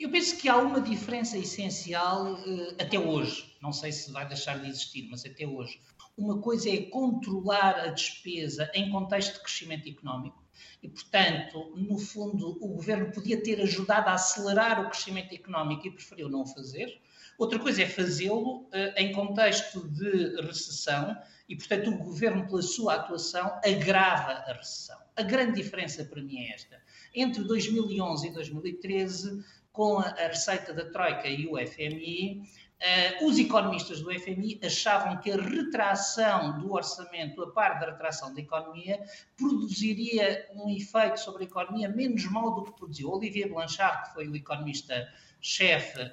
Eu 0.00 0.10
penso 0.10 0.38
que 0.38 0.48
há 0.48 0.56
uma 0.56 0.80
diferença 0.80 1.36
essencial 1.36 2.38
eh, 2.46 2.82
até 2.82 2.98
hoje. 2.98 3.54
Não 3.60 3.70
sei 3.70 3.92
se 3.92 4.10
vai 4.10 4.26
deixar 4.26 4.58
de 4.58 4.66
existir, 4.66 5.06
mas 5.10 5.26
até 5.26 5.46
hoje. 5.46 5.78
Uma 6.16 6.40
coisa 6.40 6.70
é 6.70 6.84
controlar 6.86 7.78
a 7.78 7.88
despesa 7.88 8.70
em 8.72 8.90
contexto 8.90 9.34
de 9.34 9.40
crescimento 9.40 9.86
económico. 9.86 10.42
E, 10.82 10.88
portanto, 10.88 11.74
no 11.76 11.98
fundo, 11.98 12.56
o 12.62 12.68
governo 12.68 13.12
podia 13.12 13.42
ter 13.42 13.60
ajudado 13.60 14.08
a 14.08 14.14
acelerar 14.14 14.80
o 14.80 14.88
crescimento 14.88 15.34
económico 15.34 15.86
e 15.86 15.90
preferiu 15.90 16.30
não 16.30 16.46
fazer. 16.46 16.98
Outra 17.36 17.58
coisa 17.58 17.82
é 17.82 17.86
fazê-lo 17.86 18.62
uh, 18.62 18.68
em 18.96 19.12
contexto 19.12 19.86
de 19.86 20.40
recessão 20.40 21.14
e, 21.46 21.56
portanto, 21.56 21.90
o 21.90 21.98
governo, 21.98 22.46
pela 22.46 22.62
sua 22.62 22.94
atuação, 22.94 23.60
agrava 23.62 24.32
a 24.32 24.52
recessão. 24.54 24.98
A 25.14 25.22
grande 25.22 25.62
diferença 25.62 26.04
para 26.06 26.22
mim 26.22 26.38
é 26.38 26.54
esta. 26.54 26.80
Entre 27.14 27.42
2011 27.44 28.28
e 28.28 28.32
2013, 28.32 29.44
com 29.72 29.98
a, 29.98 30.08
receita 30.10 30.72
da 30.72 30.90
Troika 30.90 31.28
e 31.28 31.46
o 31.46 31.56
FMI, 31.58 32.42
Uh, 32.80 33.26
os 33.26 33.38
economistas 33.38 34.00
do 34.00 34.10
FMI 34.10 34.58
achavam 34.64 35.18
que 35.18 35.30
a 35.30 35.36
retração 35.36 36.58
do 36.58 36.72
orçamento, 36.72 37.42
a 37.42 37.52
par 37.52 37.78
da 37.78 37.90
retração 37.90 38.32
da 38.32 38.40
economia, 38.40 38.98
produziria 39.36 40.48
um 40.54 40.66
efeito 40.70 41.20
sobre 41.20 41.44
a 41.44 41.46
economia 41.46 41.90
menos 41.90 42.24
mal 42.30 42.54
do 42.54 42.64
que 42.64 42.72
produziu. 42.72 43.10
Olivier 43.10 43.50
Blanchard, 43.50 44.08
que 44.08 44.14
foi 44.14 44.28
o 44.28 44.34
economista-chefe 44.34 46.10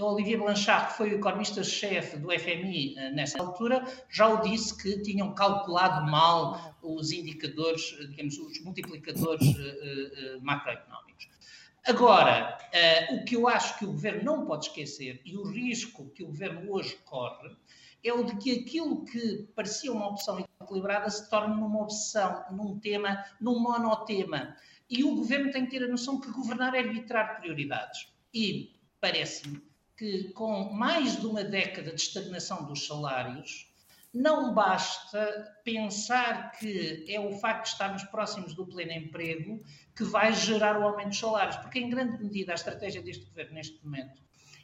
Olivier 0.00 0.38
Blanchard, 0.38 0.88
que 0.88 0.96
foi 0.98 1.14
o 1.14 1.16
economista-chefe 1.16 2.18
do 2.18 2.30
FMI 2.30 2.96
eh, 2.96 3.10
nessa 3.10 3.40
altura, 3.40 3.84
já 4.10 4.28
o 4.28 4.42
disse 4.42 4.76
que 4.80 5.02
tinham 5.02 5.34
calculado 5.34 6.10
mal 6.10 6.76
os 6.82 7.10
indicadores, 7.10 7.96
digamos, 8.10 8.38
os 8.38 8.62
multiplicadores 8.62 9.46
macroeconómicos. 10.42 11.03
Agora, 11.86 12.56
uh, 13.10 13.14
o 13.14 13.24
que 13.24 13.36
eu 13.36 13.46
acho 13.46 13.78
que 13.78 13.84
o 13.84 13.92
governo 13.92 14.24
não 14.24 14.46
pode 14.46 14.66
esquecer 14.66 15.20
e 15.24 15.36
o 15.36 15.44
risco 15.44 16.10
que 16.10 16.22
o 16.22 16.28
governo 16.28 16.72
hoje 16.72 16.96
corre 17.04 17.54
é 18.02 18.12
o 18.12 18.24
de 18.24 18.36
que 18.36 18.60
aquilo 18.60 19.04
que 19.04 19.48
parecia 19.54 19.92
uma 19.92 20.08
opção 20.08 20.38
equilibrada 20.60 21.08
se 21.10 21.28
torne 21.28 21.54
numa 21.54 21.82
obsessão, 21.82 22.44
num 22.50 22.78
tema, 22.78 23.24
num 23.40 23.58
monotema. 23.58 24.56
E 24.88 25.04
o 25.04 25.14
governo 25.14 25.50
tem 25.50 25.64
que 25.64 25.78
ter 25.78 25.84
a 25.84 25.88
noção 25.88 26.20
que 26.20 26.30
governar 26.30 26.74
é 26.74 26.80
arbitrar 26.80 27.40
prioridades. 27.40 28.08
E 28.32 28.74
parece-me 29.00 29.62
que 29.96 30.32
com 30.32 30.72
mais 30.72 31.18
de 31.20 31.26
uma 31.26 31.44
década 31.44 31.92
de 31.92 32.00
estagnação 32.00 32.66
dos 32.66 32.86
salários, 32.86 33.72
não 34.14 34.54
basta 34.54 35.52
pensar 35.64 36.52
que 36.52 37.04
é 37.08 37.18
o 37.18 37.32
facto 37.32 37.64
de 37.64 37.70
estarmos 37.70 38.04
próximos 38.04 38.54
do 38.54 38.64
pleno 38.64 38.92
emprego 38.92 39.60
que 39.94 40.04
vai 40.04 40.32
gerar 40.32 40.80
o 40.80 40.84
aumento 40.84 41.08
dos 41.08 41.18
salários, 41.18 41.56
porque 41.56 41.80
em 41.80 41.90
grande 41.90 42.22
medida 42.22 42.52
a 42.52 42.54
estratégia 42.54 43.02
deste 43.02 43.26
governo 43.26 43.54
neste 43.54 43.84
momento 43.84 44.22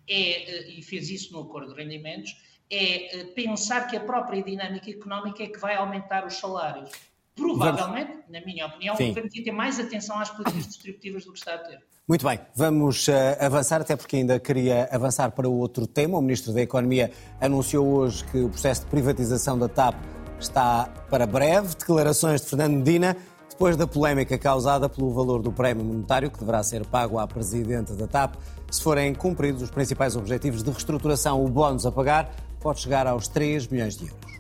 é, 0.09 0.14
eh, 0.14 0.70
e 0.70 0.82
fez 0.82 1.11
isso 1.11 1.32
no 1.32 1.40
acordo 1.40 1.74
de 1.74 1.82
rendimentos, 1.82 2.36
é 2.70 3.20
eh, 3.20 3.24
pensar 3.34 3.88
que 3.88 3.96
a 3.96 4.01
própria 4.01 4.40
dinâmica 4.42 4.88
económica 4.88 5.42
é 5.42 5.48
que 5.48 5.59
vai 5.59 5.74
aumentar 5.74 6.24
os 6.24 6.34
salários. 6.34 6.92
Provavelmente. 7.34 8.20
Na 8.31 8.41
minha 8.45 8.66
opinião, 8.66 8.97
Sim. 8.97 9.05
o 9.05 9.09
governo 9.09 9.28
devia 9.28 9.45
ter 9.45 9.53
mais 9.53 9.78
atenção 9.78 10.18
às 10.18 10.31
políticas 10.31 10.66
distributivas 10.66 11.24
do 11.24 11.33
que 11.33 11.39
está 11.39 11.55
a 11.55 11.59
ter. 11.59 11.78
Muito 12.09 12.26
bem, 12.26 12.41
vamos 12.55 13.07
uh, 13.09 13.12
avançar, 13.39 13.81
até 13.81 13.95
porque 13.95 14.16
ainda 14.16 14.39
queria 14.41 14.89
avançar 14.91 15.31
para 15.31 15.49
o 15.49 15.57
outro 15.59 15.87
tema. 15.87 16.18
O 16.18 16.22
Ministro 16.22 16.53
da 16.53 16.61
Economia 16.61 17.12
anunciou 17.41 17.87
hoje 17.87 18.24
que 18.24 18.39
o 18.39 18.49
processo 18.49 18.83
de 18.83 18.89
privatização 18.89 19.59
da 19.59 19.68
TAP 19.68 19.95
está 20.39 20.89
para 21.09 21.26
breve. 21.26 21.68
Declarações 21.76 22.41
de 22.41 22.49
Fernando 22.49 22.74
Medina, 22.74 23.16
depois 23.49 23.76
da 23.76 23.87
polémica 23.87 24.37
causada 24.39 24.89
pelo 24.89 25.12
valor 25.12 25.43
do 25.43 25.53
prémio 25.53 25.85
monetário 25.85 26.31
que 26.31 26.39
deverá 26.39 26.62
ser 26.62 26.85
pago 26.85 27.18
à 27.18 27.28
Presidente 27.28 27.93
da 27.93 28.07
TAP. 28.07 28.35
Se 28.70 28.83
forem 28.83 29.14
cumpridos 29.14 29.62
os 29.62 29.70
principais 29.70 30.16
objetivos 30.16 30.62
de 30.62 30.70
reestruturação, 30.70 31.45
o 31.45 31.49
bónus 31.49 31.87
a 31.87 31.93
pagar 31.93 32.35
pode 32.61 32.81
chegar 32.81 33.07
aos 33.07 33.28
3 33.28 33.68
milhões 33.68 33.97
de 33.97 34.09
euros. 34.09 34.39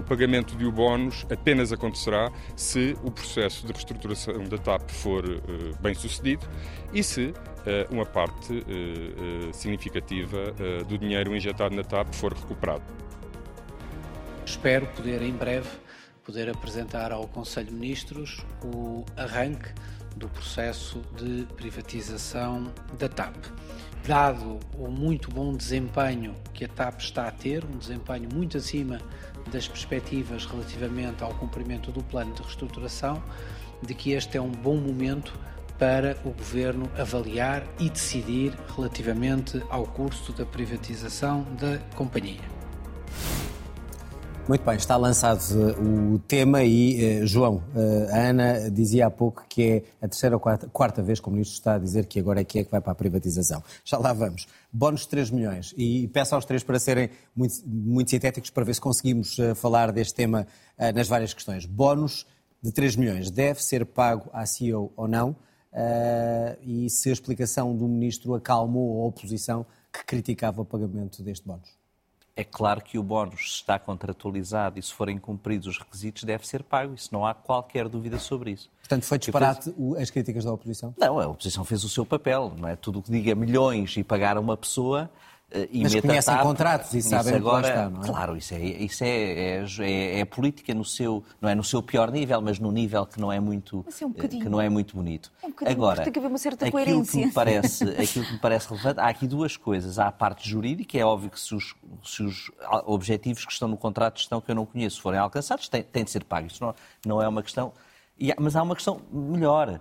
O 0.00 0.02
pagamento 0.02 0.56
de 0.56 0.64
o 0.64 0.72
bónus 0.72 1.26
apenas 1.30 1.74
acontecerá 1.74 2.32
se 2.56 2.96
o 3.04 3.10
processo 3.10 3.66
de 3.66 3.72
reestruturação 3.74 4.44
da 4.44 4.56
TAP 4.56 4.88
for 4.88 5.22
uh, 5.22 5.38
bem 5.82 5.92
sucedido 5.92 6.48
e 6.90 7.02
se 7.02 7.26
uh, 7.26 7.34
uma 7.94 8.06
parte 8.06 8.54
uh, 8.54 9.52
significativa 9.52 10.54
do 10.88 10.96
dinheiro 10.96 11.36
injetado 11.36 11.76
na 11.76 11.84
TAP 11.84 12.14
for 12.14 12.32
recuperado. 12.32 12.82
Espero 14.46 14.86
poder 14.86 15.20
em 15.20 15.32
breve 15.32 15.68
poder 16.24 16.48
apresentar 16.48 17.12
ao 17.12 17.28
Conselho 17.28 17.66
de 17.66 17.74
Ministros 17.74 18.38
o 18.64 19.04
arranque 19.18 19.68
do 20.16 20.28
processo 20.28 21.02
de 21.16 21.46
privatização 21.56 22.72
da 22.98 23.08
TAP. 23.08 23.36
Dado 24.06 24.58
o 24.78 24.88
muito 24.88 25.30
bom 25.30 25.54
desempenho 25.54 26.34
que 26.54 26.64
a 26.64 26.68
TAP 26.68 27.00
está 27.00 27.28
a 27.28 27.30
ter, 27.30 27.64
um 27.64 27.76
desempenho 27.76 28.28
muito 28.32 28.56
acima 28.56 28.98
das 29.50 29.68
perspectivas 29.68 30.46
relativamente 30.46 31.22
ao 31.22 31.34
cumprimento 31.34 31.90
do 31.92 32.02
plano 32.02 32.32
de 32.34 32.42
reestruturação, 32.42 33.22
de 33.82 33.94
que 33.94 34.12
este 34.12 34.38
é 34.38 34.40
um 34.40 34.50
bom 34.50 34.76
momento 34.76 35.38
para 35.78 36.18
o 36.24 36.30
Governo 36.30 36.90
avaliar 36.98 37.64
e 37.78 37.88
decidir 37.88 38.52
relativamente 38.76 39.62
ao 39.70 39.86
curso 39.86 40.32
da 40.32 40.44
privatização 40.44 41.46
da 41.58 41.78
companhia. 41.96 42.59
Muito 44.50 44.64
bem, 44.64 44.74
está 44.74 44.96
lançado 44.96 45.40
eh, 45.52 45.80
o 45.80 46.18
tema 46.18 46.64
e, 46.64 47.20
uh, 47.22 47.24
João, 47.24 47.62
uh, 47.72 48.12
a 48.12 48.16
Ana 48.16 48.68
dizia 48.68 49.06
há 49.06 49.10
pouco 49.10 49.44
que 49.48 49.62
é 49.62 49.84
a 50.04 50.08
terceira 50.08 50.34
ou 50.34 50.40
quarta, 50.40 50.66
quarta, 50.66 51.00
vez 51.00 51.20
que 51.20 51.28
o 51.28 51.30
Ministro 51.30 51.54
está 51.54 51.74
a 51.74 51.78
dizer 51.78 52.06
que 52.06 52.18
agora 52.18 52.40
é 52.40 52.44
que 52.44 52.58
é 52.58 52.64
que 52.64 52.70
vai 52.72 52.80
para 52.80 52.90
a 52.90 52.94
privatização. 52.96 53.62
Já 53.84 53.96
lá 53.96 54.12
vamos. 54.12 54.48
Bónus 54.72 55.02
de 55.02 55.08
3 55.10 55.30
milhões. 55.30 55.72
E 55.76 56.08
peço 56.08 56.34
aos 56.34 56.44
três 56.44 56.64
para 56.64 56.80
serem 56.80 57.10
muito, 57.32 57.54
muito 57.64 58.10
sintéticos 58.10 58.50
para 58.50 58.64
ver 58.64 58.74
se 58.74 58.80
conseguimos 58.80 59.36
falar 59.54 59.92
deste 59.92 60.14
tema 60.14 60.48
nas 60.96 61.06
várias 61.06 61.32
questões. 61.32 61.64
Bónus 61.64 62.26
de 62.60 62.72
3 62.72 62.96
milhões 62.96 63.30
deve 63.30 63.62
ser 63.62 63.86
pago 63.86 64.30
à 64.32 64.44
CEO 64.46 64.92
ou 64.96 65.06
não? 65.06 65.36
e 66.66 66.90
se 66.90 67.08
a 67.08 67.12
explicação 67.12 67.76
do 67.76 67.86
Ministro 67.86 68.34
acalmou 68.34 69.00
a 69.00 69.06
oposição 69.06 69.64
que 69.92 70.04
criticava 70.04 70.60
o 70.62 70.64
pagamento 70.64 71.22
deste 71.22 71.46
bónus? 71.46 71.79
É 72.36 72.44
claro 72.44 72.80
que 72.80 72.98
o 72.98 73.02
bónus 73.02 73.40
está 73.56 73.78
contratualizado 73.78 74.78
e 74.78 74.82
se 74.82 74.92
forem 74.92 75.18
cumpridos 75.18 75.66
os 75.66 75.78
requisitos 75.78 76.24
deve 76.24 76.46
ser 76.46 76.62
pago. 76.62 76.94
Isso 76.94 77.08
não 77.12 77.26
há 77.26 77.34
qualquer 77.34 77.88
dúvida 77.88 78.18
sobre 78.18 78.52
isso. 78.52 78.70
Portanto, 78.80 79.04
foi 79.04 79.18
disparate 79.18 79.74
as 79.98 80.10
críticas 80.10 80.44
da 80.44 80.52
oposição? 80.52 80.94
Não, 80.98 81.20
a 81.20 81.26
oposição 81.26 81.64
fez 81.64 81.84
o 81.84 81.88
seu 81.88 82.06
papel. 82.06 82.52
Não 82.58 82.68
é 82.68 82.76
tudo 82.76 83.00
o 83.00 83.02
que 83.02 83.10
diga 83.10 83.34
milhões 83.34 83.96
e 83.96 84.02
pagar 84.02 84.36
a 84.36 84.40
uma 84.40 84.56
pessoa 84.56 85.10
e 85.72 85.82
Mas 85.82 85.94
conhecem 86.00 86.34
TAP, 86.34 86.42
contratos 86.44 86.94
e 86.94 87.02
sabem 87.02 87.34
agora, 87.34 87.62
que 87.62 87.68
está, 87.68 87.90
não 87.90 88.02
é? 88.02 88.06
Claro, 88.06 88.36
isso, 88.36 88.54
é, 88.54 88.60
isso 88.60 89.02
é, 89.02 89.64
é, 89.80 90.20
é, 90.20 90.24
política 90.24 90.72
no 90.72 90.84
seu, 90.84 91.24
não 91.40 91.48
é 91.48 91.54
no 91.56 91.64
seu 91.64 91.82
pior 91.82 92.12
nível, 92.12 92.40
mas 92.40 92.60
no 92.60 92.70
nível 92.70 93.04
que 93.04 93.20
não 93.20 93.32
é 93.32 93.40
muito, 93.40 93.84
é 94.00 94.06
um 94.06 94.12
que 94.12 94.48
não 94.48 94.60
é 94.60 94.68
muito 94.68 94.94
bonito. 94.94 95.32
É 95.42 95.46
um 95.46 95.72
agora, 95.72 96.04
tem 96.04 96.12
que 96.12 96.18
haver 96.20 96.28
uma 96.28 96.38
certa 96.38 96.66
aquilo 96.66 96.84
coerência. 96.84 97.20
Que 97.20 97.26
me 97.26 97.32
parece, 97.34 97.84
aquilo 97.84 98.24
que 98.24 98.32
me 98.32 98.38
parece 98.38 98.68
relevante, 98.68 99.00
há 99.00 99.08
aqui 99.08 99.26
duas 99.26 99.56
coisas. 99.56 99.98
Há 99.98 100.06
a 100.06 100.12
parte 100.12 100.48
jurídica, 100.48 100.96
é 100.96 101.04
óbvio 101.04 101.30
que 101.30 101.40
se 101.40 101.52
os, 101.52 101.74
se 102.04 102.22
os 102.22 102.50
objetivos 102.86 103.44
que 103.44 103.52
estão 103.52 103.66
no 103.66 103.76
contrato 103.76 104.14
de 104.14 104.20
gestão 104.20 104.40
que 104.40 104.50
eu 104.52 104.54
não 104.54 104.64
conheço 104.64 105.00
forem 105.00 105.18
alcançados, 105.18 105.68
têm, 105.68 105.82
têm 105.82 106.04
de 106.04 106.12
ser 106.12 106.22
pagos. 106.24 106.52
Isso 106.52 106.64
não, 106.64 106.74
não 107.04 107.22
é 107.22 107.26
uma 107.26 107.42
questão... 107.42 107.72
Mas 108.38 108.54
há 108.54 108.62
uma 108.62 108.74
questão 108.74 109.00
melhor, 109.10 109.80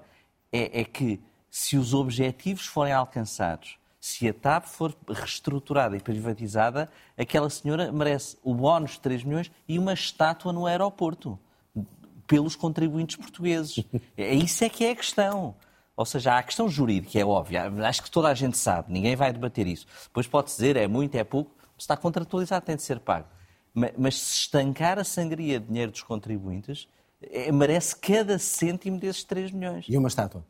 é, 0.51 0.81
é 0.81 0.83
que 0.83 1.19
se 1.51 1.77
os 1.77 1.93
objetivos 1.93 2.65
forem 2.65 2.93
alcançados 2.93 3.78
se 3.99 4.27
a 4.27 4.33
TAP 4.33 4.65
for 4.65 4.95
reestruturada 5.07 5.97
e 5.97 5.99
privatizada, 5.99 6.89
aquela 7.17 7.49
senhora 7.49 7.91
merece 7.91 8.37
o 8.43 8.53
bónus 8.53 8.91
de 8.91 9.01
3 9.01 9.23
milhões 9.23 9.51
e 9.67 9.77
uma 9.77 9.93
estátua 9.93 10.53
no 10.53 10.65
aeroporto, 10.65 11.37
pelos 12.25 12.55
contribuintes 12.55 13.15
portugueses. 13.15 13.83
É 14.15 14.33
isso 14.33 14.63
é 14.63 14.69
que 14.69 14.85
é 14.85 14.91
a 14.91 14.95
questão. 14.95 15.55
Ou 15.97 16.05
seja, 16.05 16.33
há 16.33 16.37
a 16.37 16.43
questão 16.43 16.69
jurídica, 16.69 17.19
é 17.19 17.25
óbvia, 17.25 17.69
acho 17.85 18.03
que 18.03 18.09
toda 18.09 18.29
a 18.29 18.33
gente 18.33 18.57
sabe, 18.57 18.93
ninguém 18.93 19.17
vai 19.17 19.33
debater 19.33 19.67
isso. 19.67 19.85
Depois 20.03 20.27
pode 20.27 20.47
dizer, 20.47 20.77
é 20.77 20.87
muito, 20.87 21.15
é 21.15 21.23
pouco, 21.25 21.51
se 21.77 21.81
está 21.83 21.97
contratualizado, 21.97 22.65
tem 22.65 22.75
de 22.77 22.83
ser 22.83 22.99
pago. 22.99 23.27
Mas 23.97 24.15
se 24.15 24.35
estancar 24.41 24.97
a 24.97 25.03
sangria 25.03 25.59
de 25.59 25.67
dinheiro 25.67 25.91
dos 25.91 26.03
contribuintes, 26.03 26.87
é, 27.21 27.51
merece 27.51 27.95
cada 27.95 28.39
cêntimo 28.39 28.97
desses 28.97 29.23
3 29.25 29.51
milhões. 29.51 29.85
E 29.89 29.97
uma 29.97 30.07
estátua? 30.07 30.45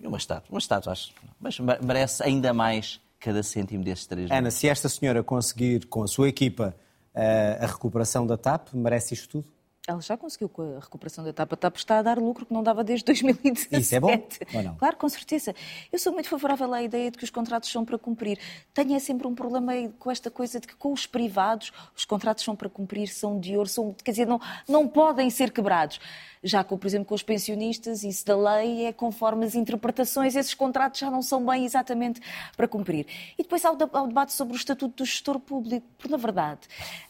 Uma 0.00 0.18
estátua, 0.18 0.48
uma 0.50 0.58
estátua, 0.58 0.92
acho. 0.92 1.12
Mas 1.40 1.58
merece 1.58 2.22
ainda 2.22 2.52
mais 2.52 3.00
cada 3.18 3.42
cêntimo 3.42 3.82
desses 3.82 4.06
três 4.06 4.30
Ana, 4.30 4.50
se 4.50 4.68
esta 4.68 4.88
senhora 4.88 5.22
conseguir, 5.22 5.86
com 5.86 6.02
a 6.02 6.06
sua 6.06 6.28
equipa, 6.28 6.76
eh, 7.14 7.58
a 7.60 7.66
recuperação 7.66 8.26
da 8.26 8.36
TAP, 8.36 8.74
merece 8.74 9.14
isto 9.14 9.28
tudo? 9.28 9.54
Ela 9.86 10.00
já 10.00 10.16
conseguiu 10.16 10.48
com 10.48 10.76
a 10.76 10.80
recuperação 10.80 11.22
da 11.22 11.28
etapa 11.28 11.58
TAP, 11.58 11.76
está 11.76 11.98
a 11.98 12.02
dar 12.02 12.18
lucro 12.18 12.46
que 12.46 12.54
não 12.54 12.62
dava 12.62 12.82
desde 12.82 13.04
2017. 13.04 13.82
Isso 13.82 13.94
é 13.94 14.00
bom 14.00 14.08
ou 14.54 14.62
não? 14.62 14.76
Claro, 14.76 14.96
com 14.96 15.08
certeza. 15.10 15.54
Eu 15.92 15.98
sou 15.98 16.10
muito 16.10 16.26
favorável 16.28 16.72
à 16.72 16.82
ideia 16.82 17.10
de 17.10 17.18
que 17.18 17.24
os 17.24 17.28
contratos 17.28 17.70
são 17.70 17.84
para 17.84 17.98
cumprir. 17.98 18.38
Tenho 18.72 18.94
é 18.94 18.98
sempre 18.98 19.26
um 19.26 19.34
problema 19.34 19.72
com 19.98 20.10
esta 20.10 20.30
coisa 20.30 20.58
de 20.58 20.66
que 20.66 20.74
com 20.74 20.90
os 20.90 21.06
privados 21.06 21.70
os 21.94 22.06
contratos 22.06 22.42
são 22.42 22.56
para 22.56 22.70
cumprir, 22.70 23.08
são 23.08 23.38
de 23.38 23.54
ouro, 23.58 23.68
são, 23.68 23.94
quer 24.02 24.12
dizer, 24.12 24.26
não, 24.26 24.40
não 24.66 24.88
podem 24.88 25.28
ser 25.28 25.50
quebrados. 25.50 26.00
Já 26.44 26.62
com, 26.62 26.76
por 26.76 26.86
exemplo, 26.86 27.06
com 27.06 27.14
os 27.14 27.22
pensionistas, 27.22 28.04
isso 28.04 28.26
da 28.26 28.36
lei 28.36 28.84
é 28.84 28.92
conforme 28.92 29.46
as 29.46 29.54
interpretações, 29.54 30.36
esses 30.36 30.52
contratos 30.52 31.00
já 31.00 31.10
não 31.10 31.22
são 31.22 31.44
bem 31.44 31.64
exatamente 31.64 32.20
para 32.54 32.68
cumprir. 32.68 33.06
E 33.38 33.42
depois 33.42 33.64
há 33.64 33.72
o, 33.72 33.78
há 33.92 34.02
o 34.02 34.06
debate 34.06 34.34
sobre 34.34 34.52
o 34.52 34.56
estatuto 34.56 35.02
do 35.02 35.06
gestor 35.06 35.40
público, 35.40 35.86
porque, 35.96 36.12
na 36.12 36.18
verdade, 36.18 36.60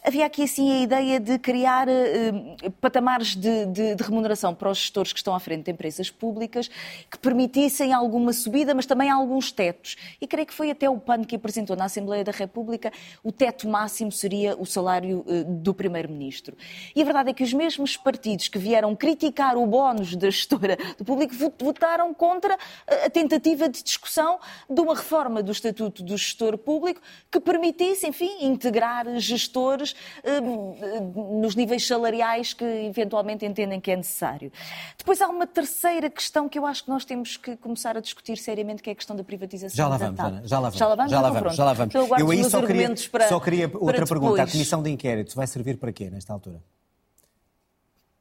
havia 0.01 0.25
aqui 0.25 0.43
assim 0.43 0.71
a 0.71 0.79
ideia 0.81 1.19
de 1.19 1.37
criar 1.37 1.89
uh, 1.89 2.71
patamares 2.79 3.35
de, 3.35 3.65
de, 3.65 3.95
de, 3.95 4.03
remuneração 4.03 4.55
para 4.55 4.69
os 4.69 4.77
gestores 4.77 5.11
que 5.11 5.19
estão 5.19 5.35
à 5.35 5.39
frente 5.39 5.65
de 5.65 5.71
empresas 5.71 6.09
públicas 6.09 6.69
que 7.11 7.17
permitissem 7.17 7.91
alguma 7.91 8.31
subida, 8.31 8.73
mas 8.73 8.85
também 8.85 9.09
alguns 9.09 9.51
tetos. 9.51 9.97
E 10.21 10.25
creio 10.25 10.47
que 10.47 10.53
foi 10.53 10.71
até 10.71 10.89
o 10.89 10.97
PAN 10.97 11.25
que 11.25 11.35
apresentou 11.35 11.75
na 11.75 11.85
Assembleia 11.85 12.23
da 12.23 12.31
República 12.31 12.91
o 13.21 13.33
teto 13.33 13.67
máximo 13.67 14.13
seria 14.13 14.55
o 14.55 14.65
salário 14.65 15.25
uh, 15.27 15.43
do 15.43 15.73
Primeiro-Ministro. 15.73 16.55
E 16.95 17.01
a 17.01 17.05
verdade 17.05 17.31
é 17.31 17.33
que 17.33 17.43
os 17.43 17.51
mesmos 17.51 17.97
partidos 17.97 18.47
que 18.47 18.57
vieram 18.57 18.95
criticar 18.95 19.24
criticar 19.25 19.57
o 19.57 19.65
bónus 19.65 20.15
da 20.15 20.29
gestora 20.29 20.77
do 20.97 21.03
público 21.03 21.33
votaram 21.59 22.13
contra 22.13 22.57
a 23.05 23.09
tentativa 23.09 23.67
de 23.67 23.83
discussão 23.83 24.39
de 24.69 24.79
uma 24.79 24.95
reforma 24.95 25.41
do 25.41 25.51
Estatuto 25.51 26.03
do 26.03 26.15
Gestor 26.15 26.57
Público 26.57 27.01
que 27.31 27.39
permitisse, 27.39 28.07
enfim, 28.07 28.45
integrar 28.45 29.05
gestores 29.19 29.95
eh, 30.23 30.39
nos 30.41 31.55
níveis 31.55 31.85
salariais 31.87 32.53
que 32.53 32.63
eventualmente 32.63 33.45
entendem 33.45 33.79
que 33.79 33.91
é 33.91 33.95
necessário. 33.95 34.51
Depois 34.97 35.21
há 35.21 35.27
uma 35.27 35.47
terceira 35.47 36.09
questão 36.09 36.47
que 36.47 36.59
eu 36.59 36.65
acho 36.65 36.83
que 36.83 36.89
nós 36.89 37.03
temos 37.03 37.37
que 37.37 37.55
começar 37.57 37.97
a 37.97 37.99
discutir 37.99 38.37
seriamente, 38.37 38.83
que 38.83 38.89
é 38.89 38.93
a 38.93 38.95
questão 38.95 39.15
da 39.15 39.23
privatização 39.23 39.75
já 39.75 39.87
lá 39.87 39.97
vamos, 39.97 40.19
Ana, 40.19 40.41
já 40.45 40.59
lá 40.59 40.69
vamos. 40.69 40.79
Já 40.79 40.87
lá 40.87 40.95
vamos, 40.95 41.11
já 41.11 41.19
lá 41.19 41.29
então 41.29 41.41
vamos. 41.41 41.55
Já 41.55 41.65
lá 41.65 41.73
vamos. 41.73 41.95
Então, 41.95 42.19
eu 42.19 42.31
aí 42.31 42.43
só 42.43 42.65
queria, 42.65 42.95
para, 43.11 43.27
só 43.27 43.39
queria 43.39 43.71
outra 43.73 44.05
pergunta. 44.05 44.43
A 44.43 44.47
comissão 44.47 44.83
de 44.83 44.91
inquérito 44.91 45.35
vai 45.35 45.47
servir 45.47 45.77
para 45.77 45.91
quê 45.91 46.09
nesta 46.09 46.31
altura? 46.33 46.61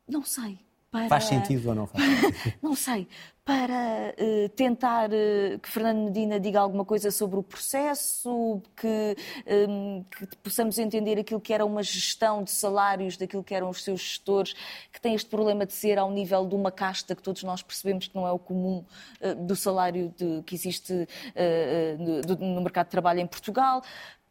Não 0.08 0.22
sei. 0.22 0.58
Para... 0.94 1.08
Faz 1.08 1.24
sentido 1.24 1.70
ou 1.70 1.74
não 1.74 1.88
faz? 1.88 2.04
não 2.62 2.76
sei. 2.76 3.08
Para 3.44 4.14
uh, 4.18 4.48
tentar 4.56 5.10
uh, 5.10 5.58
que 5.58 5.68
Fernando 5.68 6.04
Medina 6.04 6.40
diga 6.40 6.60
alguma 6.60 6.82
coisa 6.82 7.10
sobre 7.10 7.38
o 7.38 7.42
processo, 7.42 8.62
que, 8.74 9.16
um, 9.68 10.02
que, 10.04 10.36
possamos 10.36 10.78
entender 10.78 11.18
aquilo 11.18 11.38
que 11.38 11.52
era 11.52 11.64
uma 11.64 11.82
gestão 11.82 12.42
de 12.42 12.50
salários 12.50 13.18
daquilo 13.18 13.44
que 13.44 13.54
eram 13.54 13.68
os 13.68 13.84
seus 13.84 14.00
gestores, 14.00 14.54
que 14.90 14.98
tem 14.98 15.14
este 15.14 15.28
problema 15.28 15.66
de 15.66 15.74
ser 15.74 15.98
ao 15.98 16.10
nível 16.10 16.46
de 16.46 16.54
uma 16.54 16.72
casta 16.72 17.14
que 17.14 17.22
todos 17.22 17.42
nós 17.42 17.60
percebemos 17.60 18.06
que 18.06 18.14
não 18.14 18.26
é 18.26 18.32
o 18.32 18.38
comum 18.38 18.82
uh, 19.20 19.34
do 19.34 19.54
salário 19.54 20.14
de, 20.16 20.42
que 20.44 20.54
existe 20.54 21.06
no, 21.98 22.54
no 22.54 22.60
mercado 22.62 22.86
de 22.86 22.90
trabalho 22.92 23.20
em 23.20 23.26
Portugal 23.26 23.82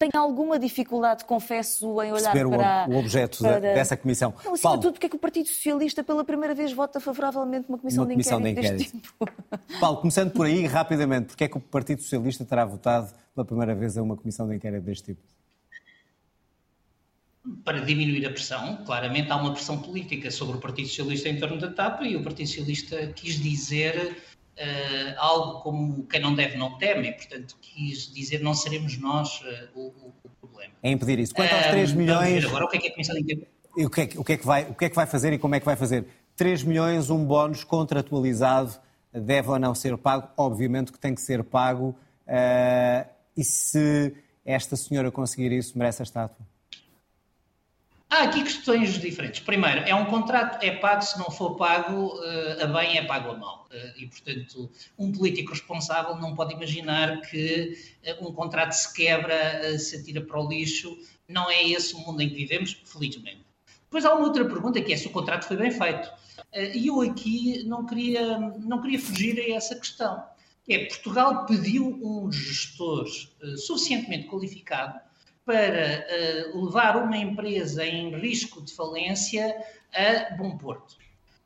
tenho 0.10 0.22
alguma 0.22 0.60
dificuldade, 0.60 1.24
confesso, 1.24 1.86
em 2.02 2.12
olhar 2.12 2.32
Perceber 2.32 2.58
para... 2.58 2.88
o 2.90 2.98
objeto 2.98 3.40
para... 3.40 3.60
dessa 3.60 3.96
comissão. 3.96 4.34
Não, 4.44 4.54
acima 4.54 4.76
de 4.76 4.82
tudo, 4.82 4.94
porque 4.94 5.06
é 5.06 5.10
que 5.10 5.16
o 5.16 5.20
Partido 5.20 5.48
Socialista, 5.48 6.04
pela 6.04 6.24
primeira 6.24 6.54
vez, 6.54 6.74
vota 6.74 7.00
favoravelmente 7.00 7.70
uma 7.70 7.78
comissão, 7.78 8.04
uma 8.04 8.14
de 8.14 8.20
inquérito, 8.20 8.44
de 8.44 8.50
inquérito. 8.50 9.03
Tipo. 9.04 9.28
Paulo, 9.80 9.98
começando 9.98 10.32
por 10.32 10.46
aí, 10.46 10.66
rapidamente, 10.66 11.28
porque 11.28 11.44
é 11.44 11.48
que 11.48 11.58
o 11.58 11.62
Partido 11.62 12.02
Socialista 12.02 12.46
terá 12.46 12.66
votado 12.66 13.14
pela 13.36 13.46
primeira 13.46 13.76
vez 13.76 13.98
a 13.98 14.02
uma 14.02 14.16
comissão 14.16 14.48
de 14.48 14.56
inquérito 14.56 14.84
deste 14.84 15.14
tipo? 15.14 15.22
Para 17.66 17.82
diminuir 17.82 18.26
a 18.26 18.30
pressão, 18.30 18.84
claramente 18.86 19.30
há 19.30 19.36
uma 19.36 19.54
pressão 19.54 19.82
política 19.82 20.32
sobre 20.32 20.58
o 20.58 20.60
Partido 20.60 20.88
Socialista 20.88 21.28
em 21.28 21.38
torno 21.38 21.58
da 21.58 21.70
TAP 21.70 22.04
e 22.04 22.16
o 22.16 22.24
Partido 22.24 22.48
Socialista 22.48 23.08
quis 23.08 23.36
dizer 23.36 24.16
uh, 24.58 25.16
algo 25.18 25.60
como 25.62 26.08
quem 26.08 26.22
não 26.22 26.34
deve 26.34 26.56
não 26.58 26.78
teme, 26.78 27.12
portanto 27.12 27.58
quis 27.62 28.12
dizer 28.14 28.40
não 28.40 28.54
seremos 28.54 28.98
nós 28.98 29.42
uh, 29.42 29.78
o, 29.78 30.14
o, 30.24 30.30
problema. 30.40 30.74
É 30.82 30.90
impedir 30.90 31.20
isso. 31.20 31.36
Quanto 31.36 31.54
aos 31.54 31.68
3 31.68 31.94
milhões... 31.94 32.46
Agora, 32.46 32.64
o 32.64 32.70
que 32.70 32.78
é 32.78 32.80
que 32.80 32.88
a 32.88 32.92
Comissão 32.92 33.16
de 33.16 33.46
o 33.76 33.90
que, 33.90 34.02
é, 34.02 34.10
o, 34.16 34.24
que 34.24 34.34
é 34.34 34.38
que 34.38 34.46
vai, 34.46 34.64
o 34.64 34.76
que 34.76 34.86
é 34.86 34.90
que 34.90 34.96
vai 34.96 35.08
fazer 35.08 35.34
e 35.34 35.40
como 35.40 35.56
é 35.56 35.60
que 35.60 35.66
vai 35.66 35.76
fazer? 35.76 36.06
3 36.36 36.64
milhões, 36.64 37.10
um 37.10 37.26
bónus 37.26 37.64
contratualizado, 37.64 38.80
deve 39.14 39.50
ou 39.50 39.60
não 39.60 39.74
ser 39.76 39.98
pago? 39.98 40.30
Obviamente 40.36 40.92
que 40.92 41.00
tem 41.00 41.14
que 41.14 41.22
ser 41.22 41.44
pago. 41.44 41.96
Uh, 42.28 43.10
e 43.36 43.44
se 43.44 44.16
esta 44.46 44.76
senhora 44.76 45.12
conseguir 45.12 45.52
isso, 45.52 45.78
merece 45.78 46.02
a 46.02 46.04
estátua? 46.04 46.46
Há 48.10 48.24
aqui 48.24 48.44
questões 48.44 49.00
diferentes. 49.00 49.40
Primeiro, 49.40 49.80
é 49.82 49.96
um 49.96 50.06
contrato, 50.06 50.64
é 50.64 50.70
pago, 50.76 51.02
se 51.02 51.18
não 51.18 51.32
for 51.32 51.56
pago 51.56 52.14
a 52.62 52.68
bem, 52.68 52.96
é 52.96 53.04
pago 53.04 53.32
a 53.32 53.38
mal. 53.38 53.68
E, 53.98 54.06
portanto, 54.06 54.70
um 55.00 55.12
político 55.12 55.50
responsável 55.50 56.16
não 56.18 56.36
pode 56.36 56.54
imaginar 56.54 57.22
que 57.22 57.76
um 58.22 58.32
contrato 58.32 58.74
se 58.74 58.94
quebra, 58.94 59.80
se 59.80 59.96
atira 59.96 60.22
para 60.22 60.40
o 60.40 60.48
lixo. 60.48 60.96
Não 61.28 61.50
é 61.50 61.64
esse 61.64 61.96
o 61.96 61.98
mundo 61.98 62.22
em 62.22 62.30
que 62.30 62.36
vivemos, 62.36 62.80
felizmente. 62.86 63.44
Depois 63.86 64.06
há 64.06 64.14
uma 64.14 64.26
outra 64.28 64.46
pergunta, 64.46 64.80
que 64.80 64.94
é 64.94 64.98
se 64.98 65.08
o 65.08 65.10
contrato 65.10 65.46
foi 65.46 65.58
bem 65.58 65.72
feito. 65.72 66.08
E 66.56 66.88
eu 66.88 67.02
aqui 67.02 67.64
não 67.66 67.86
queria, 67.86 68.38
não 68.38 68.82
queria 68.82 69.00
fugir 69.00 69.40
a 69.40 69.56
essa 69.56 69.76
questão. 69.76 70.24
É, 70.70 70.86
Portugal 70.86 71.46
pediu 71.46 72.00
um 72.02 72.32
gestor 72.32 73.08
suficientemente 73.58 74.28
qualificado 74.28 75.00
para 75.46 76.06
uh, 76.54 76.66
levar 76.66 76.98
uma 76.98 77.18
empresa 77.18 77.86
em 77.86 78.16
risco 78.18 78.62
de 78.62 78.74
falência 78.74 79.56
a 79.94 80.36
bom 80.36 80.58
porto. 80.58 80.98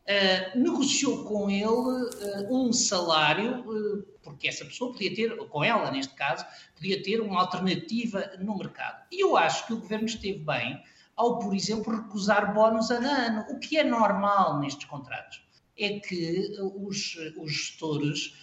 Uh, 0.08 0.60
negociou 0.60 1.26
com 1.26 1.49
ele 1.49 1.66
uh, 1.66 2.53
um 2.55 2.72
salário, 2.72 4.16
porque 4.24 4.47
essa 4.47 4.64
pessoa 4.64 4.93
podia 4.93 5.14
ter, 5.14 5.36
com 5.36 5.64
ela 5.64 5.91
neste 5.91 6.14
caso, 6.14 6.45
podia 6.76 7.01
ter 7.01 7.20
uma 7.20 7.41
alternativa 7.41 8.32
no 8.39 8.58
mercado. 8.58 9.03
E 9.12 9.22
eu 9.22 9.36
acho 9.36 9.66
que 9.66 9.74
o 9.74 9.80
governo 9.80 10.05
esteve 10.05 10.39
bem 10.39 10.82
ao, 11.18 11.39
por 11.39 11.53
exemplo, 11.53 11.95
recusar 11.95 12.53
bónus 12.53 12.91
a 12.91 12.95
ano. 12.95 13.45
O 13.49 13.59
que 13.59 13.78
é 13.78 13.84
normal 13.84 14.59
nestes 14.59 14.86
contratos 14.86 15.41
é 15.78 15.99
que 15.99 16.55
os, 16.76 17.15
os 17.38 17.51
gestores 17.51 18.34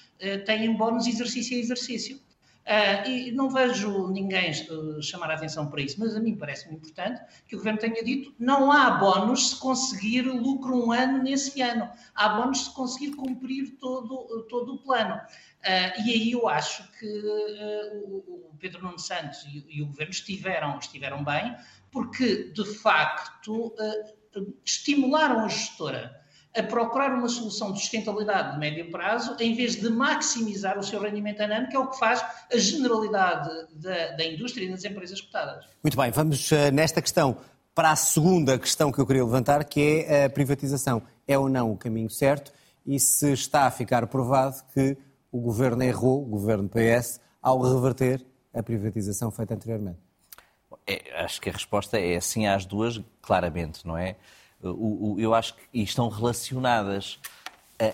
têm 0.44 0.76
bónus 0.76 1.06
exercício 1.06 1.56
a 1.56 1.60
exercício. 1.60 2.20
Uh, 2.64 3.06
e 3.06 3.30
não 3.32 3.50
vejo 3.50 4.08
ninguém 4.08 4.50
uh, 4.50 5.02
chamar 5.02 5.30
a 5.30 5.34
atenção 5.34 5.66
para 5.66 5.82
isso, 5.82 6.00
mas 6.00 6.16
a 6.16 6.20
mim 6.20 6.34
parece-me 6.34 6.74
importante 6.74 7.20
que 7.46 7.54
o 7.54 7.58
Governo 7.58 7.78
tenha 7.78 8.02
dito 8.02 8.34
não 8.38 8.72
há 8.72 8.92
bónus 8.92 9.50
se 9.50 9.56
conseguir 9.56 10.22
lucro 10.22 10.86
um 10.86 10.90
ano 10.90 11.22
nesse 11.22 11.60
ano, 11.60 11.90
há 12.14 12.30
bónus 12.30 12.64
se 12.64 12.74
conseguir 12.74 13.16
cumprir 13.16 13.76
todo, 13.78 14.14
uh, 14.14 14.44
todo 14.44 14.76
o 14.76 14.78
plano. 14.78 15.20
e 16.06 16.10
aí 16.10 16.32
eu 16.32 16.48
acho 16.48 16.90
que 16.98 17.06
o, 18.06 18.50
o, 18.50 18.56
Pedro 18.58 18.82
Nuno 18.82 18.98
Santos 18.98 19.44
e, 19.44 19.66
e, 19.68 19.82
o 19.82 19.86
Governo 19.86 20.12
estiveram, 20.12 20.78
estiveram 20.78 21.22
bem, 21.22 21.54
porque 21.94 22.50
de 22.52 22.64
facto 22.64 23.72
estimularam 24.64 25.44
a 25.44 25.48
gestora 25.48 26.12
a 26.56 26.62
procurar 26.62 27.12
uma 27.12 27.28
solução 27.28 27.72
de 27.72 27.80
sustentabilidade 27.80 28.52
de 28.52 28.58
médio 28.58 28.90
prazo, 28.90 29.36
em 29.40 29.54
vez 29.54 29.76
de 29.76 29.88
maximizar 29.88 30.78
o 30.78 30.82
seu 30.82 31.00
rendimento 31.00 31.40
ano, 31.40 31.68
que 31.68 31.76
é 31.76 31.78
o 31.78 31.88
que 31.88 31.98
faz 31.98 32.24
a 32.52 32.56
generalidade 32.56 33.48
da, 33.74 34.16
da 34.16 34.24
indústria 34.24 34.66
e 34.66 34.70
das 34.70 34.84
empresas 34.84 35.20
cotadas. 35.20 35.64
Muito 35.82 35.96
bem, 35.96 36.10
vamos 36.10 36.50
uh, 36.50 36.70
nesta 36.72 37.00
questão 37.00 37.36
para 37.74 37.90
a 37.90 37.96
segunda 37.96 38.56
questão 38.58 38.92
que 38.92 39.00
eu 39.00 39.06
queria 39.06 39.24
levantar, 39.24 39.64
que 39.64 40.04
é 40.06 40.26
a 40.26 40.30
privatização. 40.30 41.02
É 41.26 41.36
ou 41.36 41.48
não 41.48 41.72
o 41.72 41.76
caminho 41.76 42.10
certo? 42.10 42.52
E 42.86 43.00
se 43.00 43.32
está 43.32 43.66
a 43.66 43.70
ficar 43.70 44.06
provado 44.06 44.56
que 44.72 44.96
o 45.32 45.40
governo 45.40 45.82
errou, 45.82 46.22
o 46.22 46.26
governo 46.26 46.68
PS, 46.68 47.20
ao 47.42 47.60
reverter 47.60 48.24
a 48.52 48.62
privatização 48.62 49.30
feita 49.30 49.54
anteriormente? 49.54 49.98
É, 50.86 51.22
acho 51.24 51.40
que 51.40 51.48
a 51.48 51.52
resposta 51.52 51.98
é 51.98 52.20
sim 52.20 52.46
às 52.46 52.66
duas, 52.66 53.00
claramente, 53.22 53.86
não 53.86 53.96
é? 53.96 54.16
o, 54.64 55.14
o, 55.14 55.20
eu 55.20 55.34
acho 55.34 55.54
que 55.54 55.80
estão 55.80 56.08
relacionadas 56.08 57.18
a, 57.78 57.84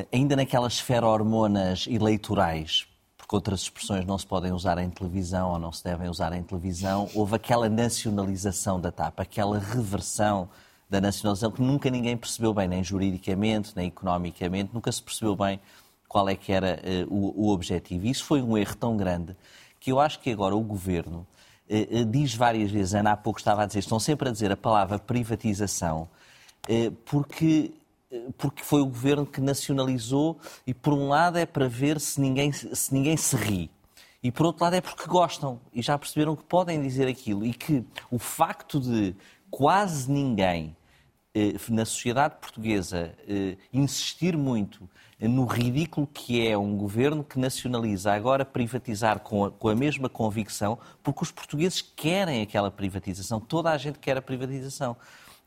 a, 0.00 0.04
ainda 0.12 0.36
naquelas 0.36 0.78
ferormonas 0.78 1.86
eleitorais, 1.88 2.86
porque 3.16 3.34
outras 3.34 3.62
expressões 3.62 4.04
não 4.04 4.18
se 4.18 4.26
podem 4.26 4.52
usar 4.52 4.78
em 4.78 4.90
televisão 4.90 5.52
ou 5.52 5.58
não 5.58 5.72
se 5.72 5.82
devem 5.82 6.08
usar 6.08 6.32
em 6.32 6.42
televisão, 6.42 7.08
houve 7.14 7.36
aquela 7.36 7.68
nacionalização 7.68 8.80
da 8.80 8.90
TAP, 8.92 9.20
aquela 9.20 9.58
reversão 9.58 10.48
da 10.88 11.00
nacionalização 11.00 11.52
que 11.52 11.62
nunca 11.62 11.88
ninguém 11.88 12.16
percebeu 12.16 12.52
bem, 12.52 12.66
nem 12.66 12.82
juridicamente, 12.82 13.72
nem 13.76 13.88
economicamente, 13.88 14.74
nunca 14.74 14.90
se 14.90 15.02
percebeu 15.02 15.36
bem 15.36 15.60
qual 16.08 16.28
é 16.28 16.34
que 16.34 16.50
era 16.50 16.80
uh, 17.08 17.14
o, 17.14 17.46
o 17.46 17.52
objetivo. 17.52 18.06
E 18.06 18.10
isso 18.10 18.24
foi 18.24 18.42
um 18.42 18.58
erro 18.58 18.74
tão 18.74 18.96
grande 18.96 19.36
que 19.78 19.92
eu 19.92 20.00
acho 20.00 20.18
que 20.18 20.30
agora 20.30 20.56
o 20.56 20.60
governo 20.60 21.24
diz 22.08 22.34
várias 22.34 22.70
vezes, 22.70 22.94
Ana 22.94 23.12
há 23.12 23.16
pouco 23.16 23.38
estava 23.38 23.62
a 23.62 23.66
dizer, 23.66 23.78
estão 23.78 24.00
sempre 24.00 24.28
a 24.28 24.32
dizer 24.32 24.50
a 24.50 24.56
palavra 24.56 24.98
privatização, 24.98 26.08
eh, 26.68 26.90
porque 27.04 27.72
porque 28.36 28.64
foi 28.64 28.80
o 28.80 28.86
governo 28.86 29.24
que 29.24 29.40
nacionalizou 29.40 30.36
e 30.66 30.74
por 30.74 30.92
um 30.92 31.08
lado 31.08 31.38
é 31.38 31.46
para 31.46 31.68
ver 31.68 32.00
se 32.00 32.20
ninguém 32.20 32.50
se, 32.50 32.92
ninguém 32.92 33.16
se 33.16 33.36
ri 33.36 33.70
e 34.20 34.32
por 34.32 34.46
outro 34.46 34.64
lado 34.64 34.74
é 34.74 34.80
porque 34.80 35.06
gostam 35.06 35.60
e 35.72 35.80
já 35.80 35.96
perceberam 35.96 36.34
que 36.34 36.42
podem 36.42 36.82
dizer 36.82 37.06
aquilo 37.06 37.46
e 37.46 37.54
que 37.54 37.84
o 38.10 38.18
facto 38.18 38.80
de 38.80 39.14
quase 39.48 40.10
ninguém 40.10 40.74
eh, 40.74 40.79
na 41.68 41.84
sociedade 41.84 42.36
portuguesa 42.40 43.14
eh, 43.28 43.56
insistir 43.72 44.36
muito 44.36 44.88
no 45.20 45.44
ridículo 45.44 46.06
que 46.06 46.46
é 46.46 46.56
um 46.56 46.76
governo 46.76 47.22
que 47.22 47.38
nacionaliza 47.38 48.12
agora 48.12 48.44
privatizar 48.44 49.20
com 49.20 49.44
a, 49.44 49.50
com 49.50 49.68
a, 49.68 49.74
mesma 49.74 50.08
convicção, 50.08 50.78
porque 51.02 51.22
os 51.22 51.30
portugueses 51.30 51.82
querem 51.82 52.42
aquela 52.42 52.70
privatização, 52.70 53.38
toda 53.38 53.70
a 53.70 53.76
gente 53.76 53.98
quer 53.98 54.16
a 54.16 54.22
privatização. 54.22 54.96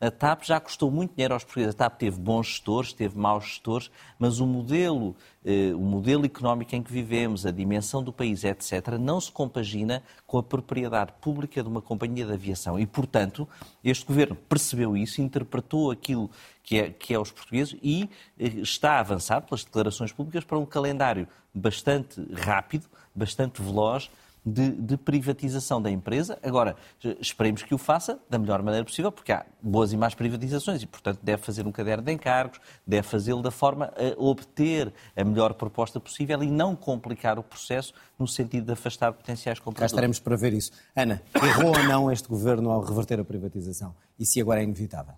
A 0.00 0.10
TAP 0.10 0.42
já 0.42 0.60
custou 0.60 0.90
muito 0.90 1.14
dinheiro 1.14 1.34
aos 1.34 1.44
portugueses. 1.44 1.74
A 1.74 1.78
TAP 1.78 1.98
teve 1.98 2.20
bons 2.20 2.46
gestores, 2.48 2.92
teve 2.92 3.18
maus 3.18 3.44
gestores, 3.44 3.90
mas 4.18 4.40
o 4.40 4.46
modelo, 4.46 5.16
eh, 5.44 5.72
o 5.74 5.80
modelo 5.80 6.26
económico 6.26 6.74
em 6.74 6.82
que 6.82 6.92
vivemos, 6.92 7.46
a 7.46 7.50
dimensão 7.50 8.02
do 8.02 8.12
país, 8.12 8.44
etc., 8.44 8.98
não 8.98 9.20
se 9.20 9.30
compagina 9.30 10.02
com 10.26 10.38
a 10.38 10.42
propriedade 10.42 11.12
pública 11.20 11.62
de 11.62 11.68
uma 11.68 11.80
companhia 11.80 12.26
de 12.26 12.32
aviação. 12.32 12.78
E, 12.78 12.86
portanto, 12.86 13.48
este 13.82 14.04
governo 14.04 14.34
percebeu 14.34 14.96
isso, 14.96 15.22
interpretou 15.22 15.90
aquilo 15.90 16.30
que 16.62 16.78
é, 16.78 16.90
que 16.90 17.14
é 17.14 17.18
os 17.18 17.30
portugueses 17.30 17.76
e 17.82 18.08
eh, 18.38 18.46
está 18.46 18.92
a 18.92 19.00
avançar, 19.00 19.42
pelas 19.42 19.64
declarações 19.64 20.12
públicas, 20.12 20.44
para 20.44 20.58
um 20.58 20.66
calendário 20.66 21.28
bastante 21.54 22.20
rápido, 22.34 22.86
bastante 23.14 23.62
veloz, 23.62 24.10
de, 24.44 24.70
de, 24.72 24.96
privatização 24.96 25.80
da 25.80 25.90
empresa. 25.90 26.38
Agora, 26.42 26.76
esperemos 27.20 27.62
que 27.62 27.74
o 27.74 27.78
faça 27.78 28.18
da 28.28 28.38
melhor 28.38 28.62
maneira 28.62 28.84
possível, 28.84 29.10
porque 29.10 29.32
há 29.32 29.46
boas 29.62 29.92
e 29.92 29.96
más 29.96 30.14
privatizações 30.14 30.82
e, 30.82 30.86
portanto, 30.86 31.20
deve 31.22 31.42
fazer 31.42 31.66
um 31.66 31.72
caderno 31.72 32.04
de 32.04 32.12
encargos, 32.12 32.60
deve 32.86 33.06
fazê-lo 33.06 33.42
da 33.42 33.50
forma 33.50 33.92
a 33.96 34.22
obter 34.22 34.92
a 35.16 35.24
melhor 35.24 35.54
proposta 35.54 35.98
possível 35.98 36.42
e 36.42 36.50
não 36.50 36.76
complicar 36.76 37.38
o 37.38 37.42
processo 37.42 37.94
no 38.18 38.28
sentido 38.28 38.66
de 38.66 38.72
afastar 38.72 39.12
potenciais 39.12 39.58
compradores. 39.58 39.90
Já 39.90 39.94
estaremos 39.94 40.20
para 40.20 40.36
ver 40.36 40.52
isso. 40.52 40.72
Ana, 40.94 41.22
errou 41.34 41.76
ou 41.76 41.82
não 41.84 42.12
este 42.12 42.28
governo 42.28 42.70
ao 42.70 42.82
reverter 42.82 43.18
a 43.18 43.24
privatização? 43.24 43.94
E 44.18 44.26
se 44.26 44.40
agora 44.40 44.60
é 44.60 44.64
inevitável? 44.64 45.14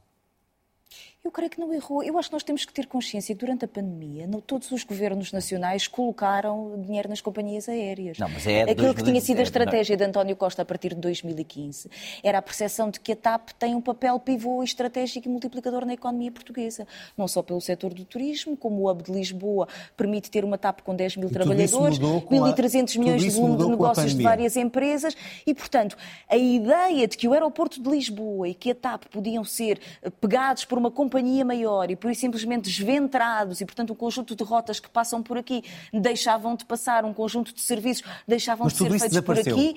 Eu 1.27 1.33
creio 1.33 1.51
que 1.51 1.59
não 1.59 1.75
errou. 1.75 2.05
Eu 2.05 2.17
acho 2.19 2.29
que 2.29 2.35
nós 2.35 2.45
temos 2.45 2.65
que 2.65 2.73
ter 2.73 2.87
consciência 2.87 3.35
que 3.35 3.41
durante 3.41 3.65
a 3.65 3.69
pandemia 3.69 4.29
todos 4.47 4.71
os 4.71 4.85
governos 4.85 5.33
nacionais 5.33 5.89
colocaram 5.89 6.81
dinheiro 6.81 7.09
nas 7.09 7.21
companhias 7.21 7.69
aéreas. 7.69 8.17
Não, 8.17 8.29
mas 8.29 8.47
é 8.47 8.63
Aquilo 8.63 8.95
que 8.95 9.03
tinha 9.03 9.21
sido 9.21 9.41
a 9.41 9.43
estratégia 9.43 9.97
de 9.97 10.05
António 10.05 10.37
Costa 10.37 10.63
a 10.63 10.65
partir 10.65 10.95
de 10.95 11.01
2015 11.01 11.91
era 12.23 12.39
a 12.39 12.43
percepção 12.43 12.91
de 12.91 13.01
que 13.01 13.11
a 13.11 13.17
TAP 13.17 13.51
tem 13.59 13.75
um 13.75 13.81
papel 13.81 14.21
pivô 14.21 14.63
estratégico 14.63 15.27
e 15.27 15.31
multiplicador 15.31 15.85
na 15.85 15.95
economia 15.95 16.31
portuguesa. 16.31 16.87
Não 17.19 17.27
só 17.27 17.43
pelo 17.43 17.61
setor 17.61 17.93
do 17.93 18.05
turismo, 18.05 18.57
como 18.57 18.83
o 18.83 18.91
Hub 18.91 19.03
de 19.03 19.11
Lisboa 19.11 19.67
permite 19.97 20.31
ter 20.31 20.45
uma 20.45 20.57
TAP 20.57 20.83
com 20.83 20.95
10 20.95 21.17
mil 21.17 21.29
trabalhadores, 21.29 21.99
1.300 21.99 22.99
milhões 23.01 23.23
de 23.23 23.31
volume 23.31 23.57
de 23.57 23.69
negócios 23.69 24.15
de 24.15 24.23
várias 24.23 24.57
empresas 24.57 25.17
e, 25.45 25.53
portanto, 25.53 25.97
a 26.29 26.37
ideia 26.37 27.09
de 27.09 27.17
que 27.17 27.27
o 27.27 27.33
aeroporto 27.33 27.83
de 27.83 27.91
Lisboa 27.91 28.49
e 28.49 28.55
que 28.55 28.71
a 28.71 28.75
TAP 28.77 29.07
podiam 29.07 29.43
ser 29.43 29.81
pegados 30.21 30.65
por 30.65 30.79
uma 30.79 30.89
companhia 30.89 31.16
companhia 31.17 31.45
maior 31.45 31.91
e 31.91 31.97
por 31.97 32.11
isso 32.11 32.21
simplesmente 32.21 32.65
desventrados 32.65 33.61
e, 33.61 33.65
portanto, 33.65 33.93
um 33.93 33.97
conjunto 33.97 34.37
de 34.37 34.45
rotas 34.45 34.79
que 34.79 34.89
passam 34.89 35.23
por 35.23 35.39
aqui 35.39 35.65
deixavam 35.93 36.55
de 36.55 36.65
passar, 36.65 37.05
um 37.05 37.15
conjunto 37.15 37.55
de 37.55 37.61
serviços 37.61 38.07
deixavam 38.29 38.65
Mas 38.65 38.75
de 38.75 38.79
ser 38.79 38.99
feitos 38.99 39.21
por 39.21 39.39
aqui. 39.39 39.77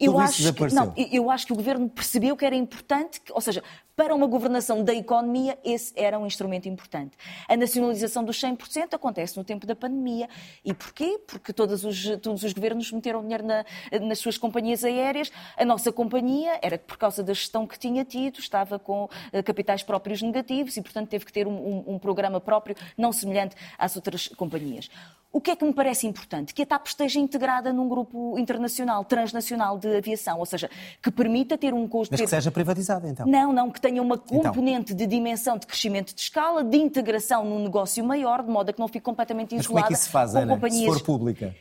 Eu 0.00 0.18
acho, 0.18 0.52
que, 0.52 0.74
não, 0.74 0.92
eu 0.96 1.30
acho 1.30 1.46
que 1.46 1.52
o 1.52 1.56
governo 1.56 1.88
percebeu 1.88 2.36
que 2.36 2.44
era 2.44 2.56
importante, 2.56 3.20
que, 3.20 3.32
ou 3.32 3.40
seja, 3.40 3.62
para 3.94 4.14
uma 4.14 4.26
governação 4.26 4.82
da 4.82 4.94
economia, 4.94 5.58
esse 5.64 5.92
era 5.96 6.18
um 6.18 6.26
instrumento 6.26 6.68
importante. 6.68 7.16
A 7.48 7.56
nacionalização 7.56 8.24
dos 8.24 8.40
100% 8.40 8.94
acontece 8.94 9.36
no 9.36 9.44
tempo 9.44 9.66
da 9.66 9.76
pandemia. 9.76 10.28
E 10.64 10.72
porquê? 10.72 11.20
Porque 11.26 11.52
todos 11.52 11.84
os, 11.84 12.04
todos 12.20 12.42
os 12.42 12.52
governos 12.52 12.90
meteram 12.90 13.22
dinheiro 13.22 13.44
na, 13.44 13.64
nas 14.00 14.18
suas 14.18 14.38
companhias 14.38 14.82
aéreas. 14.84 15.30
A 15.56 15.64
nossa 15.64 15.92
companhia 15.92 16.58
era 16.62 16.78
por 16.78 16.96
causa 16.96 17.22
da 17.22 17.34
gestão 17.34 17.66
que 17.66 17.78
tinha 17.78 18.04
tido, 18.04 18.38
estava 18.38 18.78
com 18.78 19.04
uh, 19.04 19.42
capitais 19.44 19.82
próprios 19.82 20.22
negativos 20.22 20.76
e, 20.76 20.82
portanto, 20.82 21.08
teve 21.08 21.24
que 21.24 21.32
ter 21.32 21.46
um, 21.46 21.52
um, 21.52 21.94
um 21.94 21.98
programa 21.98 22.40
próprio, 22.40 22.76
não 22.96 23.12
semelhante 23.12 23.54
às 23.78 23.94
outras 23.96 24.28
companhias. 24.28 24.88
O 25.32 25.40
que 25.40 25.50
é 25.50 25.56
que 25.56 25.64
me 25.64 25.72
parece 25.72 26.06
importante? 26.06 26.52
Que 26.52 26.60
a 26.60 26.66
TAP 26.66 26.86
esteja 26.88 27.18
integrada 27.18 27.72
num 27.72 27.88
grupo 27.88 28.38
internacional, 28.38 29.02
transnacional 29.02 29.78
de 29.78 29.96
aviação, 29.96 30.38
ou 30.38 30.44
seja, 30.44 30.70
que 31.02 31.10
permita 31.10 31.56
ter 31.56 31.72
um 31.72 31.88
custo... 31.88 32.12
Mas 32.12 32.20
que 32.20 32.26
seja 32.26 32.50
privatizada, 32.50 33.08
então. 33.08 33.26
Não, 33.26 33.50
não, 33.50 33.70
que 33.70 33.80
tenha 33.82 34.00
uma 34.00 34.14
então. 34.14 34.40
componente 34.40 34.92
então. 34.92 34.96
de 34.96 35.06
dimensão 35.06 35.58
de 35.58 35.66
crescimento 35.66 36.14
de 36.14 36.20
escala, 36.20 36.62
de 36.62 36.78
integração 36.78 37.44
num 37.44 37.58
negócio 37.58 38.02
maior, 38.04 38.42
de 38.42 38.50
modo 38.50 38.70
a 38.70 38.72
que 38.72 38.78
não 38.78 38.88
fique 38.88 39.00
completamente 39.00 39.54
isolada. 39.54 39.58
Mas 39.58 39.66
como 39.66 39.78
é 39.80 39.88
que 39.88 39.92
isso 39.94 40.04
se 40.04 40.10
faz, 40.10 40.34
Ana, 40.36 40.54
companhias... 40.54 40.94
se 40.94 40.98
for 41.00 41.04
pública? 41.04 41.54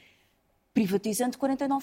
Privatizando 0.74 1.38
49%, 1.38 1.82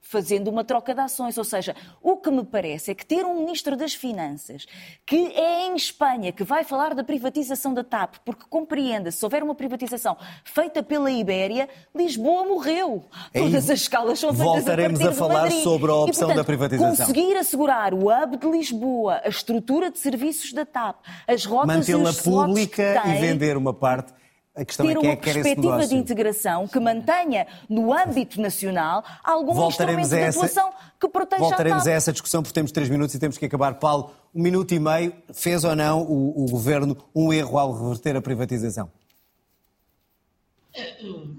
fazendo 0.00 0.48
uma 0.48 0.64
troca 0.64 0.92
de 0.92 1.00
ações. 1.00 1.38
Ou 1.38 1.44
seja, 1.44 1.76
o 2.02 2.16
que 2.16 2.30
me 2.30 2.44
parece 2.44 2.90
é 2.90 2.94
que 2.94 3.06
ter 3.06 3.24
um 3.24 3.38
ministro 3.38 3.76
das 3.76 3.94
Finanças 3.94 4.66
que 5.06 5.16
é 5.16 5.66
em 5.66 5.76
Espanha, 5.76 6.32
que 6.32 6.42
vai 6.42 6.64
falar 6.64 6.94
da 6.94 7.04
privatização 7.04 7.72
da 7.72 7.84
TAP, 7.84 8.16
porque 8.24 8.44
compreenda, 8.48 9.10
se 9.10 9.24
houver 9.24 9.42
uma 9.42 9.54
privatização 9.54 10.16
feita 10.44 10.82
pela 10.82 11.10
Ibéria, 11.10 11.68
Lisboa 11.94 12.44
morreu. 12.44 13.04
Aí, 13.34 13.42
Todas 13.42 13.70
as 13.70 13.80
escalas 13.80 14.18
são 14.18 14.30
feitas 14.30 14.64
Voltaremos 14.64 15.00
a, 15.00 15.10
a 15.10 15.12
falar 15.12 15.50
sobre 15.50 15.90
a 15.90 15.94
opção 15.94 16.06
e, 16.06 16.14
portanto, 16.14 16.36
da 16.36 16.44
privatização. 16.44 16.96
Conseguir 16.96 17.36
assegurar 17.36 17.94
o 17.94 18.08
hub 18.08 18.36
de 18.36 18.50
Lisboa, 18.50 19.20
a 19.24 19.28
estrutura 19.28 19.90
de 19.90 19.98
serviços 19.98 20.52
da 20.52 20.66
TAP, 20.66 20.96
as 21.28 21.44
rotas 21.44 21.88
e 21.88 21.92
Mantê-la 21.94 22.12
pública 22.12 23.02
e 23.06 23.20
vender 23.20 23.56
uma 23.56 23.72
parte 23.72 24.12
ter 24.54 24.96
é 24.96 24.98
uma 24.98 25.12
é 25.12 25.16
que 25.16 25.32
perspectiva 25.32 25.86
de 25.86 25.94
integração 25.94 26.66
que 26.66 26.80
mantenha 26.80 27.46
no 27.68 27.92
âmbito 27.92 28.40
nacional 28.40 29.04
algum 29.22 29.54
Voltaremos 29.54 30.06
instrumento 30.06 30.28
essa... 30.28 30.40
de 30.40 30.46
atuação 30.46 30.72
que 30.98 31.08
proteja 31.08 31.42
Voltaremos 31.42 31.86
a, 31.86 31.90
a 31.90 31.92
essa 31.94 32.12
discussão 32.12 32.42
porque 32.42 32.54
temos 32.54 32.72
três 32.72 32.88
minutos 32.88 33.14
e 33.14 33.18
temos 33.18 33.38
que 33.38 33.46
acabar. 33.46 33.74
Paulo, 33.74 34.12
um 34.34 34.42
minuto 34.42 34.74
e 34.74 34.78
meio, 34.78 35.14
fez 35.32 35.64
ou 35.64 35.76
não 35.76 36.02
o, 36.02 36.44
o 36.44 36.50
Governo 36.50 36.96
um 37.14 37.32
erro 37.32 37.58
ao 37.58 37.72
reverter 37.72 38.16
a 38.16 38.22
privatização? 38.22 38.90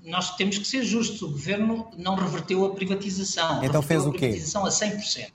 Nós 0.03 0.36
temos 0.36 0.57
que 0.57 0.66
ser 0.66 0.84
justos. 0.84 1.22
O 1.22 1.32
Governo 1.32 1.89
não 1.97 2.16
reverteu 2.16 2.66
a 2.66 2.74
privatização. 2.74 3.64
Então 3.64 3.82
fez 3.82 4.05
o 4.05 4.12
quê? 4.12 4.18
a 4.18 4.30
privatização 4.30 4.66
a 4.66 4.70
100%. 4.70 5.32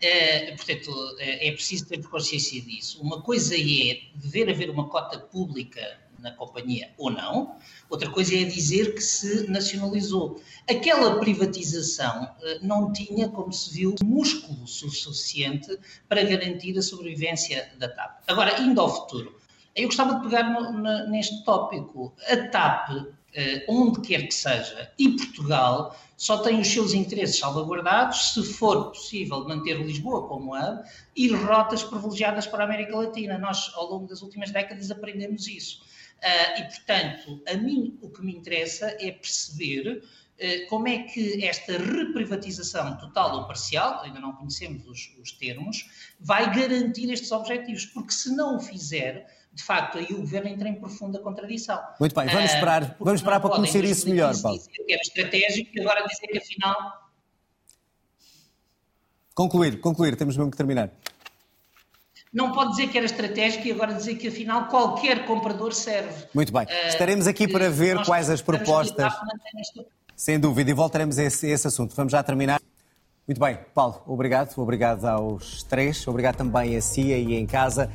É, 0.00 0.54
portanto, 0.54 0.90
é 1.18 1.50
preciso 1.52 1.86
ter 1.86 2.02
consciência 2.06 2.60
disso. 2.60 3.00
Uma 3.00 3.22
coisa 3.22 3.54
é 3.54 4.00
dever 4.14 4.50
haver 4.50 4.68
uma 4.68 4.88
cota 4.88 5.18
pública 5.18 5.80
na 6.24 6.32
companhia 6.32 6.90
ou 6.96 7.10
não, 7.10 7.54
outra 7.90 8.10
coisa 8.10 8.34
é 8.34 8.44
dizer 8.44 8.94
que 8.94 9.00
se 9.02 9.48
nacionalizou. 9.48 10.40
Aquela 10.68 11.20
privatização 11.20 12.34
eh, 12.42 12.58
não 12.62 12.92
tinha, 12.92 13.28
como 13.28 13.52
se 13.52 13.72
viu, 13.72 13.94
músculo 14.02 14.66
suficiente 14.66 15.78
para 16.08 16.24
garantir 16.24 16.76
a 16.78 16.82
sobrevivência 16.82 17.70
da 17.78 17.88
TAP. 17.88 18.22
Agora, 18.26 18.58
indo 18.60 18.80
ao 18.80 18.88
futuro, 18.88 19.38
eu 19.76 19.86
gostava 19.86 20.14
de 20.14 20.22
pegar 20.22 20.44
no, 20.44 20.72
no, 20.72 21.10
neste 21.10 21.44
tópico. 21.44 22.14
A 22.28 22.48
TAP, 22.48 22.90
eh, 23.34 23.66
onde 23.68 24.00
quer 24.00 24.26
que 24.26 24.34
seja, 24.34 24.90
e 24.98 25.10
Portugal, 25.10 25.94
só 26.16 26.38
tem 26.38 26.60
os 26.60 26.68
seus 26.68 26.94
interesses 26.94 27.38
salvaguardados 27.38 28.32
se 28.32 28.42
for 28.44 28.92
possível 28.92 29.46
manter 29.46 29.76
Lisboa 29.84 30.26
como 30.28 30.54
hub 30.54 30.82
e 31.16 31.28
rotas 31.34 31.82
privilegiadas 31.82 32.46
para 32.46 32.62
a 32.62 32.66
América 32.66 32.96
Latina. 32.96 33.36
Nós, 33.36 33.70
ao 33.74 33.90
longo 33.90 34.06
das 34.06 34.22
últimas 34.22 34.50
décadas, 34.50 34.90
aprendemos 34.90 35.46
isso. 35.48 35.82
Uh, 36.22 36.60
e, 36.60 36.64
portanto, 36.64 37.42
a 37.46 37.54
mim 37.54 37.98
o 38.00 38.08
que 38.08 38.22
me 38.22 38.34
interessa 38.34 38.96
é 38.98 39.12
perceber 39.12 39.98
uh, 39.98 40.68
como 40.68 40.88
é 40.88 41.02
que 41.02 41.44
esta 41.44 41.72
reprivatização 41.76 42.96
total 42.96 43.36
ou 43.36 43.46
parcial, 43.46 44.00
ainda 44.02 44.20
não 44.20 44.32
conhecemos 44.32 44.86
os, 44.86 45.14
os 45.20 45.32
termos, 45.32 45.86
vai 46.18 46.54
garantir 46.54 47.10
estes 47.10 47.30
objetivos, 47.30 47.84
porque 47.86 48.12
se 48.12 48.34
não 48.34 48.56
o 48.56 48.60
fizer, 48.60 49.26
de 49.52 49.62
facto, 49.62 49.98
aí 49.98 50.06
o 50.10 50.18
governo 50.18 50.48
entra 50.48 50.68
em 50.68 50.74
profunda 50.74 51.18
contradição. 51.18 51.80
Muito 52.00 52.14
bem, 52.14 52.26
vamos 52.26 52.50
ah, 52.50 52.54
esperar, 52.54 52.82
uh, 52.82 53.04
vamos 53.04 53.20
esperar 53.20 53.40
para 53.40 53.50
conhecer 53.50 53.84
isso 53.84 54.08
melhor, 54.08 54.34
Paulo. 54.40 54.58
Dizer 54.58 54.70
que 54.70 54.92
era 54.92 55.02
estratégico 55.02 55.70
e 55.74 55.80
agora 55.82 56.06
dizer 56.06 56.26
que 56.26 56.38
afinal. 56.38 57.04
Concluir, 59.34 59.80
concluir, 59.80 60.16
temos 60.16 60.36
mesmo 60.36 60.50
que 60.50 60.56
terminar 60.56 60.90
não 62.34 62.50
pode 62.50 62.72
dizer 62.72 62.88
que 62.88 62.98
era 62.98 63.06
estratégico 63.06 63.66
e 63.68 63.70
agora 63.70 63.94
dizer 63.94 64.16
que 64.16 64.26
afinal 64.26 64.66
qualquer 64.66 65.24
comprador 65.24 65.72
serve. 65.72 66.26
Muito 66.34 66.52
bem. 66.52 66.64
Uh, 66.64 66.88
Estaremos 66.88 67.28
aqui 67.28 67.46
para 67.46 67.70
ver 67.70 68.04
quais 68.04 68.28
as 68.28 68.42
propostas. 68.42 69.12
Sem 70.16 70.38
dúvida, 70.38 70.70
e 70.70 70.74
voltaremos 70.74 71.18
a 71.18 71.24
esse, 71.24 71.46
a 71.46 71.50
esse 71.50 71.66
assunto. 71.68 71.94
Vamos 71.94 72.10
já 72.10 72.22
terminar. 72.22 72.60
Muito 73.26 73.40
bem, 73.40 73.58
Paulo, 73.72 74.02
obrigado. 74.06 74.52
Obrigado 74.58 75.04
aos 75.06 75.62
três. 75.62 76.06
Obrigado 76.06 76.36
também 76.36 76.76
a 76.76 76.82
si 76.82 77.12
e 77.12 77.34
em 77.34 77.46
casa. 77.46 77.90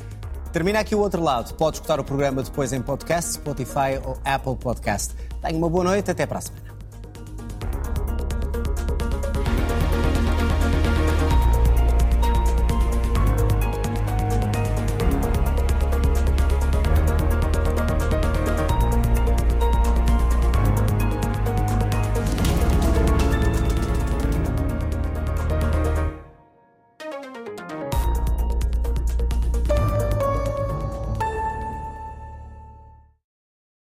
Termina 0.52 0.80
aqui 0.80 0.96
o 0.96 1.00
outro 1.00 1.22
lado. 1.22 1.54
Pode 1.56 1.78
escutar 1.78 2.00
o 2.00 2.04
programa 2.04 2.42
depois 2.42 2.74
em 2.74 2.82
podcast, 2.82 3.34
Spotify 3.34 4.00
ou 4.04 4.18
Apple 4.26 4.56
Podcast. 4.56 5.14
Tenha 5.42 5.58
uma 5.58 5.70
boa 5.70 5.84
noite. 5.84 6.10
Até 6.10 6.26
para 6.26 6.40
a 6.40 6.42
semana. 6.42 6.79